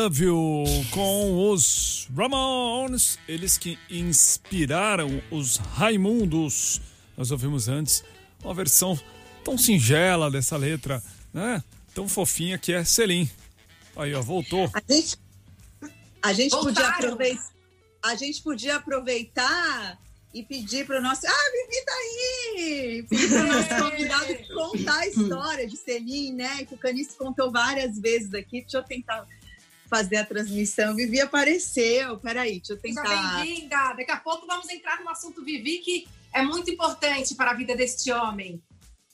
Love 0.02 0.24
You 0.24 0.64
com 0.90 1.52
os 1.52 2.08
Ramones, 2.18 3.20
eles 3.28 3.56
que 3.56 3.78
inspiraram 3.88 5.22
os 5.30 5.58
Raimundos. 5.58 6.82
Nós 7.16 7.30
ouvimos 7.30 7.68
antes 7.68 8.04
uma 8.44 8.52
versão 8.52 9.00
tão 9.44 9.60
singela 9.60 10.32
dessa 10.32 10.58
letra, 10.58 11.04
né? 11.32 11.64
Tão 11.94 12.10
fofinha 12.10 12.58
que 12.58 12.74
é 12.74 12.84
Selim. 12.84 13.30
Aí, 13.96 14.16
ó, 14.16 14.24
voltou. 14.24 14.72
A 14.74 14.82
gente, 14.92 15.18
a 16.20 16.34
gente 16.34 16.50
podia 16.50 16.88
aproveitar. 16.88 17.52
A 18.04 18.16
gente 18.16 18.42
podia 18.42 18.76
aproveitar 18.78 20.00
e 20.34 20.42
pedir 20.42 20.88
para 20.88 20.98
o 20.98 21.02
nosso. 21.04 21.28
Ah, 21.28 21.52
Vivi 21.52 21.86
tá 21.86 21.94
aí! 21.94 23.06
Pedir 23.08 23.30
para 23.30 23.44
o 23.44 23.48
nosso 23.48 23.84
convidado 23.84 24.48
contar 24.56 24.98
a 24.98 25.08
história 25.08 25.68
de 25.68 25.78
Selim, 25.78 26.34
né? 26.34 26.66
Que 26.66 26.74
o 26.74 26.78
Canice 26.80 27.16
contou 27.16 27.52
várias 27.52 28.00
vezes 28.00 28.34
aqui. 28.34 28.62
Deixa 28.62 28.80
eu 28.80 28.84
tentar 28.84 29.28
fazer 29.92 30.16
a 30.16 30.26
transmissão. 30.26 30.96
Vivi 30.96 31.20
apareceu. 31.20 32.18
Peraí, 32.18 32.60
deixa 32.60 32.74
eu 32.74 32.80
Seja 32.80 33.04
tentar. 33.04 33.44
bem-vinda. 33.44 33.94
Daqui 33.98 34.12
a 34.12 34.18
pouco 34.18 34.48
vamos 34.48 34.70
entrar 34.70 35.02
no 35.04 35.10
assunto 35.10 35.44
Vivi, 35.44 35.80
que 35.80 36.08
é 36.34 36.42
muito 36.42 36.72
importante 36.72 37.36
para 37.36 37.52
a 37.52 37.54
vida 37.54 37.76
deste 37.76 38.10
homem. 38.12 38.62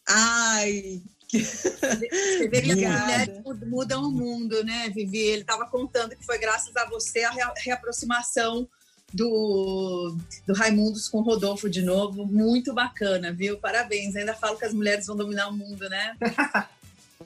Ai, 0.08 1.02
Você 1.30 2.48
vê 2.48 2.62
que 2.62 2.72
as 2.86 3.02
mulheres 3.02 3.44
mud- 3.44 3.66
mudam 3.66 4.04
o 4.04 4.12
mundo, 4.12 4.64
né, 4.64 4.90
Vivi? 4.94 5.18
Ele 5.18 5.42
estava 5.42 5.66
contando 5.66 6.16
que 6.16 6.24
foi 6.26 6.38
graças 6.38 6.74
a 6.78 6.86
você 6.86 7.24
a 7.24 7.32
rea- 7.32 7.54
reaproximação 7.58 8.70
do, 9.12 10.16
do 10.46 10.54
Raimundos 10.54 11.10
com 11.10 11.18
o 11.18 11.24
Rodolfo 11.24 11.68
de 11.70 11.82
novo. 11.82 12.26
Muito 12.26 12.72
bacana, 12.74 13.34
viu? 13.34 13.58
Parabéns. 13.58 14.16
Ainda 14.16 14.34
falo 14.36 14.58
que 14.58 14.66
as 14.66 14.74
mulheres 14.74 15.08
vão 15.08 15.16
dominar 15.18 15.50
o 15.50 15.54
mundo, 15.54 15.90
né? 15.90 16.16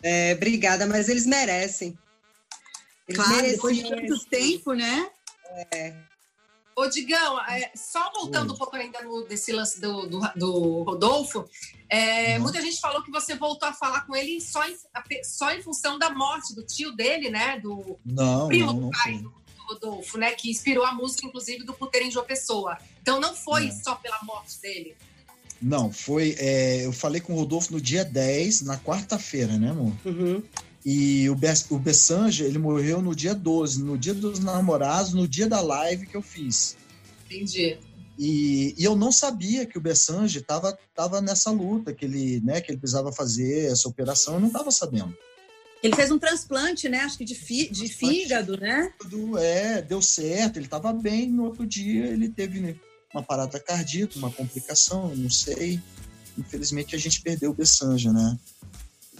é, 0.01 0.33
obrigada, 0.35 0.87
mas 0.87 1.09
eles 1.09 1.25
merecem. 1.25 1.97
Claro, 3.13 3.41
depois 3.41 3.77
de 3.77 3.89
tanto 3.89 4.25
tempo, 4.25 4.73
né? 4.73 5.09
Ô, 6.75 6.87
Digão, 6.87 7.39
é, 7.47 7.69
só 7.75 8.11
voltando 8.13 8.49
Oi. 8.51 8.55
um 8.55 8.57
pouco 8.57 8.75
ainda 8.75 9.01
no, 9.03 9.23
desse 9.25 9.51
lance 9.51 9.79
do, 9.81 10.07
do, 10.07 10.19
do 10.35 10.83
Rodolfo, 10.83 11.45
é, 11.89 12.37
Uhum. 12.37 12.43
muita 12.43 12.61
gente 12.61 12.79
falou 12.79 13.03
que 13.03 13.11
você 13.11 13.35
voltou 13.35 13.67
a 13.67 13.73
falar 13.73 14.01
com 14.07 14.15
ele 14.15 14.39
só 14.39 14.65
em, 14.67 14.75
só 15.23 15.51
em 15.51 15.61
função 15.61 15.99
da 15.99 16.09
morte 16.09 16.55
do 16.55 16.63
tio 16.65 16.93
dele, 16.95 17.29
né? 17.29 17.59
Do 17.59 17.99
Não, 18.05 18.47
primo 18.47 18.67
não, 18.67 18.73
do 18.75 18.81
não 18.83 18.89
pai 18.91 19.17
do 19.17 19.33
Rodolfo, 19.67 20.17
né? 20.17 20.31
Que 20.31 20.49
inspirou 20.49 20.85
a 20.85 20.93
música, 20.93 21.27
inclusive, 21.27 21.63
do 21.65 21.73
Puteiro 21.73 22.07
em 22.07 22.11
João 22.11 22.25
Pessoa. 22.25 22.77
Então 23.01 23.19
não 23.19 23.35
foi 23.35 23.67
É. 23.67 23.71
só 23.71 23.95
pela 23.95 24.19
morte 24.23 24.59
dele. 24.61 24.95
Não, 25.61 25.91
foi. 25.91 26.35
é, 26.39 26.85
eu 26.85 26.93
falei 26.93 27.19
com 27.21 27.33
o 27.33 27.35
Rodolfo 27.35 27.73
no 27.73 27.81
dia 27.81 28.03
10, 28.05 28.61
na 28.61 28.79
quarta-feira, 28.79 29.57
né, 29.59 29.69
amor? 29.71 29.93
Uhum. 30.05 30.41
E 30.85 31.29
o, 31.29 31.35
Bess, 31.35 31.65
o 31.69 31.77
Bessanja, 31.77 32.43
ele 32.43 32.57
morreu 32.57 33.01
no 33.01 33.15
dia 33.15 33.35
12, 33.35 33.83
no 33.83 33.97
dia 33.97 34.13
dos 34.13 34.39
namorados, 34.39 35.13
no 35.13 35.27
dia 35.27 35.47
da 35.47 35.61
live 35.61 36.07
que 36.07 36.15
eu 36.15 36.21
fiz. 36.21 36.75
Entendi. 37.25 37.77
E, 38.17 38.75
e 38.77 38.83
eu 38.83 38.95
não 38.95 39.11
sabia 39.11 39.65
que 39.65 39.77
o 39.77 39.81
Bessanje 39.81 40.39
estava 40.39 40.77
tava 40.93 41.21
nessa 41.21 41.49
luta, 41.49 41.93
que 41.93 42.05
ele, 42.05 42.41
né, 42.41 42.61
que 42.61 42.71
ele 42.71 42.79
precisava 42.79 43.11
fazer 43.11 43.71
essa 43.71 43.87
operação, 43.87 44.35
eu 44.35 44.39
não 44.39 44.47
estava 44.47 44.71
sabendo. 44.71 45.15
Ele 45.81 45.95
fez 45.95 46.11
um 46.11 46.19
transplante, 46.19 46.87
né? 46.87 46.99
Acho 46.99 47.17
que 47.17 47.25
de, 47.25 47.33
fi- 47.33 47.69
de 47.71 47.87
fígado, 47.87 48.55
né? 48.57 48.93
Tudo 48.99 49.37
é, 49.39 49.81
deu 49.81 50.01
certo, 50.01 50.57
ele 50.57 50.65
estava 50.65 50.93
bem, 50.93 51.31
no 51.31 51.45
outro 51.45 51.65
dia 51.65 52.05
ele 52.05 52.29
teve 52.29 52.79
uma 53.11 53.23
parada 53.23 53.59
cardíaca, 53.59 54.17
uma 54.19 54.29
complicação, 54.31 55.15
não 55.15 55.29
sei. 55.29 55.79
Infelizmente 56.37 56.95
a 56.95 56.99
gente 56.99 57.21
perdeu 57.21 57.49
o 57.51 57.53
Bessanja, 57.55 58.11
né? 58.13 58.37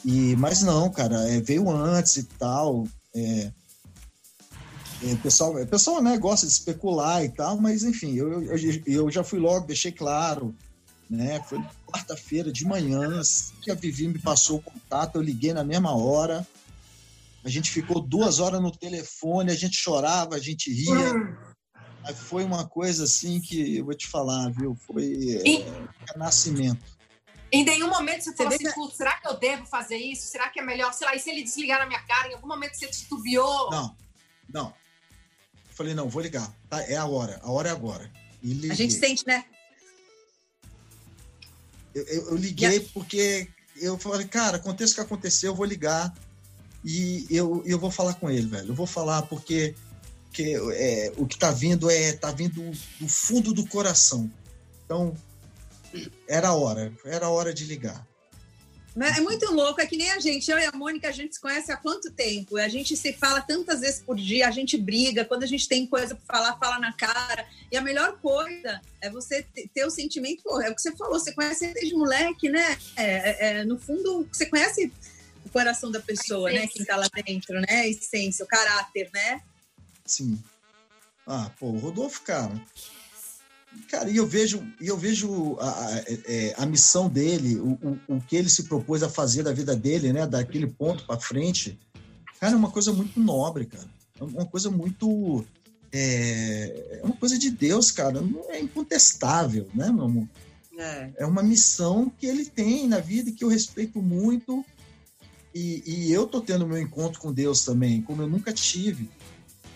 E, 0.04 0.36
mas 0.36 0.62
não, 0.62 0.90
cara, 0.90 1.28
é, 1.30 1.40
veio 1.40 1.70
antes 1.70 2.18
e 2.18 2.24
tal. 2.24 2.88
é, 3.16 3.52
é, 5.04 5.14
o 5.14 5.18
pessoal, 5.18 5.56
o 5.56 5.68
pessoal 5.68 6.02
né, 6.02 6.18
gosta 6.18 6.46
de 6.46 6.52
especular 6.52 7.24
e 7.24 7.30
tal, 7.30 7.58
mas 7.60 7.84
enfim, 7.84 8.16
eu, 8.16 8.44
eu, 8.44 8.58
eu 8.86 9.12
já 9.12 9.24
fui 9.24 9.40
logo, 9.40 9.66
deixei 9.66 9.92
claro, 9.92 10.56
né? 11.10 11.42
Foi 11.48 11.60
quarta-feira 11.86 12.52
de 12.52 12.66
manhã, 12.66 13.20
assim 13.20 13.54
que 13.62 13.72
a 13.72 13.76
Vivi 13.76 14.08
me 14.08 14.20
passou 14.20 14.58
o 14.58 14.62
contato, 14.62 15.16
eu 15.16 15.22
liguei 15.22 15.54
na 15.54 15.64
mesma 15.64 15.96
hora. 15.96 16.48
A 17.44 17.50
gente 17.50 17.72
ficou 17.72 18.00
duas 18.00 18.40
horas 18.40 18.62
no 18.62 18.72
telefone, 18.72 19.52
a 19.52 19.56
gente 19.56 19.76
chorava, 19.76 20.36
a 20.36 20.40
gente 20.40 20.72
ria. 20.72 21.14
Mas 22.04 22.18
Foi 22.20 22.44
uma 22.44 22.68
coisa 22.68 23.04
assim 23.04 23.42
que 23.42 23.78
eu 23.78 23.86
vou 23.86 23.96
te 23.96 24.08
falar, 24.08 24.52
viu? 24.52 24.76
Foi 24.88 25.42
é, 25.44 26.18
nascimento. 26.18 26.86
Em 27.52 27.64
nenhum 27.66 27.90
momento 27.90 28.24
você 28.24 28.34
falou 28.36 28.50
vê 28.50 28.56
assim, 28.56 28.66
que- 28.66 28.74
"Putz, 28.74 28.96
será 28.98 29.20
que 29.20 29.28
eu 29.28 29.38
devo 29.38 29.66
fazer 29.66 29.98
isso? 29.98 30.28
Será 30.28 30.50
que 30.50 30.60
é 30.60 30.64
melhor? 30.64 30.94
Sei 30.94 31.06
lá, 31.06 31.16
e 31.16 31.20
se 31.20 31.30
ele 31.30 31.44
desligar 31.44 31.80
na 31.80 31.86
minha 31.86 32.02
cara? 32.04 32.30
Em 32.30 32.34
algum 32.34 32.48
momento 32.48 32.76
você 32.76 32.88
titubeou? 32.88 33.70
Não, 33.72 33.96
não. 34.54 34.68
Eu 35.70 35.76
falei, 35.76 35.94
não, 35.94 36.08
vou 36.10 36.22
ligar. 36.22 36.50
Tá, 36.70 36.82
é 36.84 36.96
a 36.96 37.06
hora, 37.06 37.40
a 37.44 37.52
hora 37.52 37.70
é 37.70 37.72
agora. 37.72 38.10
E. 38.42 38.72
A 38.72 38.74
gente 38.74 38.94
sente, 38.94 39.26
né? 39.28 39.44
Eu, 41.94 42.04
eu- 42.08 42.28
eu 42.30 42.36
liguei 42.38 42.80
porque 42.94 43.50
eu 43.76 43.98
falei, 43.98 44.28
cara, 44.28 44.58
aconteça 44.58 44.94
o 44.94 44.96
que 44.96 45.02
aconteceu, 45.02 45.52
eu 45.52 45.56
vou 45.56 45.66
ligar 45.66 46.14
e 46.86 47.26
eu, 47.30 47.62
eu 47.66 47.78
vou 47.78 47.92
falar 47.92 48.14
com 48.14 48.30
ele, 48.30 48.48
velho. 48.48 48.70
Eu 48.70 48.76
vou 48.76 48.88
falar 48.88 49.24
porque, 49.24 49.76
porque 50.28 50.56
é, 50.74 51.12
o 51.18 51.26
que 51.26 51.38
tá 51.38 51.52
vindo 51.52 51.90
é 51.90 52.14
tá 52.14 52.32
vindo 52.32 52.72
do 53.00 53.08
fundo 53.10 53.54
do 53.54 53.68
coração. 53.68 54.32
Então, 54.86 55.14
era 56.28 56.50
a 56.50 56.56
hora, 56.56 56.94
era 57.06 57.26
a 57.26 57.30
hora 57.30 57.54
de 57.54 57.66
ligar. 57.66 58.06
Mas 58.94 59.18
É 59.18 59.22
muito 59.22 59.50
louco, 59.54 59.80
é 59.80 59.86
que 59.86 59.96
nem 59.96 60.12
a 60.12 60.20
gente. 60.20 60.52
Eu 60.52 60.60
e 60.60 60.66
a 60.66 60.72
Mônica, 60.74 61.08
a 61.08 61.12
gente 61.14 61.36
se 61.36 61.40
conhece 61.40 61.72
há 61.72 61.78
quanto 61.78 62.12
tempo? 62.12 62.58
A 62.58 62.68
gente 62.68 62.98
se 62.98 63.14
fala 63.14 63.42
tantas 63.42 63.80
vezes 63.80 64.02
por 64.02 64.18
dia, 64.18 64.48
a 64.48 64.52
gente 64.52 64.78
briga. 64.78 65.24
Quando 65.24 65.44
a 65.44 65.48
gente 65.48 65.66
tem 65.66 65.88
coisa 65.88 66.14
para 66.14 66.36
falar, 66.38 66.58
fala 66.58 66.78
na 66.78 66.92
cara. 66.92 67.48
E 67.72 67.78
a 67.78 67.82
melhor 67.82 68.18
coisa 68.20 68.82
é 69.00 69.10
você 69.10 69.44
te- 69.44 69.70
ter 69.74 69.86
o 69.86 69.90
sentimento, 69.90 70.44
pô, 70.44 70.62
é 70.62 70.70
o 70.70 70.76
que 70.76 70.82
você 70.82 70.92
falou, 70.98 71.18
você 71.18 71.32
conhece 71.34 71.74
desde 71.74 71.96
moleque, 71.96 72.50
né? 72.50 72.78
É, 72.98 73.06
é, 73.06 73.60
é, 73.60 73.64
no 73.64 73.80
fundo, 73.80 74.28
você 74.30 74.46
conhece 74.46 74.92
o 75.46 75.50
coração 75.50 75.90
da 75.90 76.02
pessoa, 76.02 76.52
né? 76.52 76.68
Quem 76.68 76.84
tá 76.86 76.98
lá 76.98 77.08
dentro, 77.26 77.62
né? 77.62 77.68
A 77.70 77.88
essência, 77.88 78.44
o 78.44 78.48
caráter, 78.48 79.10
né? 79.14 79.42
Sim. 80.06 80.38
Ah, 81.26 81.50
pô, 81.58 81.68
o 81.68 81.78
Rodolfo, 81.78 82.22
cara. 82.24 82.52
Cara, 83.90 84.10
e 84.10 84.18
eu 84.18 84.26
vejo, 84.26 84.66
e 84.80 84.88
eu 84.88 84.98
vejo 84.98 85.58
a, 85.60 85.70
a, 85.70 86.04
é, 86.08 86.54
a 86.58 86.66
missão 86.66 87.10
dele, 87.10 87.58
o, 87.58 87.72
o, 88.08 88.16
o 88.16 88.22
que 88.22 88.36
ele 88.36 88.50
se 88.50 88.64
propôs 88.64 89.04
a 89.04 89.10
fazer 89.10 89.44
da 89.44 89.54
vida 89.54 89.76
dele, 89.76 90.14
né? 90.14 90.26
Daquele 90.26 90.68
ponto 90.68 91.06
para 91.06 91.20
frente. 91.20 91.78
Cara, 92.40 92.54
é 92.54 92.58
uma 92.58 92.72
coisa 92.72 92.92
muito 92.94 93.20
nobre, 93.20 93.66
cara. 93.66 93.88
É 94.20 94.24
uma 94.24 94.46
coisa 94.46 94.70
muito. 94.70 95.46
É, 95.92 97.00
é 97.00 97.02
uma 97.04 97.16
coisa 97.16 97.38
de 97.38 97.50
Deus, 97.52 97.92
cara. 97.92 98.24
É 98.50 98.60
incontestável, 98.60 99.68
né, 99.74 99.92
meu 99.92 100.06
amor? 100.06 100.28
É. 100.78 101.12
é 101.18 101.26
uma 101.26 101.44
missão 101.44 102.12
que 102.18 102.26
ele 102.26 102.46
tem 102.46 102.88
na 102.88 103.00
vida 103.00 103.30
e 103.30 103.34
que 103.34 103.44
eu 103.44 103.50
respeito 103.50 104.02
muito. 104.02 104.66
E, 105.54 105.84
e 105.86 106.12
eu 106.12 106.26
tô 106.26 106.40
tendo 106.42 106.66
meu 106.66 106.80
encontro 106.80 107.20
com 107.20 107.32
Deus 107.32 107.64
também, 107.64 108.02
como 108.02 108.22
eu 108.22 108.28
nunca 108.28 108.54
tive. 108.54 109.10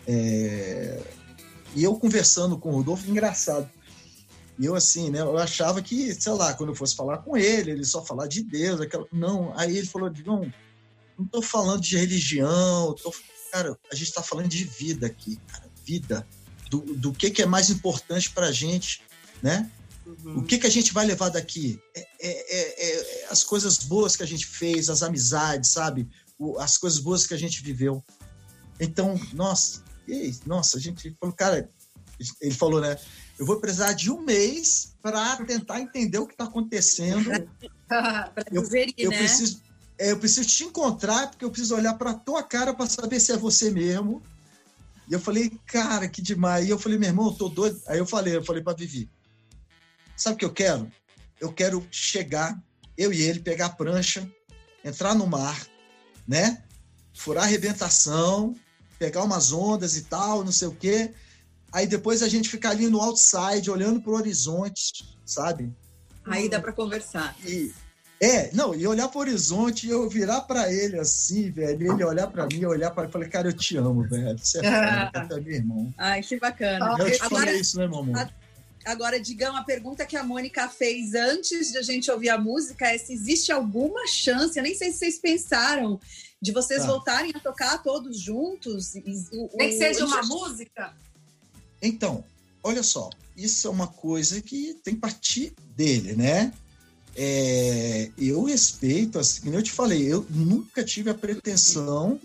É, 0.07 1.01
E 1.75 1.83
eu 1.83 1.95
conversando 1.95 2.57
com 2.57 2.69
o 2.69 2.75
Rodolfo, 2.77 3.09
engraçado. 3.09 3.69
E 4.57 4.65
eu 4.65 4.75
assim, 4.75 5.09
né? 5.09 5.19
Eu 5.19 5.37
achava 5.37 5.81
que, 5.81 6.13
sei 6.13 6.31
lá, 6.31 6.53
quando 6.53 6.69
eu 6.69 6.75
fosse 6.75 6.95
falar 6.95 7.17
com 7.19 7.35
ele, 7.35 7.71
ele 7.71 7.83
só 7.85 8.03
falar 8.03 8.27
de 8.27 8.41
Deus, 8.41 8.79
aquela... 8.79 9.05
não. 9.11 9.57
Aí 9.57 9.77
ele 9.77 9.87
falou, 9.87 10.11
não, 10.25 10.51
não 11.17 11.25
tô 11.25 11.41
falando 11.41 11.81
de 11.81 11.97
religião, 11.97 12.93
tô... 12.93 13.13
cara, 13.51 13.77
a 13.91 13.95
gente 13.95 14.13
tá 14.13 14.23
falando 14.23 14.47
de 14.47 14.63
vida 14.63 15.07
aqui, 15.07 15.37
cara, 15.47 15.69
vida. 15.83 16.25
Do, 16.69 16.79
do 16.95 17.13
que 17.13 17.29
que 17.29 17.41
é 17.41 17.45
mais 17.45 17.69
importante 17.69 18.31
pra 18.31 18.51
gente, 18.51 19.01
né? 19.43 19.69
O 20.23 20.43
que, 20.43 20.59
que 20.59 20.67
a 20.67 20.69
gente 20.69 20.93
vai 20.93 21.05
levar 21.05 21.29
daqui? 21.29 21.79
É, 21.95 22.07
é- 22.19 22.57
é- 22.59 23.23
é 23.23 23.27
as 23.29 23.43
coisas 23.43 23.79
boas 23.79 24.15
que 24.15 24.23
a 24.23 24.25
gente 24.25 24.45
fez, 24.45 24.89
as 24.89 25.01
amizades, 25.01 25.71
sabe? 25.71 26.07
O- 26.37 26.59
as 26.59 26.77
coisas 26.77 26.99
boas 26.99 27.25
que 27.25 27.33
a 27.33 27.37
gente 27.37 27.61
viveu. 27.63 28.03
Então, 28.79 29.19
nossa, 29.33 29.83
e 30.07 30.13
aí, 30.13 30.35
nossa, 30.45 30.77
a 30.77 30.79
gente 30.79 31.15
falou, 31.19 31.35
cara, 31.35 31.69
ele 32.39 32.53
falou, 32.53 32.79
né? 32.81 32.97
Eu 33.37 33.45
vou 33.45 33.59
precisar 33.59 33.93
de 33.93 34.11
um 34.11 34.21
mês 34.21 34.93
para 35.01 35.37
tentar 35.45 35.81
entender 35.81 36.17
o 36.17 36.25
que 36.27 36.33
está 36.33 36.45
acontecendo. 36.45 37.29
Para 37.87 38.33
Eu- 38.51 38.63
digerir, 38.63 38.93
Eu 38.97 39.11
né? 39.11 39.17
preciso, 39.17 39.61
é, 39.99 40.11
eu 40.11 40.17
preciso 40.17 40.47
te 40.49 40.63
encontrar 40.63 41.29
porque 41.29 41.45
eu 41.45 41.51
preciso 41.51 41.75
olhar 41.75 41.93
para 41.95 42.13
tua 42.13 42.41
cara 42.41 42.73
para 42.73 42.89
saber 42.89 43.19
se 43.19 43.31
é 43.31 43.37
você 43.37 43.69
mesmo. 43.69 44.21
E 45.07 45.13
eu 45.13 45.19
falei, 45.19 45.51
cara, 45.67 46.07
que 46.07 46.21
demais. 46.21 46.65
E 46.65 46.71
eu 46.71 46.79
falei, 46.79 46.97
meu 46.97 47.09
irmão, 47.09 47.27
eu 47.27 47.33
tô 47.33 47.47
doido. 47.47 47.79
Aí 47.87 47.99
eu 47.99 48.05
falei, 48.07 48.35
eu 48.37 48.43
falei 48.43 48.63
para 48.63 48.75
Vivi, 48.75 49.07
sabe 50.17 50.35
o 50.35 50.37
que 50.39 50.45
eu 50.45 50.53
quero? 50.53 50.91
Eu 51.39 51.53
quero 51.53 51.85
chegar, 51.91 52.59
eu 52.97 53.13
e 53.13 53.21
ele, 53.21 53.39
pegar 53.41 53.67
a 53.67 53.69
prancha, 53.69 54.27
entrar 54.83 55.13
no 55.13 55.27
mar, 55.27 55.67
né? 56.27 56.63
Furar 57.13 57.43
a 57.43 57.45
arrebentação, 57.47 58.55
pegar 58.97 59.21
umas 59.23 59.51
ondas 59.51 59.95
e 59.95 60.03
tal, 60.03 60.43
não 60.43 60.51
sei 60.51 60.67
o 60.69 60.75
quê. 60.75 61.13
Aí 61.75 61.85
depois 61.85 62.23
a 62.23 62.29
gente 62.29 62.47
ficar 62.47 62.69
ali 62.69 62.87
no 62.87 63.01
outside, 63.01 63.69
olhando 63.69 63.99
pro 64.01 64.13
horizonte, 64.13 64.93
sabe? 65.25 65.69
Aí 66.25 66.47
dá 66.47 66.61
para 66.61 66.71
conversar. 66.71 67.35
E, 67.45 67.69
é, 68.21 68.49
não, 68.53 68.73
e 68.73 68.87
olhar 68.87 69.09
pro 69.09 69.19
horizonte 69.19 69.85
e 69.85 69.89
eu 69.89 70.09
virar 70.09 70.39
pra 70.43 70.71
ele 70.71 70.97
assim, 70.97 71.51
velho, 71.51 71.85
e 71.85 71.89
ele 71.89 72.03
olhar 72.05 72.27
pra 72.27 72.47
mim, 72.47 72.63
olhar 72.63 72.91
pra 72.91 73.03
ele 73.03 73.09
e 73.09 73.11
falei, 73.11 73.27
cara, 73.27 73.49
eu 73.49 73.53
te 73.53 73.75
amo, 73.75 74.07
velho. 74.07 74.39
Você 74.39 74.59
é 74.59 74.61
foda, 75.11 75.35
é 75.37 75.41
meu 75.41 75.53
irmão. 75.53 75.93
Ai, 75.97 76.21
que 76.23 76.39
bacana. 76.39 76.95
Eu 76.97 77.11
te 77.11 77.21
Agora, 77.21 77.45
falei 77.45 77.59
isso, 77.59 77.77
né, 77.77 77.87
meu 77.89 77.99
amor? 77.99 78.29
Agora, 78.85 79.19
Digão, 79.19 79.53
a 79.57 79.63
pergunta 79.63 80.05
que 80.05 80.15
a 80.15 80.23
Mônica 80.23 80.69
fez 80.69 81.13
antes 81.13 81.73
de 81.73 81.77
a 81.77 81.81
gente 81.81 82.09
ouvir 82.09 82.29
a 82.29 82.37
música 82.37 82.87
é 82.87 82.97
se 82.97 83.11
existe 83.11 83.51
alguma 83.51 84.07
chance, 84.07 84.57
eu 84.57 84.63
nem 84.63 84.75
sei 84.75 84.91
se 84.93 84.99
vocês 84.99 85.19
pensaram, 85.19 85.99
de 86.41 86.53
vocês 86.53 86.83
Tá. 86.83 86.87
voltarem 86.87 87.33
a 87.35 87.39
tocar 87.41 87.83
todos 87.83 88.17
juntos. 88.17 88.95
E- 88.95 89.03
o- 89.33 89.49
Nem 89.57 89.71
que 89.71 89.77
seja 89.77 90.05
o- 90.05 90.07
uma 90.07 90.21
música. 90.23 90.93
Então, 91.87 92.23
olha 92.63 92.83
só, 92.83 93.09
isso 93.35 93.67
é 93.67 93.69
uma 93.69 93.87
coisa 93.87 94.41
que 94.41 94.75
tem 94.83 94.95
que 94.95 95.01
partir 95.01 95.53
dele, 95.75 96.13
né? 96.15 96.53
É, 97.15 98.11
eu 98.17 98.43
respeito, 98.43 99.17
assim, 99.19 99.41
como 99.41 99.55
eu 99.55 99.63
te 99.63 99.71
falei, 99.71 100.11
eu 100.11 100.25
nunca 100.29 100.83
tive 100.83 101.09
a 101.09 101.13
pretensão 101.13 102.19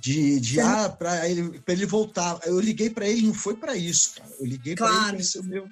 de, 0.00 0.38
de 0.40 0.60
ah, 0.60 0.88
para 0.88 1.28
ele, 1.28 1.58
pra 1.60 1.72
ele 1.74 1.86
voltar. 1.86 2.38
Eu 2.44 2.60
liguei 2.60 2.90
para 2.90 3.08
ele, 3.08 3.26
não 3.26 3.34
foi 3.34 3.56
para 3.56 3.76
isso, 3.76 4.14
cara. 4.16 4.30
Eu 4.38 4.46
liguei 4.46 4.74
para 4.74 4.88
Claro. 4.88 5.08
ele 5.08 5.16
para 5.16 5.24
ser 5.24 5.38
o 5.40 5.44
meu, 5.44 5.68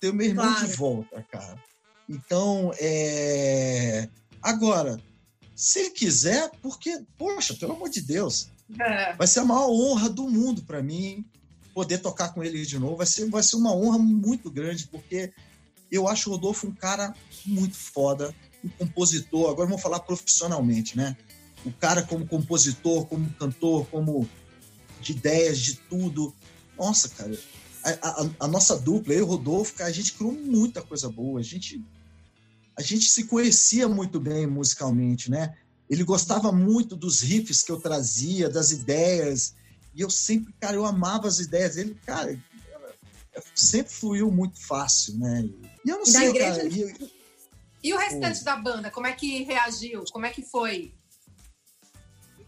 ter 0.00 0.08
o 0.10 0.14
meu 0.14 0.26
irmão 0.26 0.46
Claro. 0.46 0.66
de 0.66 0.72
volta, 0.74 1.26
cara. 1.30 1.62
Então, 2.08 2.72
é, 2.78 4.08
agora, 4.40 4.98
se 5.54 5.80
ele 5.80 5.90
quiser, 5.90 6.50
porque, 6.62 7.02
poxa, 7.18 7.54
pelo 7.54 7.72
amor 7.74 7.88
de 7.90 8.00
Deus, 8.00 8.48
É. 8.80 9.14
vai 9.14 9.26
ser 9.26 9.40
a 9.40 9.44
maior 9.44 9.68
honra 9.68 10.08
do 10.08 10.28
mundo 10.28 10.62
para 10.62 10.82
mim 10.82 11.24
poder 11.76 11.98
tocar 11.98 12.32
com 12.32 12.42
ele 12.42 12.64
de 12.64 12.78
novo. 12.78 12.96
Vai 12.96 13.06
ser, 13.06 13.28
vai 13.28 13.42
ser 13.42 13.56
uma 13.56 13.76
honra 13.76 13.98
muito 13.98 14.50
grande, 14.50 14.86
porque 14.86 15.30
eu 15.92 16.08
acho 16.08 16.30
o 16.30 16.32
Rodolfo 16.32 16.66
um 16.66 16.74
cara 16.74 17.14
muito 17.44 17.76
foda, 17.76 18.34
um 18.64 18.68
compositor. 18.70 19.50
Agora 19.50 19.68
vamos 19.68 19.82
falar 19.82 20.00
profissionalmente, 20.00 20.96
né? 20.96 21.14
O 21.66 21.70
cara 21.70 22.02
como 22.02 22.26
compositor, 22.26 23.04
como 23.04 23.28
cantor, 23.34 23.86
como 23.88 24.26
de 25.02 25.12
ideias, 25.12 25.58
de 25.58 25.74
tudo. 25.74 26.34
Nossa, 26.78 27.10
cara, 27.10 27.38
a, 27.84 27.90
a- 28.22 28.30
a 28.40 28.48
nossa 28.48 28.78
dupla, 28.78 29.12
eu 29.12 29.18
e 29.18 29.22
o 29.22 29.26
Rodolfo, 29.26 29.74
cara, 29.74 29.90
a 29.90 29.92
gente 29.92 30.14
criou 30.14 30.32
muita 30.32 30.80
coisa 30.80 31.10
boa. 31.10 31.40
A 31.40 31.42
gente, 31.42 31.84
a 32.74 32.80
gente 32.80 33.10
se 33.10 33.24
conhecia 33.24 33.86
muito 33.86 34.18
bem 34.18 34.46
musicalmente, 34.46 35.30
né? 35.30 35.54
Ele 35.90 36.04
gostava 36.04 36.50
muito 36.50 36.96
dos 36.96 37.20
riffs 37.20 37.62
que 37.62 37.70
eu 37.70 37.78
trazia, 37.78 38.48
das 38.48 38.70
ideias. 38.70 39.54
E 39.96 40.02
eu 40.02 40.10
sempre, 40.10 40.52
cara, 40.60 40.76
eu 40.76 40.84
amava 40.84 41.26
as 41.26 41.38
ideias 41.38 41.76
dele. 41.76 41.96
Cara, 42.04 42.38
sempre 43.54 43.92
fluiu 43.92 44.30
muito 44.30 44.60
fácil, 44.66 45.16
né? 45.18 45.48
E 45.84 45.88
eu 45.88 45.96
não 45.96 46.04
E 46.04 46.10
sei, 46.10 46.28
igreja- 46.28 46.56
cara. 46.56 46.68
e- 46.68 47.16
E 47.82 47.94
o 47.94 47.98
restante 47.98 48.44
da 48.44 48.56
banda, 48.56 48.90
como 48.90 49.06
é 49.06 49.12
que 49.12 49.44
reagiu? 49.44 50.04
Como 50.12 50.26
é 50.26 50.30
que 50.30 50.42
foi? 50.42 50.92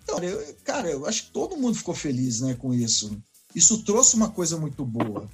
Então, 0.02 0.18
eu- 0.22 0.56
cara, 0.64 0.90
eu 0.90 1.06
acho 1.06 1.24
que 1.26 1.30
todo 1.30 1.56
mundo 1.56 1.76
ficou 1.76 1.94
feliz, 1.94 2.40
né, 2.40 2.54
com 2.54 2.74
isso. 2.74 3.16
Isso 3.54 3.82
trouxe 3.84 4.14
uma 4.16 4.30
coisa 4.30 4.58
muito 4.58 4.84
boa. 4.84 5.28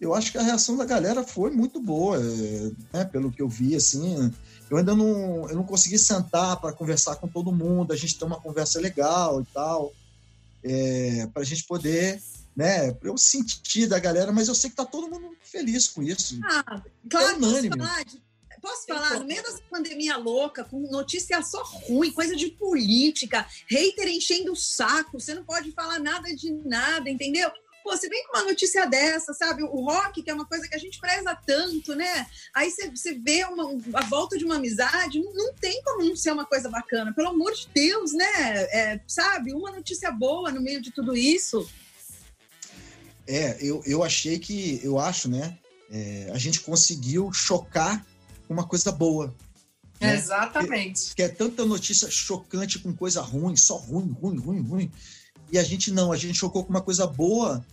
Eu 0.00 0.14
acho 0.14 0.32
que 0.32 0.38
a 0.38 0.42
reação 0.42 0.76
da 0.76 0.84
galera 0.84 1.22
foi 1.22 1.50
muito 1.50 1.80
boa, 1.80 2.16
é, 2.18 2.70
né, 2.98 3.04
pelo 3.04 3.30
que 3.30 3.40
eu 3.42 3.48
vi, 3.48 3.74
assim. 3.76 4.32
Eu 4.70 4.78
ainda 4.78 4.94
não, 4.94 5.48
eu 5.48 5.54
não 5.56 5.64
consegui 5.64 5.98
sentar 5.98 6.58
para 6.60 6.72
conversar 6.72 7.16
com 7.16 7.28
todo 7.28 7.52
mundo, 7.52 7.92
a 7.92 7.96
gente 7.96 8.18
ter 8.18 8.24
uma 8.24 8.40
conversa 8.40 8.80
legal 8.80 9.40
e 9.42 9.44
tal, 9.52 9.92
é, 10.62 11.26
para 11.32 11.42
a 11.42 11.44
gente 11.44 11.64
poder, 11.64 12.20
né, 12.56 12.96
eu 13.02 13.16
sentir 13.16 13.86
da 13.86 13.98
galera, 13.98 14.32
mas 14.32 14.48
eu 14.48 14.54
sei 14.54 14.70
que 14.70 14.76
tá 14.76 14.84
todo 14.84 15.08
mundo 15.08 15.36
feliz 15.42 15.88
com 15.88 16.02
isso. 16.02 16.38
Ah, 16.44 16.82
claro, 17.08 17.38
posso 17.38 17.48
unânime. 17.50 17.76
falar, 17.78 18.04
de- 18.04 18.22
posso 18.60 18.86
falar, 18.86 19.18
no 19.20 19.24
meio 19.26 19.42
dessa 19.42 19.62
pandemia 19.70 20.16
louca, 20.18 20.64
com 20.64 20.78
notícia 20.90 21.40
só 21.42 21.62
ruim, 21.62 22.12
coisa 22.12 22.36
de 22.36 22.48
política, 22.48 23.46
hater 23.68 24.08
enchendo 24.08 24.52
o 24.52 24.56
saco, 24.56 25.18
você 25.18 25.34
não 25.34 25.44
pode 25.44 25.72
falar 25.72 25.98
nada 25.98 26.34
de 26.34 26.50
nada, 26.50 27.08
entendeu? 27.08 27.50
Pô, 27.82 27.96
você 27.96 28.08
vem 28.08 28.24
com 28.26 28.36
uma 28.36 28.44
notícia 28.44 28.86
dessa, 28.86 29.32
sabe? 29.32 29.62
O 29.62 29.84
rock, 29.84 30.22
que 30.22 30.30
é 30.30 30.34
uma 30.34 30.46
coisa 30.46 30.68
que 30.68 30.74
a 30.74 30.78
gente 30.78 31.00
preza 31.00 31.36
tanto, 31.46 31.94
né? 31.94 32.26
Aí 32.54 32.70
você, 32.70 32.90
você 32.90 33.14
vê 33.14 33.44
uma, 33.44 33.70
a 33.94 34.04
volta 34.04 34.36
de 34.36 34.44
uma 34.44 34.56
amizade, 34.56 35.20
não, 35.20 35.32
não 35.32 35.54
tem 35.54 35.82
como 35.82 36.04
não 36.04 36.16
ser 36.16 36.32
uma 36.32 36.44
coisa 36.44 36.68
bacana. 36.68 37.12
Pelo 37.14 37.28
amor 37.28 37.52
de 37.54 37.68
Deus, 37.74 38.12
né? 38.12 38.26
É, 38.70 39.00
sabe? 39.06 39.52
Uma 39.52 39.70
notícia 39.70 40.10
boa 40.10 40.50
no 40.50 40.60
meio 40.60 40.80
de 40.80 40.90
tudo 40.90 41.16
isso. 41.16 41.68
É, 43.26 43.56
eu, 43.60 43.82
eu 43.86 44.02
achei 44.02 44.38
que, 44.38 44.80
eu 44.82 44.98
acho, 44.98 45.28
né, 45.28 45.56
é, 45.90 46.30
a 46.32 46.38
gente 46.38 46.60
conseguiu 46.60 47.32
chocar 47.32 48.04
com 48.46 48.54
uma 48.54 48.66
coisa 48.66 48.90
boa. 48.90 49.32
né? 50.00 50.14
Exatamente. 50.14 51.14
que 51.14 51.22
é 51.22 51.28
tanta 51.28 51.64
notícia 51.64 52.10
chocante 52.10 52.78
com 52.80 52.92
coisa 52.92 53.20
ruim, 53.20 53.54
só 53.54 53.76
ruim, 53.76 54.10
ruim, 54.20 54.38
ruim, 54.38 54.60
ruim. 54.62 54.92
E 55.52 55.58
a 55.58 55.62
gente 55.62 55.90
não, 55.90 56.12
a 56.12 56.16
gente 56.16 56.34
chocou 56.34 56.64
com 56.64 56.70
uma 56.70 56.80
coisa 56.80 57.06
boa 57.06 57.64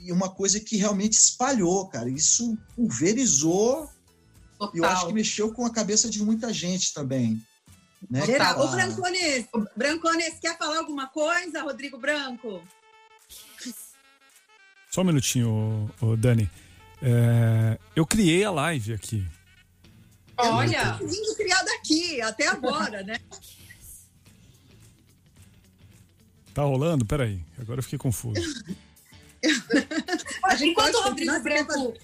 e 0.00 0.12
uma 0.12 0.28
coisa 0.28 0.60
que 0.60 0.76
realmente 0.76 1.12
espalhou, 1.12 1.86
cara. 1.88 2.08
Isso 2.08 2.56
pulverizou 2.76 3.90
e 4.74 4.78
eu 4.78 4.84
acho 4.84 4.94
que 4.94 5.00
Total. 5.00 5.12
mexeu 5.12 5.52
com 5.52 5.64
a 5.64 5.70
cabeça 5.70 6.08
de 6.10 6.22
muita 6.22 6.52
gente 6.52 6.92
também. 6.92 7.42
Né? 8.10 8.24
Geral. 8.24 8.60
Ô, 8.60 8.68
Brancones, 8.68 9.46
Brancones, 9.76 10.38
quer 10.40 10.56
falar 10.56 10.78
alguma 10.78 11.08
coisa, 11.08 11.62
Rodrigo 11.62 11.98
Branco? 11.98 12.62
Só 14.90 15.02
um 15.02 15.04
minutinho, 15.04 15.90
ô, 16.00 16.06
ô, 16.06 16.16
Dani. 16.16 16.50
É, 17.00 17.78
eu 17.94 18.06
criei 18.06 18.44
a 18.44 18.50
live 18.50 18.94
aqui. 18.94 19.26
Olha, 20.36 20.92
Vindo 20.92 21.34
criado 21.36 21.68
aqui, 21.70 22.20
até 22.20 22.46
agora, 22.46 23.02
né? 23.02 23.18
Tá 26.58 26.64
rolando? 26.64 27.06
Peraí, 27.06 27.38
agora 27.56 27.78
eu 27.78 27.84
fiquei 27.84 27.96
confuso. 28.00 28.64
A 30.42 30.56
gente 30.56 30.70
enquanto 30.72 30.94
o 30.96 31.02
Rodrigo 31.02 31.40
Branco, 31.40 31.94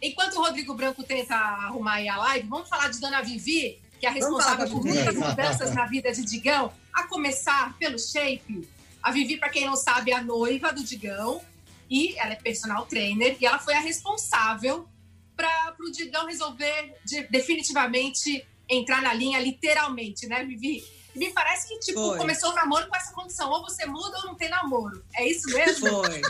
enquanto 0.00 0.34
o 0.36 0.40
Rodrigo 0.40 0.74
Branco 0.74 1.02
tenta 1.04 1.34
arrumar 1.34 1.96
aí 1.96 2.08
a 2.08 2.16
live, 2.16 2.48
vamos 2.48 2.70
falar 2.70 2.88
de 2.88 2.98
Dona 3.00 3.20
Vivi, 3.20 3.78
que 4.00 4.06
é 4.06 4.08
a 4.08 4.12
responsável 4.12 4.66
por 4.70 4.82
muitas 4.82 5.14
mudanças 5.14 5.74
na 5.74 5.84
vida 5.84 6.10
de 6.10 6.24
Digão, 6.24 6.72
a 6.94 7.02
começar 7.06 7.76
pelo 7.76 7.98
shape. 7.98 8.66
A 9.02 9.12
Vivi, 9.12 9.36
para 9.36 9.50
quem 9.50 9.66
não 9.66 9.76
sabe, 9.76 10.10
é 10.10 10.14
a 10.14 10.24
noiva 10.24 10.72
do 10.72 10.82
Digão 10.82 11.42
e 11.90 12.16
ela 12.16 12.32
é 12.32 12.36
personal 12.36 12.86
trainer 12.86 13.36
e 13.38 13.44
ela 13.44 13.58
foi 13.58 13.74
a 13.74 13.80
responsável 13.80 14.88
para 15.36 15.76
o 15.80 15.92
Digão 15.92 16.26
resolver 16.26 16.94
de- 17.04 17.24
definitivamente 17.24 18.42
entrar 18.70 19.02
na 19.02 19.12
linha, 19.12 19.38
literalmente, 19.38 20.26
né, 20.26 20.42
Vivi? 20.46 20.82
Me 21.18 21.32
parece 21.32 21.66
que 21.68 21.78
tipo 21.80 22.00
Foi. 22.00 22.18
começou 22.18 22.50
o 22.50 22.54
namoro 22.54 22.86
com 22.88 22.96
essa 22.96 23.12
condição, 23.12 23.50
ou 23.50 23.62
você 23.62 23.84
muda 23.86 24.16
ou 24.18 24.26
não 24.26 24.34
tem 24.34 24.48
namoro. 24.48 25.04
É 25.14 25.28
isso 25.28 25.48
mesmo? 25.48 25.88
Foi. 26.04 26.20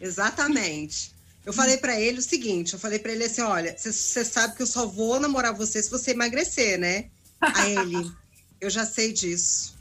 Exatamente. 0.00 1.14
Eu 1.44 1.52
falei 1.52 1.76
pra 1.76 2.00
ele 2.00 2.18
o 2.18 2.22
seguinte, 2.22 2.72
eu 2.74 2.78
falei 2.78 2.98
pra 2.98 3.12
ele 3.12 3.24
assim, 3.24 3.40
olha, 3.42 3.76
você 3.78 4.24
sabe 4.24 4.56
que 4.56 4.62
eu 4.62 4.66
só 4.66 4.84
vou 4.86 5.20
namorar 5.20 5.54
você 5.54 5.80
se 5.82 5.88
você 5.90 6.10
emagrecer, 6.10 6.78
né? 6.78 7.06
A 7.40 7.68
ele, 7.68 8.10
eu 8.60 8.68
já 8.68 8.84
sei 8.84 9.12
disso. 9.12 9.76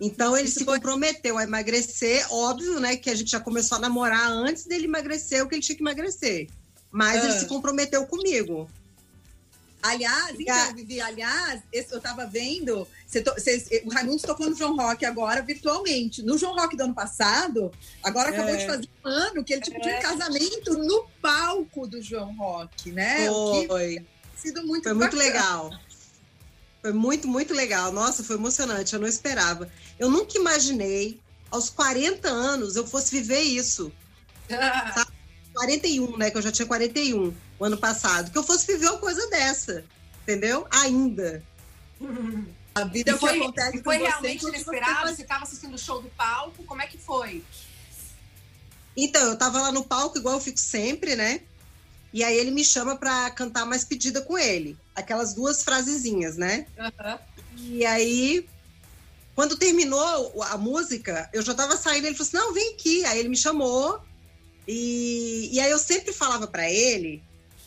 Então 0.00 0.36
ele 0.36 0.48
Isso 0.48 0.60
se 0.60 0.64
comprometeu 0.64 1.38
a 1.38 1.42
emagrecer, 1.44 2.26
óbvio, 2.32 2.78
né, 2.80 2.96
que 2.96 3.10
a 3.10 3.14
gente 3.14 3.30
já 3.30 3.40
começou 3.40 3.78
a 3.78 3.80
namorar 3.80 4.30
antes 4.30 4.64
dele 4.64 4.84
emagrecer 4.84 5.42
o 5.44 5.48
que 5.48 5.54
ele 5.56 5.62
tinha 5.62 5.76
que 5.76 5.82
emagrecer. 5.82 6.48
Mas 6.90 7.22
ele 7.24 7.32
Ah. 7.34 7.38
se 7.38 7.46
comprometeu 7.46 8.06
comigo. 8.06 8.70
Aliás, 9.82 10.36
então, 10.38 10.74
Vivi, 10.76 11.00
aliás, 11.00 11.60
esse 11.72 11.92
eu 11.92 12.00
tava 12.00 12.24
vendo, 12.24 12.86
você 13.04 13.20
to- 13.20 13.34
vocês- 13.34 13.68
o 13.84 13.90
Raimundo 13.90 14.22
tocou 14.22 14.48
no 14.48 14.54
João 14.56 14.76
Rock 14.76 15.04
agora 15.04 15.42
virtualmente. 15.42 16.22
No 16.22 16.38
João 16.38 16.54
Rock 16.54 16.76
do 16.76 16.84
ano 16.84 16.94
passado, 16.94 17.72
agora 18.02 18.30
acabou 18.30 18.54
É. 18.54 18.58
de 18.58 18.66
fazer 18.66 18.88
um 19.04 19.08
ano 19.08 19.42
que 19.44 19.52
ele 19.54 19.62
tipo, 19.62 19.76
pediu 19.80 19.92
em 19.98 20.00
casamento 20.00 20.78
no 20.78 21.04
palco 21.20 21.86
do 21.88 22.00
João 22.00 22.32
Rock, 22.36 22.92
né? 22.92 23.26
Foi. 23.66 24.06
sido 24.36 24.64
muito 24.66 24.84
Foi 24.84 24.92
muito 24.94 25.16
bacana. 25.16 25.22
legal. 25.32 25.70
Foi 26.80 26.92
muito, 26.92 27.26
muito 27.28 27.52
legal. 27.54 27.92
Nossa, 27.92 28.22
foi 28.24 28.36
emocionante. 28.36 28.92
Eu 28.94 29.00
não 29.00 29.06
esperava. 29.08 29.70
Eu 29.98 30.08
nunca 30.10 30.36
imaginei, 30.38 31.20
aos 31.50 31.70
40 31.70 32.28
anos, 32.28 32.74
eu 32.76 32.86
fosse 32.86 33.10
viver 33.12 33.40
isso. 33.40 33.92
41, 35.54 36.16
né? 36.16 36.30
Que 36.30 36.38
eu 36.38 36.42
já 36.42 36.52
tinha 36.52 36.66
41 36.66 37.34
o 37.58 37.64
ano 37.64 37.76
passado. 37.76 38.30
Que 38.30 38.38
eu 38.38 38.42
fosse 38.42 38.66
viver 38.66 38.88
uma 38.88 38.98
coisa 38.98 39.28
dessa. 39.28 39.84
Entendeu? 40.22 40.66
Ainda. 40.70 41.42
A 42.74 42.84
vida 42.84 43.10
é 43.10 43.14
E 43.14 43.18
foi, 43.18 43.38
acontece 43.38 43.76
e 43.76 43.82
foi 43.82 43.98
realmente 43.98 44.42
você 44.42 44.48
inesperado? 44.48 45.14
Você 45.14 45.22
estava 45.22 45.44
assistindo 45.44 45.74
o 45.74 45.78
show 45.78 46.00
do 46.00 46.08
palco? 46.10 46.64
Como 46.64 46.80
é 46.80 46.86
que 46.86 46.96
foi? 46.96 47.44
Então, 48.96 49.28
eu 49.28 49.36
tava 49.36 49.60
lá 49.60 49.72
no 49.72 49.84
palco, 49.84 50.18
igual 50.18 50.36
eu 50.36 50.40
fico 50.40 50.58
sempre, 50.58 51.14
né? 51.14 51.42
E 52.12 52.22
aí 52.22 52.36
ele 52.36 52.50
me 52.50 52.64
chama 52.64 52.96
pra 52.96 53.30
cantar 53.30 53.64
mais 53.64 53.84
pedida 53.84 54.20
com 54.20 54.38
ele. 54.38 54.76
Aquelas 54.94 55.34
duas 55.34 55.62
frasezinhas, 55.62 56.36
né? 56.36 56.66
Aham. 56.78 57.18
E 57.56 57.84
aí, 57.86 58.46
quando 59.34 59.56
terminou 59.56 60.42
a 60.42 60.58
música, 60.58 61.28
eu 61.32 61.42
já 61.42 61.54
tava 61.54 61.76
saindo, 61.76 62.06
ele 62.06 62.14
falou 62.14 62.28
assim: 62.28 62.36
não, 62.36 62.54
vem 62.54 62.74
aqui. 62.74 63.04
Aí 63.06 63.18
ele 63.18 63.28
me 63.30 63.36
chamou. 63.36 64.00
E, 64.66 65.50
e 65.52 65.60
aí 65.60 65.70
eu 65.70 65.78
sempre 65.78 66.12
falava 66.12 66.46
pra 66.46 66.70
ele 66.70 67.22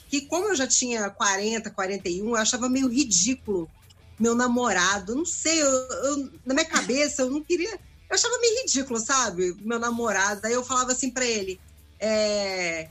que, 0.09 0.21
como 0.21 0.49
eu 0.49 0.55
já 0.55 0.67
tinha 0.67 1.09
40, 1.09 1.69
41, 1.71 2.27
eu 2.29 2.35
achava 2.35 2.69
meio 2.69 2.87
ridículo 2.87 3.69
meu 4.17 4.33
namorado. 4.33 5.13
Não 5.13 5.25
sei, 5.25 5.61
eu, 5.61 5.67
eu- 5.67 6.31
na 6.45 6.53
minha 6.53 6.65
cabeça 6.65 7.23
eu 7.23 7.29
não 7.29 7.43
queria. 7.43 7.71
Eu 8.09 8.15
achava 8.15 8.37
meio 8.39 8.61
ridículo, 8.61 8.99
sabe? 8.99 9.55
Meu 9.61 9.77
namorado. 9.79 10.45
Aí 10.45 10.53
eu 10.53 10.63
falava 10.63 10.93
assim 10.93 11.09
pra 11.09 11.25
ele: 11.25 11.59
é, 11.99 12.87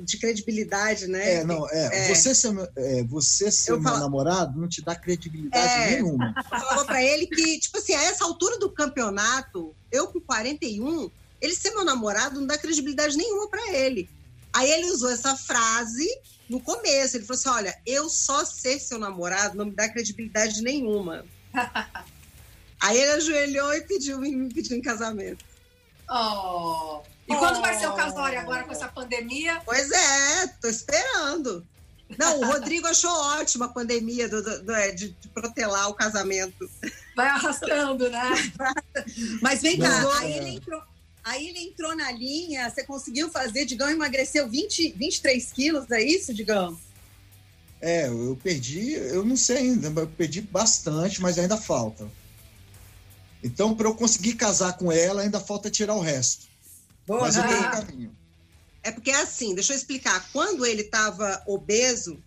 de 0.00 0.16
credibilidade, 0.18 1.08
né? 1.08 1.36
É, 1.40 1.44
não, 1.44 1.68
é, 1.70 2.10
É. 2.10 2.14
Você 2.14 2.34
ser, 2.34 2.54
é, 2.76 3.02
você 3.02 3.50
ser 3.50 3.72
Eu 3.72 3.80
meu 3.80 3.90
falo- 3.90 4.00
namorado 4.04 4.58
não 4.60 4.68
te 4.68 4.80
dá 4.80 4.94
credibilidade 4.94 5.66
É. 5.66 5.90
nenhuma. 5.96 6.32
Eu 6.36 6.44
falava 6.44 6.84
pra 6.84 7.02
ele 7.02 7.26
que, 7.26 7.58
tipo 7.58 7.76
assim, 7.78 7.94
a 7.94 8.04
essa 8.04 8.24
altura 8.24 8.58
do 8.58 8.70
campeonato, 8.70 9.74
eu 9.90 10.06
com 10.08 10.20
41, 10.20 11.10
ele 11.44 11.54
ser 11.54 11.70
meu 11.70 11.84
namorado 11.84 12.40
não 12.40 12.46
dá 12.46 12.56
credibilidade 12.58 13.16
nenhuma 13.16 13.48
pra 13.48 13.72
ele. 13.72 14.08
Aí 14.52 14.70
ele 14.70 14.90
usou 14.90 15.10
essa 15.10 15.36
frase 15.36 16.08
no 16.48 16.60
começo. 16.60 17.16
Ele 17.16 17.24
falou 17.24 17.38
assim: 17.40 17.48
olha, 17.48 17.78
eu 17.86 18.08
só 18.08 18.44
ser 18.44 18.78
seu 18.78 18.98
namorado 18.98 19.56
não 19.56 19.66
me 19.66 19.72
dá 19.72 19.88
credibilidade 19.88 20.62
nenhuma. 20.62 21.24
Aí 22.80 22.98
ele 22.98 23.12
ajoelhou 23.12 23.72
e 23.74 23.80
pediu, 23.82 24.18
me 24.20 24.52
pediu 24.52 24.76
em 24.76 24.82
casamento. 24.82 25.44
Oh. 26.10 27.00
E 27.26 27.34
quando 27.36 27.60
vai 27.62 27.78
ser 27.78 27.86
o 27.86 27.92
Oh. 27.92 27.96
casório 27.96 28.38
agora 28.38 28.64
com 28.64 28.72
essa 28.72 28.88
pandemia? 28.88 29.60
Pois 29.64 29.90
é, 29.90 30.46
tô 30.60 30.68
esperando. 30.68 31.66
Não, 32.18 32.40
o 32.40 32.44
Rodrigo 32.46 32.86
achou 32.86 33.10
ótima 33.10 33.64
a 33.64 33.68
pandemia 33.70 34.28
do, 34.28 34.42
do- 34.42 34.62
do- 34.64 34.72
é, 34.74 34.90
de, 34.92 35.08
de 35.08 35.28
protelar 35.28 35.88
o 35.88 35.94
casamento. 35.94 36.70
Vai 37.16 37.26
arrastando, 37.28 38.10
né? 38.10 38.30
Mas 39.40 39.62
vem 39.62 39.78
cá, 39.78 40.18
aí 40.18 40.34
ele 40.36 40.50
entrou. 40.56 40.82
Aí 41.24 41.48
ele 41.48 41.60
entrou 41.60 41.96
na 41.96 42.12
linha, 42.12 42.68
você 42.68 42.84
conseguiu 42.84 43.30
fazer, 43.30 43.64
Digão 43.64 43.88
emagreceu 43.88 44.48
20, 44.48 44.92
23 44.92 45.52
quilos, 45.52 45.90
é 45.90 46.02
isso, 46.02 46.34
Digão? 46.34 46.78
É, 47.80 48.08
eu 48.08 48.38
perdi, 48.42 48.92
eu 48.92 49.24
não 49.24 49.36
sei 49.36 49.56
ainda, 49.56 49.90
mas 49.90 50.04
eu 50.04 50.10
perdi 50.10 50.42
bastante, 50.42 51.22
mas 51.22 51.38
ainda 51.38 51.56
falta. 51.56 52.10
Então, 53.42 53.74
para 53.74 53.88
eu 53.88 53.94
conseguir 53.94 54.34
casar 54.34 54.76
com 54.76 54.92
ela, 54.92 55.22
ainda 55.22 55.40
falta 55.40 55.70
tirar 55.70 55.94
o 55.94 56.00
resto. 56.00 56.46
Boa, 57.06 57.20
Mas 57.20 57.36
eu 57.36 57.46
tenho 57.46 57.58
um 57.58 57.70
caminho. 57.70 58.16
É 58.82 58.90
porque 58.90 59.10
é 59.10 59.20
assim, 59.20 59.54
deixa 59.54 59.72
eu 59.72 59.76
explicar. 59.76 60.30
Quando 60.32 60.64
ele 60.64 60.82
estava 60.82 61.42
obeso, 61.46 62.18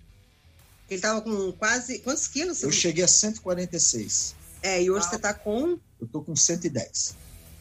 ele 0.90 0.98
estava 0.98 1.22
com 1.22 1.52
quase. 1.54 2.00
Quantos 2.00 2.28
quilos? 2.28 2.62
Eu 2.62 2.72
cheguei 2.72 3.04
a 3.04 3.08
146. 3.08 4.36
É, 4.62 4.82
e 4.82 4.90
hoje 4.90 5.08
você 5.08 5.16
está 5.16 5.34
com. 5.34 5.80
Eu 6.00 6.08
tô 6.08 6.22
com 6.22 6.36
110. 6.36 7.16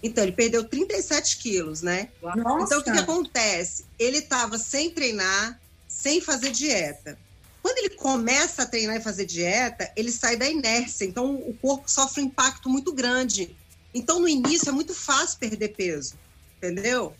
Então, 0.06 0.22
ele 0.22 0.32
perdeu 0.32 0.62
37 0.62 1.38
quilos, 1.38 1.82
né? 1.82 2.10
Nossa. 2.22 2.64
Então, 2.64 2.78
o 2.78 2.84
que, 2.84 2.92
que 2.92 2.98
acontece? 2.98 3.84
Ele 3.98 4.18
estava 4.18 4.56
sem 4.56 4.90
treinar, 4.90 5.60
sem 5.88 6.20
fazer 6.20 6.50
dieta. 6.50 7.18
Quando 7.60 7.78
ele 7.78 7.90
começa 7.90 8.62
a 8.62 8.66
treinar 8.66 8.96
e 8.96 9.00
fazer 9.00 9.24
dieta, 9.24 9.90
ele 9.96 10.12
sai 10.12 10.36
da 10.36 10.48
inércia. 10.48 11.04
Então, 11.04 11.34
o 11.34 11.52
corpo 11.54 11.90
sofre 11.90 12.22
um 12.22 12.26
impacto 12.26 12.68
muito 12.68 12.92
grande. 12.92 13.56
Então, 13.92 14.20
no 14.20 14.28
início, 14.28 14.68
é 14.68 14.72
muito 14.72 14.94
fácil 14.94 15.38
perder 15.40 15.70
peso, 15.70 16.14
entendeu? 16.56 17.12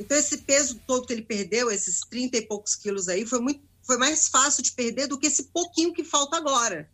Então, 0.00 0.18
esse 0.18 0.38
peso 0.38 0.80
todo 0.84 1.06
que 1.06 1.12
ele 1.12 1.22
perdeu, 1.22 1.70
esses 1.70 2.00
30 2.00 2.38
e 2.38 2.42
poucos 2.42 2.74
quilos 2.74 3.08
aí, 3.08 3.24
foi, 3.24 3.38
muito, 3.38 3.62
foi 3.82 3.96
mais 3.96 4.26
fácil 4.26 4.60
de 4.60 4.72
perder 4.72 5.06
do 5.06 5.16
que 5.16 5.28
esse 5.28 5.44
pouquinho 5.44 5.92
que 5.92 6.02
falta 6.02 6.36
agora. 6.36 6.90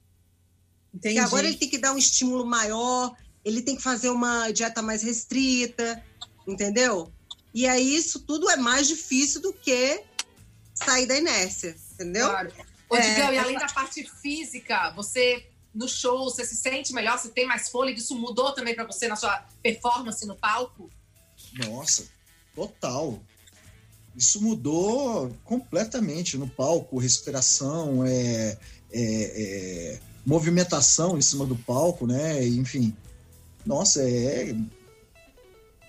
Entendi. 0.93 1.15
Porque 1.15 1.19
agora 1.19 1.47
ele 1.47 1.57
tem 1.57 1.71
que 1.71 1.79
dar 1.79 1.95
um 1.95 1.99
estímulo 1.99 2.45
maior, 2.45 3.17
ele 3.45 3.63
tem 3.63 3.77
que 3.77 3.83
fazer 3.83 4.11
uma 4.11 4.51
dieta 4.51 4.83
mais 4.83 5.03
restrita, 5.03 6.03
entendeu? 6.47 7.13
E 7.55 7.67
aí 7.67 7.95
isso 7.95 8.21
tudo 8.21 8.49
é 8.51 8.57
mais 8.57 8.87
difícil 8.87 9.41
do 9.41 9.53
que 9.53 10.03
sair 10.75 11.07
da 11.07 11.17
inércia, 11.17 11.77
entendeu? 11.93 12.29
Claro. 12.29 12.53
Ô, 12.89 12.97
É, 12.97 13.15
Digão, 13.15 13.33
e 13.33 13.39
além 13.39 13.59
da 13.59 13.69
parte 13.69 14.09
física, 14.21 14.91
você 14.91 15.47
no 15.73 15.89
show, 15.89 16.25
você 16.25 16.45
se 16.45 16.57
sente 16.57 16.93
melhor, 16.93 17.19
você 17.19 17.29
tem 17.29 17.47
mais 17.47 17.69
fôlego, 17.69 17.99
isso 17.99 18.17
mudou 18.19 18.53
também 18.53 18.75
pra 18.75 18.85
você 18.85 19.07
na 19.07 19.17
sua 19.17 19.45
performance 19.63 20.27
no 20.27 20.35
palco? 20.35 20.91
Nossa, 21.53 22.05
total. 22.55 23.21
Isso 24.17 24.43
mudou 24.43 25.35
completamente 25.45 26.37
no 26.37 26.49
palco, 26.49 26.99
respiração, 26.99 28.05
é, 28.05 28.59
é, 28.93 29.03
é, 29.03 30.01
movimentação 30.27 31.17
em 31.17 31.23
cima 31.23 31.47
do 31.47 31.55
palco, 31.57 32.07
né? 32.07 32.45
Enfim, 32.45 32.95
nossa, 33.67 34.03
é 34.03 34.55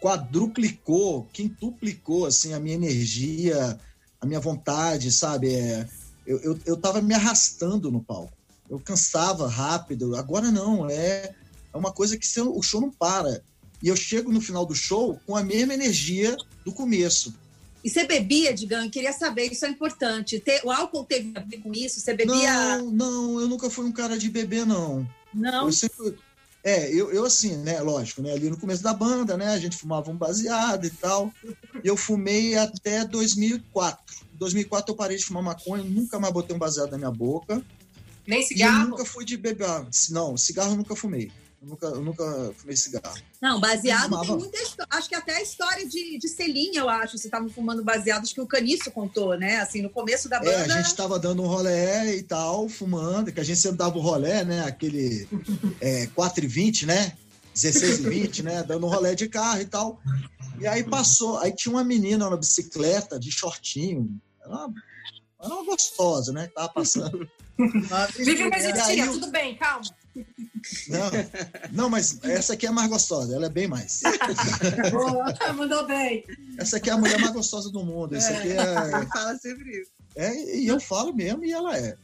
quadruplicou, 0.01 1.27
quintuplicou 1.31 2.25
assim 2.25 2.53
a 2.53 2.59
minha 2.59 2.75
energia, 2.75 3.79
a 4.19 4.25
minha 4.25 4.39
vontade, 4.39 5.11
sabe? 5.11 5.53
É, 5.53 5.87
eu, 6.25 6.39
eu, 6.39 6.59
eu 6.65 6.77
tava 6.77 7.01
me 7.01 7.13
arrastando 7.13 7.91
no 7.91 8.01
palco. 8.01 8.33
Eu 8.69 8.79
cansava 8.79 9.47
rápido. 9.47 10.15
Agora 10.15 10.49
não, 10.51 10.89
é, 10.89 11.35
é 11.73 11.77
uma 11.77 11.91
coisa 11.91 12.17
que 12.17 12.25
você- 12.25 12.41
o 12.41 12.61
show 12.61 12.81
não 12.81 12.89
para. 12.91 13.43
E 13.83 13.87
eu 13.87 13.95
chego 13.95 14.31
no 14.31 14.39
final 14.41 14.65
do 14.65 14.75
show 14.75 15.19
com 15.25 15.35
a 15.35 15.43
mesma 15.43 15.73
energia 15.73 16.37
do 16.63 16.71
começo. 16.71 17.33
E 17.83 17.89
você 17.89 18.05
bebia, 18.05 18.53
Digão? 18.53 18.83
Eu 18.85 18.91
queria 18.91 19.11
saber, 19.11 19.51
isso 19.51 19.65
é 19.65 19.69
importante. 19.69 20.39
Te- 20.39 20.61
O 20.63 20.71
álcool 20.71 21.03
teve 21.03 21.31
a 21.35 21.41
ver 21.41 21.57
com 21.57 21.73
isso? 21.73 21.99
Você 21.99 22.13
bebia. 22.13 22.77
Não, 22.77 22.91
não, 22.91 23.41
eu 23.41 23.47
nunca 23.47 23.69
fui 23.71 23.85
um 23.85 23.91
cara 23.91 24.17
de 24.19 24.29
beber, 24.29 24.65
não. 24.67 25.07
Não. 25.33 25.65
Eu 25.65 25.71
sempre. 25.73 26.15
É, 26.63 26.93
eu, 26.93 27.11
eu 27.11 27.25
assim, 27.25 27.57
né? 27.57 27.79
Lógico, 27.81 28.21
né? 28.21 28.31
Ali 28.33 28.49
no 28.49 28.57
começo 28.57 28.83
da 28.83 28.93
banda, 28.93 29.35
né? 29.35 29.47
A 29.47 29.59
gente 29.59 29.77
fumava 29.77 30.11
um 30.11 30.15
baseado 30.15 30.85
e 30.85 30.89
tal. 30.91 31.31
Eu 31.83 31.97
fumei 31.97 32.55
até 32.55 33.03
2004. 33.05 34.15
Em 34.33 34.37
2004 34.37 34.91
eu 34.91 34.95
parei 34.95 35.17
de 35.17 35.25
fumar 35.25 35.43
maconha, 35.43 35.83
nunca 35.83 36.19
mais 36.19 36.33
botei 36.33 36.55
um 36.55 36.59
baseado 36.59 36.91
na 36.91 36.97
minha 36.97 37.11
boca. 37.11 37.63
Nem 38.27 38.39
E 38.39 38.41
eu 38.41 38.47
cigarro? 38.47 38.89
nunca 38.89 39.05
fui 39.05 39.25
de 39.25 39.37
beber. 39.37 39.87
Não, 40.11 40.37
cigarro 40.37 40.73
eu 40.73 40.77
nunca 40.77 40.95
fumei. 40.95 41.31
Eu 41.61 41.67
nunca, 41.67 41.85
eu 41.85 42.01
nunca 42.01 42.53
fumei 42.57 42.75
cigarro. 42.75 43.21
Não, 43.39 43.59
baseado 43.59 44.19
tem 44.21 44.35
muita 44.35 44.57
história. 44.57 44.87
Acho 44.89 45.07
que 45.07 45.13
até 45.13 45.35
a 45.35 45.41
história 45.43 45.87
de, 45.87 46.17
de 46.17 46.27
Celinha, 46.27 46.79
eu 46.79 46.89
acho. 46.89 47.19
Você 47.19 47.27
estava 47.27 47.47
fumando 47.49 47.83
baseado, 47.83 48.23
acho 48.23 48.33
que 48.33 48.41
o 48.41 48.47
Caniço 48.47 48.89
contou, 48.89 49.37
né? 49.37 49.57
Assim, 49.57 49.79
no 49.83 49.89
começo 49.91 50.27
da 50.27 50.37
É, 50.37 50.39
banda. 50.39 50.73
a 50.73 50.81
gente 50.81 50.95
tava 50.95 51.19
dando 51.19 51.43
um 51.43 51.47
rolé 51.47 52.15
e 52.15 52.23
tal, 52.23 52.67
fumando, 52.67 53.31
que 53.31 53.39
a 53.39 53.43
gente 53.43 53.59
sempre 53.59 53.77
dava 53.77 53.95
o 53.95 54.01
rolé, 54.01 54.43
né? 54.43 54.65
Aquele 54.65 55.27
é, 55.79 56.07
4 56.07 56.43
e 56.43 56.47
20, 56.47 56.87
né? 56.87 57.15
16 57.53 57.99
e 57.99 58.09
20, 58.09 58.43
né? 58.43 58.63
Dando 58.63 58.87
um 58.87 58.89
rolé 58.89 59.13
de 59.13 59.29
carro 59.29 59.61
e 59.61 59.65
tal. 59.65 60.01
E 60.59 60.65
aí 60.65 60.83
passou, 60.83 61.37
aí 61.37 61.51
tinha 61.51 61.73
uma 61.75 61.83
menina 61.83 62.27
na 62.27 62.37
bicicleta 62.37 63.19
de 63.19 63.31
shortinho. 63.31 64.19
Era 64.39 64.49
uma, 64.49 64.73
era 65.39 65.53
uma 65.53 65.65
gostosa, 65.65 66.33
né? 66.33 66.47
que 66.47 66.55
Tava 66.55 66.69
passando. 66.69 67.29
Vive 68.17 68.43
aí 68.43 68.65
existia, 68.65 69.11
tudo 69.11 69.29
bem, 69.29 69.55
calma. 69.55 69.83
Não, 70.87 71.09
não, 71.71 71.89
mas 71.89 72.19
essa 72.23 72.53
aqui 72.53 72.67
é 72.67 72.71
mais 72.71 72.89
gostosa, 72.89 73.35
ela 73.35 73.45
é 73.47 73.49
bem 73.49 73.67
mais. 73.67 74.01
Boa, 74.91 75.53
mandou 75.53 75.85
bem. 75.87 76.23
Essa 76.57 76.77
aqui 76.77 76.89
é 76.89 76.93
a 76.93 76.97
mulher 76.97 77.19
mais 77.19 77.33
gostosa 77.33 77.71
do 77.71 77.83
mundo. 77.83 78.15
Essa 78.15 78.31
aqui 78.31 78.49
é, 78.49 78.97
Ele 78.97 79.07
fala 79.11 79.37
sempre 79.37 79.81
isso. 79.81 79.91
É, 80.15 80.57
e 80.59 80.67
eu 80.67 80.79
falo 80.79 81.13
mesmo, 81.13 81.43
e 81.45 81.51
ela 81.51 81.77
é. 81.77 81.97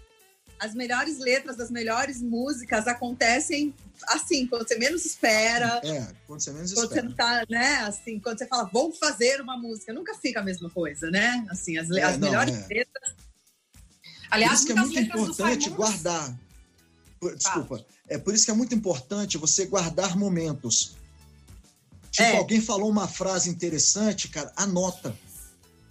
As 0.59 0.75
melhores 0.75 1.17
letras, 1.17 1.59
as 1.59 1.71
melhores 1.71 2.21
músicas 2.21 2.87
acontecem 2.87 3.73
assim, 4.07 4.47
quando 4.47 4.67
você 4.67 4.77
menos 4.77 5.05
espera. 5.05 5.79
É, 5.83 6.07
quando 6.27 6.39
você 6.41 6.51
menos 6.51 6.73
Quando 6.73 6.89
você 6.89 6.99
espera. 6.99 7.07
não 7.09 7.15
tá, 7.15 7.45
né, 7.49 7.77
assim, 7.79 8.19
quando 8.19 8.37
você 8.39 8.47
fala, 8.47 8.63
vou 8.71 8.91
fazer 8.93 9.41
uma 9.41 9.57
música, 9.57 9.93
nunca 9.93 10.13
fica 10.15 10.39
a 10.39 10.43
mesma 10.43 10.69
coisa, 10.69 11.09
né? 11.11 11.45
Assim, 11.49 11.77
as, 11.77 11.89
É, 11.91 12.03
as 12.03 12.17
não, 12.17 12.27
melhores 12.29 12.55
é. 12.55 12.67
letras. 12.67 13.13
Por 13.13 14.35
Aliás, 14.35 14.59
isso 14.59 14.65
que 14.65 14.71
é 14.71 14.75
muito 14.75 14.95
letras 14.95 15.21
importante 15.21 15.69
guardar. 15.71 16.39
Por- 17.19 17.35
Desculpa. 17.35 17.85
É 18.07 18.17
por 18.17 18.33
isso 18.33 18.45
que 18.45 18.51
é 18.51 18.53
muito 18.53 18.73
importante 18.73 19.37
você 19.37 19.65
guardar 19.65 20.17
momentos. 20.17 20.95
Tipo, 22.11 22.23
É. 22.23 22.37
alguém 22.37 22.59
falou 22.61 22.89
uma 22.89 23.07
frase 23.07 23.49
interessante, 23.49 24.27
cara, 24.29 24.51
anota. 24.55 25.15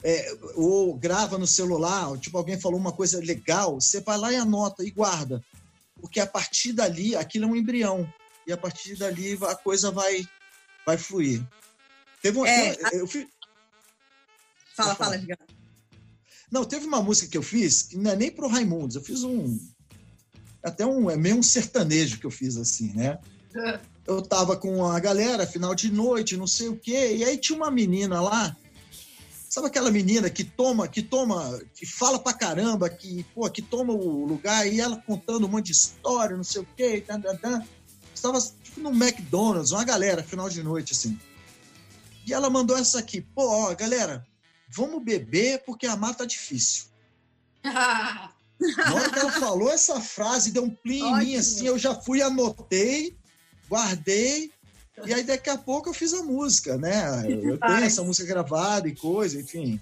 É, 0.02 0.34
ou 0.54 0.94
grava 0.94 1.36
no 1.36 1.46
celular, 1.46 2.08
ou, 2.08 2.16
tipo, 2.16 2.36
alguém 2.38 2.58
falou 2.58 2.80
uma 2.80 2.92
coisa 2.92 3.18
legal, 3.18 3.80
você 3.80 4.00
vai 4.00 4.16
lá 4.16 4.32
e 4.32 4.36
anota 4.36 4.82
e 4.82 4.90
guarda. 4.90 5.44
Porque 6.00 6.18
a 6.18 6.26
partir 6.26 6.72
dali, 6.72 7.14
aquilo 7.14 7.44
é 7.44 7.48
um 7.48 7.56
embrião. 7.56 8.10
E 8.46 8.52
a 8.52 8.56
partir 8.56 8.96
dali 8.96 9.38
a 9.42 9.54
coisa 9.54 9.90
vai, 9.90 10.26
vai 10.86 10.96
fluir. 10.96 11.46
Teve 12.22 12.38
uma, 12.38 12.48
É, 12.48 12.76
eu 12.94 13.06
fiz, 13.06 13.26
Fala, 14.74 14.94
fala, 14.94 15.18
Diga. 15.18 15.38
não, 16.50 16.64
teve 16.64 16.86
uma 16.86 17.02
música 17.02 17.30
que 17.30 17.36
eu 17.36 17.42
fiz, 17.42 17.82
que 17.82 17.98
não 17.98 18.10
é 18.10 18.16
nem 18.16 18.30
pro 18.30 18.48
Raimundos, 18.48 18.96
eu 18.96 19.02
fiz 19.02 19.22
um. 19.22 19.58
Até 20.62 20.86
um. 20.86 21.10
É 21.10 21.16
meio 21.16 21.36
um 21.36 21.42
sertanejo 21.42 22.18
que 22.18 22.26
eu 22.26 22.30
fiz 22.30 22.56
assim, 22.56 22.92
né? 22.94 23.18
Eu 24.06 24.22
tava 24.22 24.56
com 24.56 24.84
a 24.84 24.98
galera, 24.98 25.46
final 25.46 25.72
de 25.72 25.92
noite, 25.92 26.36
não 26.36 26.46
sei 26.46 26.68
o 26.68 26.76
quê, 26.76 27.16
e 27.16 27.24
aí 27.24 27.36
tinha 27.38 27.56
uma 27.56 27.70
menina 27.70 28.20
lá. 28.20 28.56
Sabe 29.50 29.66
aquela 29.66 29.90
menina 29.90 30.30
que 30.30 30.44
toma, 30.44 30.86
que 30.86 31.02
toma, 31.02 31.60
que 31.74 31.84
fala 31.84 32.20
pra 32.20 32.32
caramba, 32.32 32.88
que, 32.88 33.24
pô, 33.34 33.50
que 33.50 33.60
toma 33.60 33.92
o 33.92 34.24
lugar 34.24 34.64
e 34.64 34.80
ela 34.80 34.96
contando 34.98 35.44
um 35.44 35.48
monte 35.48 35.66
de 35.66 35.72
história, 35.72 36.36
não 36.36 36.44
sei 36.44 36.62
o 36.62 36.68
quê, 36.76 37.02
tan, 37.04 37.20
tan, 37.20 37.36
tan. 37.36 37.66
Estava 38.14 38.40
tipo 38.62 38.78
no 38.78 38.90
McDonald's, 38.90 39.72
uma 39.72 39.82
galera, 39.82 40.22
final 40.22 40.48
de 40.48 40.62
noite, 40.62 40.92
assim. 40.92 41.18
E 42.24 42.32
ela 42.32 42.48
mandou 42.48 42.78
essa 42.78 43.00
aqui, 43.00 43.20
pô, 43.20 43.44
ó, 43.44 43.74
galera, 43.74 44.24
vamos 44.68 45.02
beber 45.02 45.64
porque 45.66 45.84
a 45.84 45.96
mar 45.96 46.14
tá 46.14 46.24
difícil. 46.24 46.84
Na 47.64 48.94
hora 48.94 49.10
que 49.10 49.18
ela 49.18 49.32
falou 49.32 49.68
essa 49.68 50.00
frase, 50.00 50.52
deu 50.52 50.62
um 50.62 50.70
plim 50.70 51.00
em 51.00 51.18
mim 51.18 51.34
assim, 51.34 51.66
eu 51.66 51.76
já 51.76 51.92
fui, 51.92 52.22
anotei, 52.22 53.18
guardei, 53.68 54.52
e 55.06 55.14
aí 55.14 55.22
daqui 55.24 55.50
a 55.50 55.56
pouco 55.58 55.88
eu 55.88 55.94
fiz 55.94 56.12
a 56.14 56.22
música, 56.22 56.76
né? 56.76 57.24
Eu 57.42 57.58
tenho 57.58 57.84
essa 57.84 58.02
música 58.02 58.26
gravada 58.28 58.88
e 58.88 58.94
coisa, 58.94 59.40
enfim. 59.40 59.80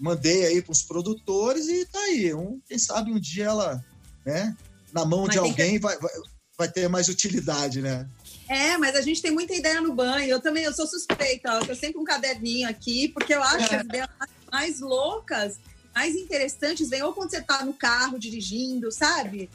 Mandei 0.00 0.44
aí 0.46 0.62
pros 0.62 0.82
produtores 0.82 1.66
e 1.68 1.84
tá 1.86 1.98
aí. 2.00 2.34
Um, 2.34 2.60
quem 2.68 2.78
sabe 2.78 3.12
um 3.12 3.18
dia 3.20 3.44
ela, 3.46 3.84
né, 4.24 4.56
na 4.92 5.04
mão 5.04 5.22
Mas 5.26 5.36
de 5.36 5.40
tem 5.42 5.54
que- 5.54 5.62
alguém 5.62 5.78
vai, 5.78 5.96
vai, 5.98 6.12
vai 6.58 6.68
ter 6.70 6.88
mais 6.88 7.08
utilidade, 7.08 7.80
né? 7.80 8.08
É, 8.48 8.76
mas 8.76 8.94
a 8.96 9.00
gente 9.00 9.22
tem 9.22 9.30
muita 9.30 9.54
ideia 9.54 9.80
no 9.80 9.94
banho. 9.94 10.28
Eu 10.28 10.40
também, 10.40 10.64
eu 10.64 10.74
sou 10.74 10.86
suspeita, 10.86 11.50
ó. 11.52 11.60
Eu 11.60 11.66
tô 11.66 11.74
sempre 11.74 11.94
com 11.94 12.00
um 12.00 12.04
caderninho 12.04 12.68
aqui, 12.68 13.08
porque 13.08 13.34
eu 13.34 13.42
acho 13.42 13.68
que 13.68 13.74
as 13.74 13.84
ideias 13.84 14.08
mais 14.52 14.80
loucas, 14.80 15.58
mais 15.94 16.14
interessantes 16.14 16.90
vêm 16.90 17.02
ou 17.02 17.12
quando 17.14 17.30
você 17.30 17.40
tá 17.40 17.64
no 17.64 17.72
carro 17.72 18.18
dirigindo, 18.18 18.90
sabe? 18.92 19.48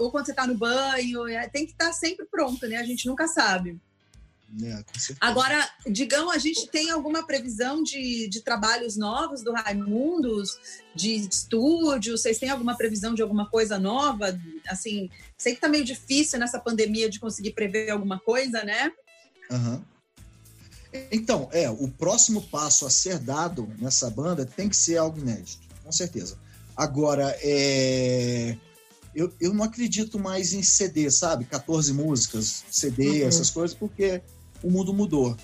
Ou 0.00 0.10
quando 0.10 0.26
você 0.26 0.34
tá 0.34 0.46
no 0.46 0.54
banho. 0.56 1.26
é, 1.28 1.48
Tem 1.48 1.64
que 1.64 1.72
estar 1.72 1.92
sempre 1.92 2.26
pronto, 2.26 2.66
né? 2.66 2.76
A 2.76 2.84
gente 2.84 3.06
nunca 3.06 3.26
sabe. 3.28 3.78
É, 4.62 4.84
certeza. 4.98 5.18
Agora, 5.20 5.68
Digão, 5.86 6.30
a 6.30 6.38
gente 6.38 6.68
tem 6.68 6.90
alguma 6.90 7.26
previsão 7.26 7.82
de, 7.82 8.28
de 8.28 8.40
trabalhos 8.40 8.96
novos 8.96 9.42
do 9.42 9.52
Raimundos, 9.52 10.58
de 10.94 11.14
estúdio? 11.16 12.16
Vocês 12.16 12.38
têm 12.38 12.48
alguma 12.48 12.76
previsão 12.76 13.14
de 13.14 13.22
alguma 13.22 13.50
coisa 13.50 13.78
nova? 13.78 14.38
Assim, 14.68 15.10
sei 15.36 15.54
que 15.54 15.60
tá 15.60 15.68
meio 15.68 15.84
difícil 15.84 16.38
nessa 16.38 16.58
pandemia 16.60 17.10
de 17.10 17.18
conseguir 17.20 17.52
prever 17.52 17.90
alguma 17.90 18.18
coisa, 18.20 18.62
né? 18.64 18.92
Aham. 19.50 19.84
Então, 21.12 21.48
é, 21.52 21.68
o 21.68 21.88
próximo 21.88 22.40
passo 22.42 22.86
a 22.86 22.90
ser 22.90 23.18
dado 23.18 23.68
nessa 23.78 24.08
banda 24.08 24.46
tem 24.46 24.68
que 24.68 24.76
ser 24.76 24.96
algo 24.96 25.18
inédito, 25.18 25.66
com 25.84 25.92
certeza. 25.92 26.38
Agora, 26.74 27.36
é, 27.42 28.56
eu, 29.14 29.32
eu 29.40 29.52
não 29.52 29.64
acredito 29.64 30.18
mais 30.18 30.52
em 30.54 30.62
CD, 30.62 31.10
sabe? 31.10 31.44
14 31.44 31.92
músicas, 31.92 32.64
CD, 32.70 33.22
Uhum. 33.22 33.28
essas 33.28 33.50
coisas, 33.50 33.76
porque 33.76 34.22
o 34.62 34.70
mundo 34.70 34.92
mudou. 34.92 35.36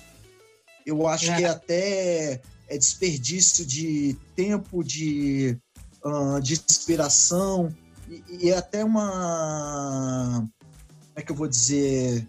Eu 0.85 1.07
acho 1.07 1.31
É. 1.31 1.37
que 1.37 1.45
até 1.45 2.41
é 2.67 2.77
desperdício 2.77 3.65
de 3.65 4.17
tempo, 4.35 4.83
de, 4.83 5.57
ah, 6.03 6.39
de 6.41 6.53
inspiração, 6.53 7.73
e, 8.09 8.23
e 8.45 8.49
é 8.49 8.57
até 8.57 8.83
uma. 8.83 10.47
Como 10.59 11.13
é 11.15 11.21
que 11.21 11.31
eu 11.31 11.35
vou 11.35 11.47
dizer? 11.47 12.27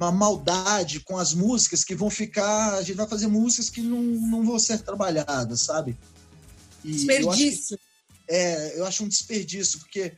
uma 0.00 0.12
maldade 0.12 1.00
com 1.00 1.18
as 1.18 1.34
músicas 1.34 1.82
que 1.82 1.92
vão 1.92 2.08
ficar. 2.08 2.74
A 2.74 2.82
gente 2.82 2.96
vai 2.96 3.08
fazer 3.08 3.26
músicas 3.26 3.68
que 3.68 3.80
não, 3.82 4.00
não 4.00 4.44
vão 4.46 4.56
ser 4.56 4.78
trabalhadas, 4.78 5.62
sabe? 5.62 5.98
E 6.84 6.90
eu 6.90 6.94
que- 6.94 7.06
Desperdício. 7.06 7.78
é, 8.28 8.78
eu 8.78 8.86
acho 8.86 9.02
um 9.02 9.08
desperdício, 9.08 9.80
porque 9.80 10.12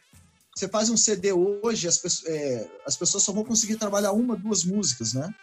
você 0.54 0.68
faz 0.68 0.90
um 0.90 0.98
CD 0.98 1.32
hoje, 1.32 1.88
as, 1.88 1.98
é, 2.26 2.68
as 2.84 2.94
pessoas 2.94 3.22
só 3.22 3.32
vão 3.32 3.42
conseguir 3.42 3.76
trabalhar 3.76 4.12
uma, 4.12 4.36
duas 4.36 4.64
músicas, 4.64 5.14
né? 5.14 5.34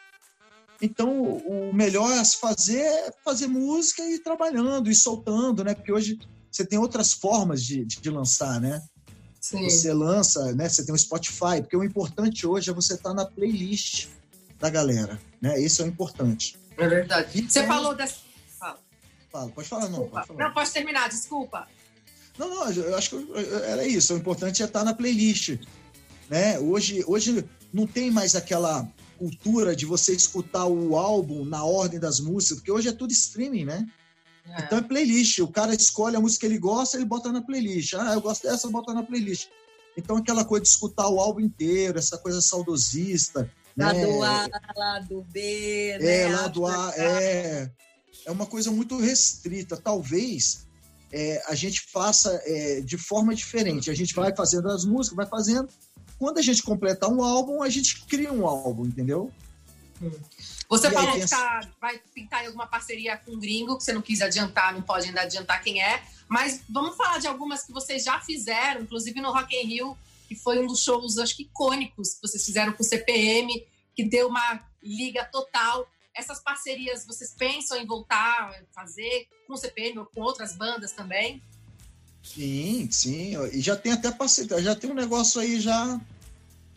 Então, 0.81 1.21
o 1.21 1.73
melhor 1.73 2.11
a 2.17 2.23
se 2.23 2.37
fazer 2.37 2.79
é 2.81 3.11
fazer 3.23 3.47
música 3.47 4.03
e 4.03 4.15
ir 4.15 4.19
trabalhando, 4.19 4.89
e 4.89 4.95
soltando, 4.95 5.63
né? 5.63 5.73
Porque 5.73 5.91
hoje 5.91 6.19
você 6.51 6.65
tem 6.65 6.77
outras 6.77 7.13
formas 7.13 7.63
de, 7.63 7.83
de, 7.85 7.99
de 7.99 8.09
lançar, 8.09 8.59
né? 8.61 8.81
Sim. 9.41 9.69
Você 9.69 9.93
lança, 9.93 10.53
né? 10.53 10.67
Você 10.67 10.85
tem 10.85 10.93
o 10.93 10.97
Spotify, 10.97 11.61
porque 11.61 11.77
o 11.77 11.83
importante 11.83 12.45
hoje 12.45 12.69
é 12.69 12.73
você 12.73 12.93
estar 12.95 13.13
na 13.13 13.25
playlist 13.25 14.07
da 14.59 14.69
galera, 14.69 15.19
né? 15.41 15.59
Isso 15.59 15.81
é 15.81 15.85
o 15.85 15.87
importante. 15.87 16.57
É 16.77 16.87
verdade. 16.87 17.31
Você 17.47 17.59
Então- 17.59 17.67
falou 17.67 17.95
dessa. 17.95 18.15
Fala. 18.59 18.79
Fala, 19.31 19.49
pode 19.49 19.67
falar, 19.67 19.89
não. 19.89 19.99
Desculpa. 20.01 20.11
Pode 20.15 20.27
falar. 20.27 20.43
Não, 20.47 20.53
pode 20.53 20.71
terminar, 20.71 21.09
desculpa. 21.09 21.67
Não, 22.37 22.49
não, 22.49 22.71
eu 22.71 22.95
acho 22.97 23.09
que 23.09 23.27
era 23.65 23.85
isso. 23.87 24.13
O 24.13 24.17
importante 24.17 24.61
é 24.61 24.65
estar 24.65 24.83
na 24.83 24.93
playlist. 24.93 25.57
Né? 26.29 26.59
Hoje, 26.59 27.03
hoje 27.07 27.43
não 27.73 27.87
tem 27.87 28.11
mais 28.11 28.35
aquela 28.35 28.87
cultura 29.17 29.75
de 29.75 29.85
você 29.85 30.13
escutar 30.13 30.65
o 30.65 30.95
álbum 30.95 31.43
na 31.43 31.63
ordem 31.63 31.99
das 31.99 32.19
músicas, 32.19 32.57
porque 32.59 32.71
hoje 32.71 32.89
é 32.89 32.93
tudo 32.93 33.11
streaming, 33.11 33.65
né? 33.65 33.87
É. 34.45 34.61
Então 34.61 34.77
é 34.77 34.81
playlist. 34.81 35.39
O 35.39 35.47
cara 35.47 35.73
escolhe 35.73 36.15
a 36.15 36.19
música 36.19 36.41
que 36.41 36.45
ele 36.45 36.59
gosta, 36.59 36.97
ele 36.97 37.05
bota 37.05 37.31
na 37.31 37.41
playlist. 37.41 37.93
Ah, 37.95 38.13
eu 38.13 38.21
gosto 38.21 38.43
dessa, 38.43 38.69
bota 38.69 38.93
na 38.93 39.03
playlist. 39.03 39.47
Então 39.97 40.15
aquela 40.17 40.45
coisa 40.45 40.63
de 40.63 40.69
escutar 40.69 41.09
o 41.09 41.19
álbum 41.19 41.41
inteiro, 41.41 41.97
essa 41.97 42.17
coisa 42.17 42.39
saudosista. 42.39 43.51
Lá 43.75 43.93
né? 43.93 44.05
do 44.05 44.23
A, 44.23 44.47
lá 44.75 44.99
do 44.99 45.21
B, 45.23 45.89
É, 45.91 45.99
né? 45.99 46.35
lá 46.35 46.47
do 46.47 46.65
A, 46.65 46.93
é, 46.95 47.71
é 48.25 48.31
uma 48.31 48.45
coisa 48.45 48.71
muito 48.71 48.97
restrita. 48.97 49.77
Talvez 49.77 50.67
é, 51.11 51.41
a 51.47 51.55
gente 51.55 51.81
faça 51.81 52.41
é, 52.45 52.81
de 52.81 52.97
forma 52.97 53.33
diferente. 53.33 53.89
A 53.89 53.93
gente 53.93 54.13
vai 54.13 54.35
fazendo 54.35 54.69
as 54.69 54.85
músicas, 54.85 55.15
vai 55.15 55.25
fazendo. 55.27 55.67
Quando 56.19 56.37
a 56.39 56.41
gente 56.41 56.63
completar 56.63 57.09
um 57.09 57.23
álbum, 57.23 57.61
a 57.61 57.69
gente 57.69 58.01
cria 58.05 58.31
um 58.33 58.45
álbum, 58.47 58.85
entendeu? 58.85 59.31
Você 60.69 60.87
E 60.87 60.89
aí 60.89 60.93
falou 60.93 61.11
tem 61.11 61.21
que 61.21 61.29
tá- 61.29 61.67
vai 61.81 61.99
pintar 62.13 62.45
alguma 62.45 62.67
parceria 62.67 63.17
com 63.17 63.31
um 63.31 63.39
gringo, 63.39 63.77
que 63.77 63.83
você 63.83 63.93
não 63.93 64.01
quis 64.01 64.21
adiantar, 64.21 64.73
não 64.73 64.81
pode 64.81 65.07
ainda 65.07 65.21
adiantar 65.21 65.61
quem 65.63 65.81
é. 65.81 66.03
Mas 66.27 66.61
vamos 66.69 66.95
falar 66.95 67.19
de 67.19 67.27
algumas 67.27 67.63
que 67.63 67.71
vocês 67.71 68.03
já 68.03 68.19
fizeram, 68.19 68.81
inclusive 68.81 69.19
no 69.21 69.31
Rock 69.31 69.55
in 69.55 69.65
Rio, 69.65 69.97
que 70.27 70.35
foi 70.35 70.59
um 70.59 70.67
dos 70.67 70.83
shows, 70.83 71.17
acho 71.17 71.35
que 71.35 71.43
icônicos, 71.43 72.15
que 72.15 72.21
vocês 72.27 72.45
fizeram 72.45 72.73
com 72.73 72.83
o 72.83 72.85
CPM, 72.85 73.65
que 73.95 74.03
deu 74.03 74.27
uma 74.27 74.61
liga 74.83 75.23
total. 75.25 75.87
Essas 76.13 76.39
parcerias, 76.41 77.05
vocês 77.05 77.33
pensam 77.33 77.77
em 77.77 77.85
voltar 77.85 78.51
a 78.51 78.61
fazer 78.73 79.27
com 79.47 79.53
o 79.53 79.57
CPM 79.57 79.99
ou 79.99 80.05
com 80.05 80.21
outras 80.21 80.55
bandas 80.55 80.91
também? 80.91 81.41
Sim, 82.33 82.87
sim. 82.91 83.33
E 83.53 83.61
já 83.61 83.75
tem 83.75 83.91
até 83.91 84.11
parceria, 84.11 84.61
já 84.61 84.75
tem 84.75 84.91
um 84.91 84.95
negócio 84.95 85.39
aí 85.41 85.59
já 85.59 85.99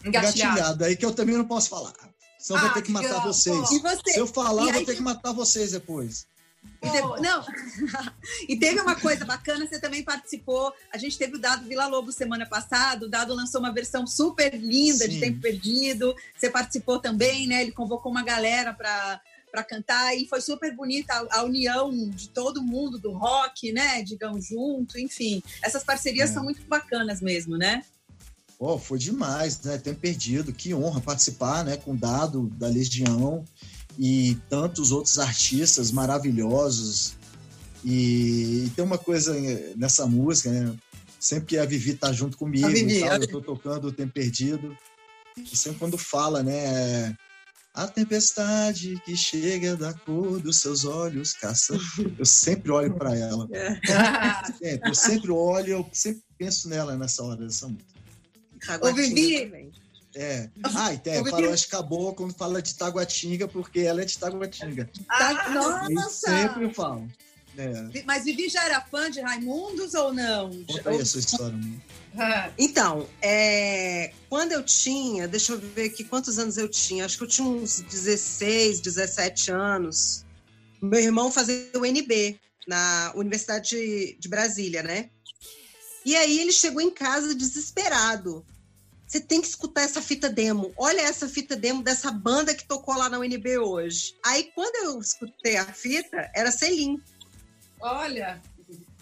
Engatilhado. 0.04 0.38
engatilhado 0.58 0.84
aí 0.84 0.96
que 0.96 1.04
eu 1.04 1.12
também 1.14 1.36
não 1.36 1.44
posso 1.44 1.68
falar. 1.68 1.92
Senão 2.38 2.58
Ah, 2.60 2.64
vou 2.64 2.70
ter 2.72 2.82
que 2.82 2.90
matar 2.90 3.08
legal. 3.08 3.22
vocês. 3.32 3.70
E 3.70 3.78
você? 3.80 4.12
Se 4.12 4.18
eu 4.18 4.26
falar, 4.26 4.62
E 4.62 4.70
vou 4.72 4.78
aí 4.80 4.86
ter 4.86 4.94
que 4.96 5.02
matar 5.02 5.32
vocês 5.32 5.72
depois. 5.72 6.26
E 6.82 6.90
depois- 6.90 7.20
não. 7.22 7.44
e 8.48 8.56
teve 8.56 8.80
uma 8.80 8.94
coisa 8.94 9.24
bacana, 9.26 9.66
você 9.66 9.78
também 9.78 10.02
participou. 10.02 10.72
A 10.92 10.96
gente 10.98 11.18
teve 11.18 11.36
o 11.36 11.38
Dado 11.38 11.66
Vila 11.66 11.86
Lobo 11.86 12.10
semana 12.12 12.46
passada. 12.46 13.04
O 13.04 13.08
Dado 13.08 13.34
lançou 13.34 13.60
uma 13.60 13.72
versão 13.72 14.06
super 14.06 14.54
linda 14.54 15.06
de 15.06 15.14
Sim. 15.14 15.20
Tempo 15.20 15.40
Perdido. 15.40 16.14
Você 16.38 16.48
participou 16.50 16.98
também, 16.98 17.46
né? 17.46 17.62
Ele 17.62 17.72
convocou 17.72 18.10
uma 18.10 18.22
galera 18.22 18.72
para 18.72 19.20
para 19.50 19.64
cantar 19.64 20.16
e 20.16 20.26
foi 20.28 20.40
super 20.40 20.74
bonita 20.74 21.12
a, 21.12 21.40
a 21.40 21.44
união 21.44 21.90
de 22.10 22.28
todo 22.28 22.62
mundo 22.62 22.98
do 22.98 23.12
rock, 23.12 23.72
né? 23.72 24.02
Digam 24.02 24.40
junto, 24.40 24.98
enfim. 24.98 25.42
Essas 25.62 25.84
parcerias 25.84 26.30
É. 26.30 26.34
são 26.34 26.44
muito 26.44 26.62
bacanas 26.66 27.20
mesmo, 27.20 27.56
né? 27.56 27.82
Pô, 28.58 28.78
foi 28.78 28.98
demais, 28.98 29.60
né? 29.62 29.78
Tempo 29.78 30.00
perdido. 30.00 30.52
Que 30.52 30.74
honra 30.74 31.00
participar, 31.00 31.64
né? 31.64 31.76
Com 31.76 31.92
o 31.92 31.96
Dado 31.96 32.46
da 32.58 32.68
Legião 32.68 33.44
e 33.98 34.36
tantos 34.48 34.92
outros 34.92 35.18
artistas 35.18 35.90
maravilhosos. 35.90 37.14
E, 37.84 38.64
e 38.66 38.72
tem 38.76 38.84
uma 38.84 38.98
coisa 38.98 39.34
nessa 39.76 40.06
música, 40.06 40.50
né? 40.50 40.74
Sempre 41.18 41.46
que 41.46 41.58
a 41.58 41.64
Vivi 41.64 41.94
tá 41.94 42.12
junto 42.12 42.36
comigo, 42.36 42.66
A 42.66 42.70
Vivi, 42.70 43.00
tal, 43.00 43.16
eu 43.16 43.28
tô 43.28 43.40
tocando 43.40 43.88
o 43.88 43.92
Tempo 43.92 44.12
Perdido. 44.12 44.76
E 45.36 45.56
sempre 45.56 45.78
quando 45.78 45.96
fala, 45.96 46.42
né? 46.42 47.16
A 47.72 47.86
tempestade 47.86 49.00
que 49.04 49.16
chega 49.16 49.76
da 49.76 49.94
cor 49.94 50.40
dos 50.40 50.56
seus 50.56 50.84
olhos, 50.84 51.32
caça. 51.32 51.78
Eu 52.18 52.26
sempre 52.26 52.70
olho 52.72 52.92
para 52.94 53.16
ela. 53.16 53.48
Sempre, 54.58 54.80
eu 54.88 54.94
sempre 54.94 55.30
olho, 55.30 55.68
eu 55.74 55.88
sempre 55.92 56.22
penso 56.36 56.68
nela 56.68 56.96
nessa 56.96 57.22
hora 57.22 57.44
dessa 57.44 57.68
música. 57.68 57.88
Taguatinga 58.66 59.02
Vivi. 59.14 59.70
É. 60.16 60.50
Ah, 60.64 60.92
e 60.92 60.96
Ô, 60.96 61.00
Vivi- 61.24 61.30
faroeste 61.30 61.68
caboclo 61.68 62.14
quando 62.14 62.34
fala 62.34 62.60
de 62.60 62.74
Taguatinga, 62.74 63.46
porque 63.46 63.80
ela 63.80 64.02
é 64.02 64.04
de 64.04 64.18
Taguatinga. 64.18 64.90
Tá- 65.06 65.46
Eu 65.54 65.94
Nossa! 65.94 66.28
sempre 66.28 66.74
falo. 66.74 67.08
É. 67.56 68.02
Mas 68.04 68.24
Vivi 68.24 68.48
já 68.48 68.64
era 68.64 68.80
fã 68.80 69.08
de 69.10 69.20
Raimundos 69.20 69.94
ou 69.94 70.12
não? 70.12 70.50
Conta 70.64 70.90
aí 70.90 71.00
a 71.00 71.06
sua 71.06 71.20
história. 71.20 71.54
amor. 71.54 71.80
Então, 72.58 73.08
é, 73.22 74.12
quando 74.28 74.52
eu 74.52 74.62
tinha, 74.62 75.28
deixa 75.28 75.52
eu 75.52 75.58
ver 75.58 75.86
aqui 75.86 76.04
quantos 76.04 76.38
anos 76.38 76.56
eu 76.56 76.68
tinha, 76.68 77.04
acho 77.04 77.16
que 77.16 77.24
eu 77.24 77.28
tinha 77.28 77.46
uns 77.46 77.80
16, 77.80 78.80
17 78.80 79.50
anos. 79.50 80.24
Meu 80.82 81.00
irmão 81.00 81.30
fazia 81.30 81.70
o 81.74 81.84
NB 81.84 82.38
na 82.66 83.12
Universidade 83.14 83.70
de, 83.70 84.16
de 84.18 84.28
Brasília, 84.28 84.82
né? 84.82 85.10
E 86.04 86.16
aí 86.16 86.40
ele 86.40 86.52
chegou 86.52 86.80
em 86.80 86.90
casa 86.90 87.34
desesperado. 87.34 88.44
Você 89.06 89.20
tem 89.20 89.40
que 89.40 89.48
escutar 89.48 89.82
essa 89.82 90.00
fita 90.00 90.30
demo. 90.30 90.72
Olha 90.76 91.00
essa 91.00 91.28
fita 91.28 91.56
demo 91.56 91.82
dessa 91.82 92.12
banda 92.12 92.54
que 92.54 92.64
tocou 92.64 92.96
lá 92.96 93.08
na 93.08 93.18
UNB 93.18 93.58
hoje. 93.58 94.16
Aí 94.24 94.50
quando 94.54 94.76
eu 94.86 95.00
escutei 95.00 95.56
a 95.56 95.66
fita, 95.66 96.30
era 96.34 96.52
Selim. 96.52 97.02
Olha, 97.80 98.40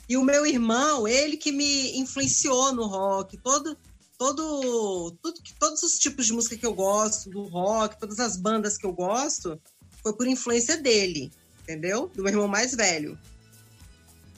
E 0.08 0.16
o 0.16 0.24
meu 0.24 0.46
irmão, 0.46 1.06
ele 1.06 1.36
que 1.36 1.52
me 1.52 1.96
influenciou 1.98 2.72
no 2.72 2.86
rock, 2.86 3.36
todo, 3.38 3.76
todo, 4.16 5.10
tudo, 5.22 5.38
todos 5.60 5.82
os 5.82 5.98
tipos 5.98 6.26
de 6.26 6.32
música 6.32 6.56
que 6.56 6.64
eu 6.66 6.72
gosto, 6.74 7.28
do 7.30 7.42
rock, 7.44 7.98
todas 8.00 8.18
as 8.18 8.36
bandas 8.36 8.78
que 8.78 8.86
eu 8.86 8.92
gosto, 8.92 9.60
foi 10.02 10.14
por 10.16 10.26
influência 10.26 10.76
dele, 10.78 11.30
entendeu? 11.62 12.10
Do 12.14 12.22
meu 12.22 12.32
irmão 12.32 12.48
mais 12.48 12.74
velho. 12.74 13.18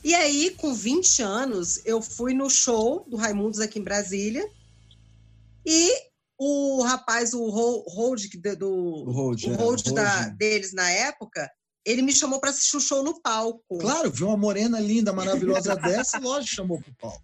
E 0.02 0.14
aí, 0.14 0.50
com 0.56 0.74
20 0.74 1.22
anos, 1.22 1.80
eu 1.84 2.00
fui 2.02 2.32
no 2.34 2.48
show 2.50 3.04
do 3.08 3.16
Raimundos 3.16 3.60
aqui 3.60 3.78
em 3.78 3.82
Brasília. 3.84 4.48
E 5.64 5.90
o 6.38 6.82
rapaz, 6.82 7.34
o 7.34 7.48
Hold, 7.50 8.28
que- 8.30 8.38
do, 8.56 8.70
O 9.06 9.12
Hold, 9.12 9.44
o 9.44 9.52
é, 9.52 9.56
hold 9.56 9.86
o 9.86 9.92
da- 9.92 10.22
Hold. 10.22 10.36
deles 10.38 10.72
na 10.72 10.90
época, 10.90 11.50
ele 11.84 12.02
me 12.02 12.12
chamou 12.12 12.40
para 12.40 12.50
assistir 12.50 12.76
o 12.76 12.80
show 12.80 13.02
no 13.02 13.20
palco. 13.20 13.78
Claro, 13.78 14.10
viu 14.10 14.28
uma 14.28 14.36
morena 14.36 14.78
linda, 14.78 15.12
maravilhosa 15.12 15.74
dessa, 15.76 16.18
lógico, 16.18 16.56
chamou 16.56 16.80
pro 16.80 16.92
palco. 16.94 17.22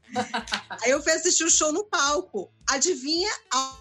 Aí 0.82 0.90
eu 0.90 1.02
fui 1.02 1.12
assistir 1.12 1.44
o 1.44 1.50
show 1.50 1.72
no 1.72 1.84
palco. 1.84 2.50
Adivinha 2.66 3.30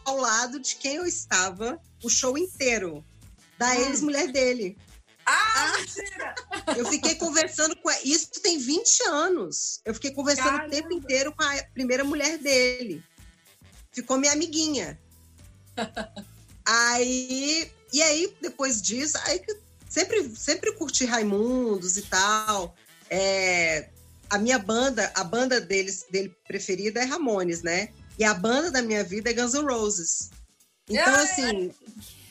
ao, 0.06 0.18
lado 0.18 0.60
de 0.60 0.76
quem 0.76 0.96
eu 0.96 1.06
estava 1.06 1.80
o 2.04 2.10
show 2.10 2.38
inteiro? 2.38 3.04
Da 3.58 3.70
Hum. 3.70 3.86
ex-mulher 3.90 4.32
dele. 4.32 4.78
Ah, 5.26 5.74
mentira! 5.78 6.36
Eu 6.78 6.86
fiquei 6.86 7.16
conversando 7.16 7.76
com 7.78 7.90
ela. 7.90 8.00
Isso 8.04 8.30
tem 8.44 8.60
20 8.60 9.04
anos. 9.08 9.82
Eu 9.84 9.94
fiquei 9.94 10.12
conversando 10.12 10.58
Caramba. 10.58 10.68
o 10.68 10.70
tempo 10.70 10.94
inteiro 10.94 11.34
com 11.34 11.42
a 11.42 11.64
primeira 11.74 12.04
mulher 12.04 12.38
dele. 12.38 13.04
Ficou 13.92 14.18
minha 14.18 14.34
amiguinha. 14.34 15.00
aí, 16.68 17.72
e 17.92 18.04
aí, 18.04 18.36
depois 18.40 18.82
disso, 18.82 19.18
aí 19.24 19.40
que 19.40 19.65
sempre, 19.96 20.30
sempre 20.36 20.74
curti 20.74 21.06
Raimundos 21.06 21.96
e 21.96 22.02
tal. 22.02 22.76
É, 23.10 23.88
a 24.30 24.38
minha 24.38 24.60
banda, 24.60 25.10
a 25.16 25.24
banda 25.24 25.62
deles, 25.62 26.06
dele 26.12 26.36
preferida 26.46 27.00
é 27.00 27.06
Ramones, 27.06 27.62
né? 27.62 27.90
E 28.20 28.24
a 28.26 28.34
banda 28.34 28.70
da 28.72 28.82
minha 28.82 29.04
vida 29.04 29.30
é 29.30 29.34
Guns 29.34 29.54
N' 29.54 29.66
Roses. 29.66 30.32
Então, 30.90 31.16
Ai, 31.16 31.24
assim, 31.24 31.72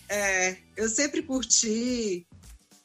é, 0.09 0.57
eu 0.77 0.89
sempre 0.91 1.23
curti. 1.23 2.27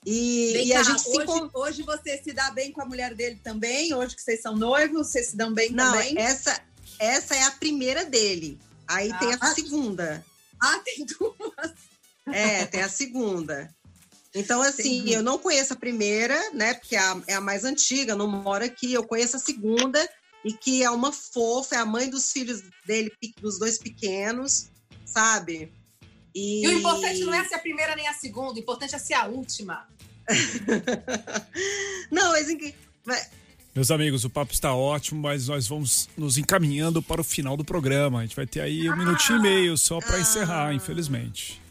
E, 0.06 0.68
e 0.68 0.74
a 0.74 0.78
cá, 0.78 0.84
gente 0.84 1.02
se 1.02 1.10
hoje, 1.10 1.50
hoje 1.54 1.84
você 1.84 2.18
se 2.24 2.32
dá 2.32 2.50
bem 2.52 2.72
com 2.72 2.82
a 2.82 2.86
mulher 2.86 3.14
dele 3.14 3.40
também? 3.44 3.94
Hoje 3.94 4.16
que 4.16 4.22
vocês 4.22 4.42
são 4.42 4.56
noivos, 4.56 5.08
vocês 5.08 5.28
se 5.28 5.36
dão 5.36 5.54
bem 5.54 5.72
Não, 5.72 5.92
também? 5.92 6.18
essa, 6.18 6.58
essa 6.98 7.36
é 7.36 7.44
a 7.44 7.52
primeira 7.52 8.06
dele. 8.06 8.58
Aí 8.88 9.10
tem 9.20 9.34
a 9.34 9.38
Ah. 9.42 9.54
segunda. 9.54 10.26
Ah, 10.62 10.80
tem 10.86 11.06
duas. 11.06 11.74
É, 12.28 12.66
tem 12.66 12.82
a 12.82 12.90
segunda. 12.90 13.74
Então, 14.36 14.62
assim, 14.62 14.98
Entendi. 15.00 15.14
eu 15.14 15.24
não 15.24 15.40
conheço 15.40 15.74
a 15.74 15.76
primeira, 15.76 16.38
né? 16.54 16.74
Porque 16.76 16.96
é 16.96 17.00
a, 17.00 17.22
é 17.28 17.34
a 17.34 17.42
mais 17.42 17.64
antiga, 17.66 18.16
não 18.16 18.28
mora 18.28 18.66
aqui. 18.66 18.94
Eu 18.94 19.04
conheço 19.04 19.36
a 19.36 19.40
segunda, 19.40 20.08
e 20.46 20.54
que 20.54 20.84
é 20.84 20.90
uma 20.92 21.12
fofa, 21.12 21.76
é 21.76 21.80
a 21.80 21.86
mãe 21.86 22.10
dos 22.10 22.32
filhos 22.32 22.62
dele, 22.86 23.12
dos 23.42 23.58
dois 23.58 23.78
pequenos, 23.80 24.68
sabe? 25.06 25.72
E, 26.36 26.64
E 26.64 26.68
o 26.68 26.72
importante 26.74 27.22
não 27.22 27.34
é 27.34 27.44
ser 27.44 27.56
a 27.56 27.60
primeira 27.60 27.96
nem 27.96 28.08
a 28.08 28.14
segunda, 28.14 28.54
o 28.54 28.60
importante 28.60 28.94
é 28.96 29.00
ser 29.00 29.16
a 29.16 29.26
última. 29.26 29.88
Não, 32.12 32.32
mas 32.32 32.50
em 32.50 32.58
que- 32.58 32.76
Meus 33.74 33.92
amigos, 33.92 34.24
o 34.26 34.30
papo 34.30 34.54
está 34.54 34.74
ótimo, 34.74 35.22
mas 35.22 35.48
nós 35.48 35.68
vamos 35.68 36.08
nos 36.18 36.38
encaminhando 36.38 37.02
para 37.02 37.22
o 37.22 37.24
final 37.24 37.56
do 37.56 37.64
programa. 37.64 38.20
A 38.20 38.22
gente 38.24 38.36
vai 38.36 38.46
ter 38.46 38.62
aí 38.62 38.90
um 38.90 38.96
minutinho 38.96 39.40
e 39.40 39.42
meio 39.42 39.78
só 39.78 40.00
para 40.00 40.18
Ah. 40.18 40.22
encerrar, 40.22 40.74
infelizmente. 40.74 41.62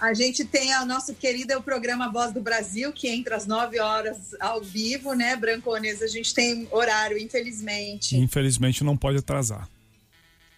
A 0.00 0.14
gente 0.14 0.44
tem 0.44 0.74
o 0.78 0.86
nosso 0.86 1.14
querido 1.14 1.52
é 1.52 1.56
o 1.56 1.62
programa 1.62 2.10
Voz 2.10 2.32
do 2.32 2.40
Brasil, 2.40 2.92
que 2.92 3.08
entra 3.08 3.36
às 3.36 3.46
9 3.46 3.78
horas 3.78 4.34
ao 4.40 4.60
vivo, 4.62 5.12
né, 5.14 5.36
Brancones? 5.36 6.00
A 6.02 6.06
gente 6.06 6.32
tem 6.32 6.66
horário, 6.70 7.18
infelizmente. 7.18 8.16
Infelizmente 8.16 8.82
não 8.82 8.96
pode 8.96 9.18
atrasar. 9.18 9.68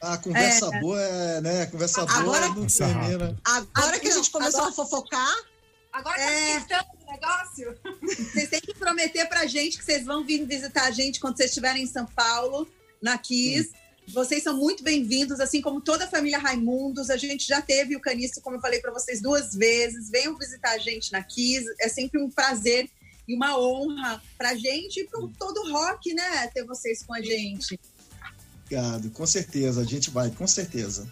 A 0.00 0.16
conversa 0.18 0.70
boa 0.80 1.00
é, 1.00 1.40
né? 1.40 1.62
A 1.62 1.66
conversa 1.66 2.04
boa 2.06 2.18
Agora- 2.18 2.48
não 2.48 2.66
termina. 2.66 3.36
agora 3.44 4.00
que 4.00 4.08
a 4.08 4.14
gente 4.14 4.30
começou 4.30 4.60
Agora- 4.60 4.72
a 4.72 4.74
fofocar, 4.76 5.34
Agora 5.92 6.16
tá 6.16 6.22
É. 6.30 6.56
esquentando 6.56 6.86
o 7.06 7.12
negócio. 7.12 7.78
Vocês 8.32 8.48
têm 8.48 8.62
que 8.62 8.72
prometer 8.72 9.26
pra 9.26 9.44
gente 9.46 9.76
que 9.76 9.84
vocês 9.84 10.06
vão 10.06 10.24
vir 10.24 10.46
visitar 10.46 10.84
a 10.84 10.90
gente 10.90 11.20
quando 11.20 11.36
vocês 11.36 11.50
estiverem 11.50 11.82
em 11.82 11.86
São 11.86 12.06
Paulo, 12.06 12.66
na 13.02 13.18
Kiss. 13.18 13.70
Vocês 14.08 14.42
são 14.42 14.56
muito 14.56 14.82
bem-vindos, 14.82 15.40
assim 15.40 15.60
como 15.60 15.80
toda 15.80 16.04
a 16.04 16.08
família 16.08 16.38
Raimundos. 16.38 17.08
A 17.08 17.16
gente 17.16 17.46
já 17.46 17.62
teve 17.62 17.96
o 17.96 18.00
Caniço, 18.00 18.40
como 18.40 18.56
eu 18.56 18.60
falei 18.60 18.80
pra 18.80 18.92
vocês, 18.92 19.22
duas 19.22 19.54
vezes. 19.54 20.10
Venham 20.10 20.36
visitar 20.36 20.72
a 20.72 20.78
gente 20.78 21.12
na 21.12 21.22
Kiss. 21.22 21.64
É 21.80 21.88
sempre 21.88 22.20
um 22.20 22.28
prazer 22.28 22.90
e 23.26 23.34
uma 23.34 23.58
honra 23.58 24.22
pra 24.36 24.54
gente 24.54 25.00
e 25.00 25.04
pra 25.06 25.20
todo 25.38 25.58
o 25.58 25.72
rock, 25.72 26.12
né? 26.14 26.48
Ter 26.48 26.64
vocês 26.64 27.02
com 27.02 27.14
a 27.14 27.22
gente. 27.22 27.78
Obrigado, 28.64 29.10
com 29.10 29.26
certeza, 29.26 29.80
a 29.80 29.84
gente 29.84 30.10
vai, 30.10 30.30
com 30.30 30.46
certeza. 30.46 31.10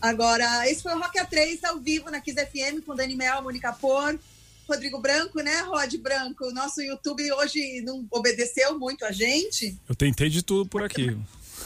Agora, 0.00 0.68
esse 0.68 0.82
foi 0.82 0.92
o 0.94 0.98
Rock 0.98 1.18
A3 1.18 1.58
ao 1.64 1.80
vivo 1.80 2.10
na 2.10 2.20
Kiss 2.20 2.36
FM 2.36 2.84
com 2.84 2.94
Dani 2.94 3.16
Mel, 3.16 3.42
Mônica 3.42 3.72
Por, 3.72 4.18
Rodrigo 4.68 5.00
Branco, 5.00 5.40
né, 5.40 5.60
Rod 5.62 5.94
Branco? 5.96 6.50
Nosso 6.52 6.80
YouTube 6.80 7.32
hoje 7.32 7.80
não 7.82 8.06
obedeceu 8.10 8.78
muito 8.78 9.04
a 9.04 9.12
gente. 9.12 9.78
Eu 9.88 9.94
tentei 9.94 10.28
de 10.28 10.42
tudo 10.42 10.68
por 10.68 10.82
aqui. 10.82 11.16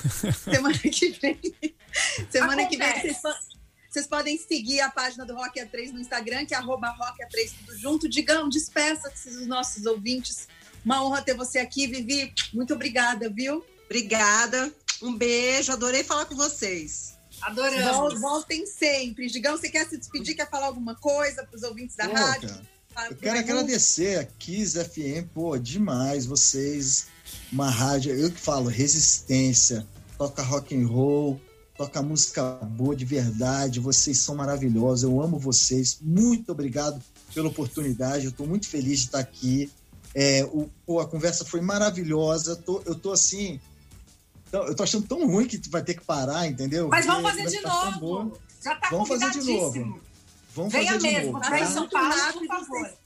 Semana 0.44 0.78
que 0.78 1.10
vem. 1.20 1.40
Semana 2.30 2.66
que 2.66 2.76
vem 2.76 2.86
Acontece. 2.88 3.20
vocês, 3.20 3.36
vocês 3.90 4.06
podem 4.06 4.38
seguir 4.38 4.80
a 4.80 4.90
página 4.90 5.24
do 5.24 5.34
Rock 5.34 5.60
A3 5.60 5.92
no 5.92 6.00
Instagram, 6.00 6.44
que 6.46 6.54
é 6.54 6.56
arroba 6.56 6.88
Rock 6.90 7.22
A3 7.24 7.52
tudo 7.58 7.78
junto. 7.78 8.08
Digam, 8.08 8.48
despeça-se 8.48 9.30
dos 9.30 9.46
nossos 9.46 9.86
ouvintes. 9.86 10.46
Uma 10.84 11.02
honra 11.04 11.22
ter 11.22 11.34
você 11.34 11.58
aqui, 11.58 11.86
Vivi. 11.86 12.32
Muito 12.52 12.74
obrigada, 12.74 13.28
viu? 13.28 13.64
obrigada. 13.86 14.72
Um 15.02 15.16
beijo, 15.16 15.72
adorei 15.72 16.04
falar 16.04 16.26
com 16.26 16.36
vocês. 16.36 17.16
Adoramos. 17.40 18.20
Voltem 18.20 18.66
sempre. 18.66 19.28
Digão, 19.28 19.56
você 19.56 19.68
quer 19.70 19.88
se 19.88 19.96
despedir? 19.96 20.34
Quer 20.36 20.50
falar 20.50 20.66
alguma 20.66 20.94
coisa 20.96 21.44
para 21.44 21.56
os 21.56 21.62
ouvintes 21.62 21.96
da 21.96 22.08
Pô, 22.08 22.14
rádio? 22.14 22.48
cara, 22.50 22.62
Para- 22.92 23.10
eu 23.10 23.16
quero 23.16 23.38
agradecer 23.38 24.18
a 24.18 24.24
Kiss 24.24 24.76
FM, 24.78 25.28
pô, 25.32 25.56
demais 25.56 26.26
vocês. 26.26 27.06
Uma 27.52 27.70
rádio, 27.70 28.12
eu 28.12 28.30
que 28.30 28.40
falo, 28.40 28.68
resistência, 28.68 29.86
toca 30.18 30.42
rock 30.42 30.76
and 30.76 30.86
roll, 30.86 31.40
toca 31.76 32.02
música 32.02 32.42
boa 32.62 32.94
de 32.94 33.04
verdade. 33.04 33.80
Vocês 33.80 34.18
são 34.18 34.34
maravilhosos, 34.34 35.04
eu 35.04 35.22
amo 35.22 35.38
vocês. 35.38 35.98
Muito 36.02 36.52
obrigado 36.52 37.00
pela 37.32 37.48
oportunidade. 37.48 38.24
Eu 38.24 38.30
estou 38.30 38.46
muito 38.46 38.68
feliz 38.68 39.00
de 39.00 39.06
estar 39.06 39.20
aqui. 39.20 39.70
É, 40.14 40.44
o, 40.52 40.68
pô, 40.84 41.00
a 41.00 41.06
conversa 41.06 41.44
foi 41.44 41.60
maravilhosa. 41.60 42.52
Eu 42.52 42.56
tô, 42.56 42.82
eu 42.84 42.94
tô 42.94 43.12
assim. 43.12 43.60
Eu 44.50 44.74
tô 44.74 44.82
achando 44.82 45.06
tão 45.06 45.26
ruim 45.26 45.46
que 45.46 45.60
vai 45.68 45.82
ter 45.82 45.94
que 45.94 46.04
parar, 46.04 46.46
entendeu? 46.46 46.88
Mas 46.88 47.06
vamos 47.06 47.30
fazer 47.30 47.46
de 47.46 47.60
novo. 47.60 48.38
Já 48.62 48.74
tá 48.74 48.88
Vamos 48.90 49.08
fazer 49.08 49.30
de 49.30 49.52
novo. 49.52 50.00
Vamos 50.54 50.72
Venha 50.72 50.92
fazer 50.92 51.06
de 51.08 51.14
mesmo, 51.14 51.32
novo. 51.32 51.50
vem 51.50 51.60
em 51.60 51.64
tá? 51.64 51.70
São 51.70 51.88
Paulo, 51.88 52.32
por 52.32 52.46
favor. 52.46 52.97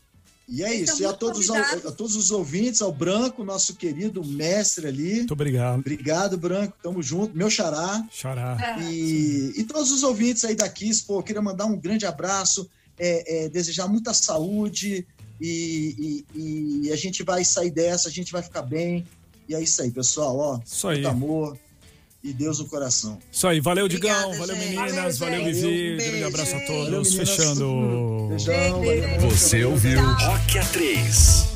E 0.55 0.63
é 0.63 0.69
Vocês 0.69 0.91
isso. 0.91 1.03
E 1.03 1.07
a 1.07 1.15
todos, 1.15 1.47
convidados. 1.47 1.87
a 1.87 1.93
todos 1.93 2.15
os 2.15 2.31
ouvintes, 2.31 2.83
ao 2.83 2.93
Branco, 2.93 3.43
nosso 3.43 3.75
querido 3.75 4.23
mestre 4.23 4.87
ali. 4.87 5.15
Muito 5.15 5.33
obrigado. 5.33 5.79
Obrigado, 5.79 6.37
Branco. 6.37 6.77
Tamo 6.83 7.03
junto. 7.03 7.35
Meu 7.35 7.49
xará. 7.49 8.07
Xará. 8.13 8.77
É. 8.79 8.83
E, 8.83 9.55
e 9.57 9.65
todos 9.65 9.91
os 9.91 10.03
ouvintes 10.03 10.45
aí 10.45 10.55
da 10.55 10.69
Kiss, 10.69 11.05
pô, 11.05 11.21
eu 11.21 11.23
queria 11.23 11.41
mandar 11.41 11.65
um 11.65 11.79
grande 11.81 12.05
abraço, 12.05 12.69
é, 12.99 13.45
é, 13.45 13.49
desejar 13.49 13.89
muita 13.89 14.13
saúde 14.13 15.07
e, 15.41 16.25
e- 16.35 16.85
e 16.85 16.93
a 16.93 16.97
gente 16.97 17.23
vai 17.23 17.45
sair 17.47 17.71
dessa, 17.71 18.11
a 18.11 18.13
gente 18.13 18.31
vai 18.31 18.43
ficar 18.43 18.61
bem. 18.63 19.07
E 19.49 19.55
é 19.55 19.63
isso 19.63 19.81
aí, 19.81 19.91
pessoal, 19.91 20.37
ó. 20.37 20.61
Isso 20.65 20.87
aí. 20.87 20.97
Muito 21.03 21.09
amor 21.09 21.59
e 22.25 22.33
Deus 22.33 22.59
no 22.59 22.67
coração. 22.67 23.19
Isso 23.31 23.47
aí. 23.47 23.61
Valeu, 23.61 23.87
Obrigada, 23.87 24.27
Digão. 24.27 24.39
Valeu, 24.39 24.57
gente. 24.57 24.77
meninas. 24.77 25.19
Valeu, 25.19 25.39
Valeu, 25.41 25.55
Vivi. 25.55 25.99
gente. 25.99 26.09
Grande 26.11 26.25
abraço 26.25 26.51
a 26.55 26.59
Valeu, 26.59 26.67
todos. 26.67 27.09
meninas. 27.11 27.31
Fechando. 27.31 28.27
Beijão. 28.29 28.81
valeu, 28.81 29.21
Você 29.31 29.65
ouviu 29.65 30.01
Rock 30.05 30.59
A3. 30.59 31.52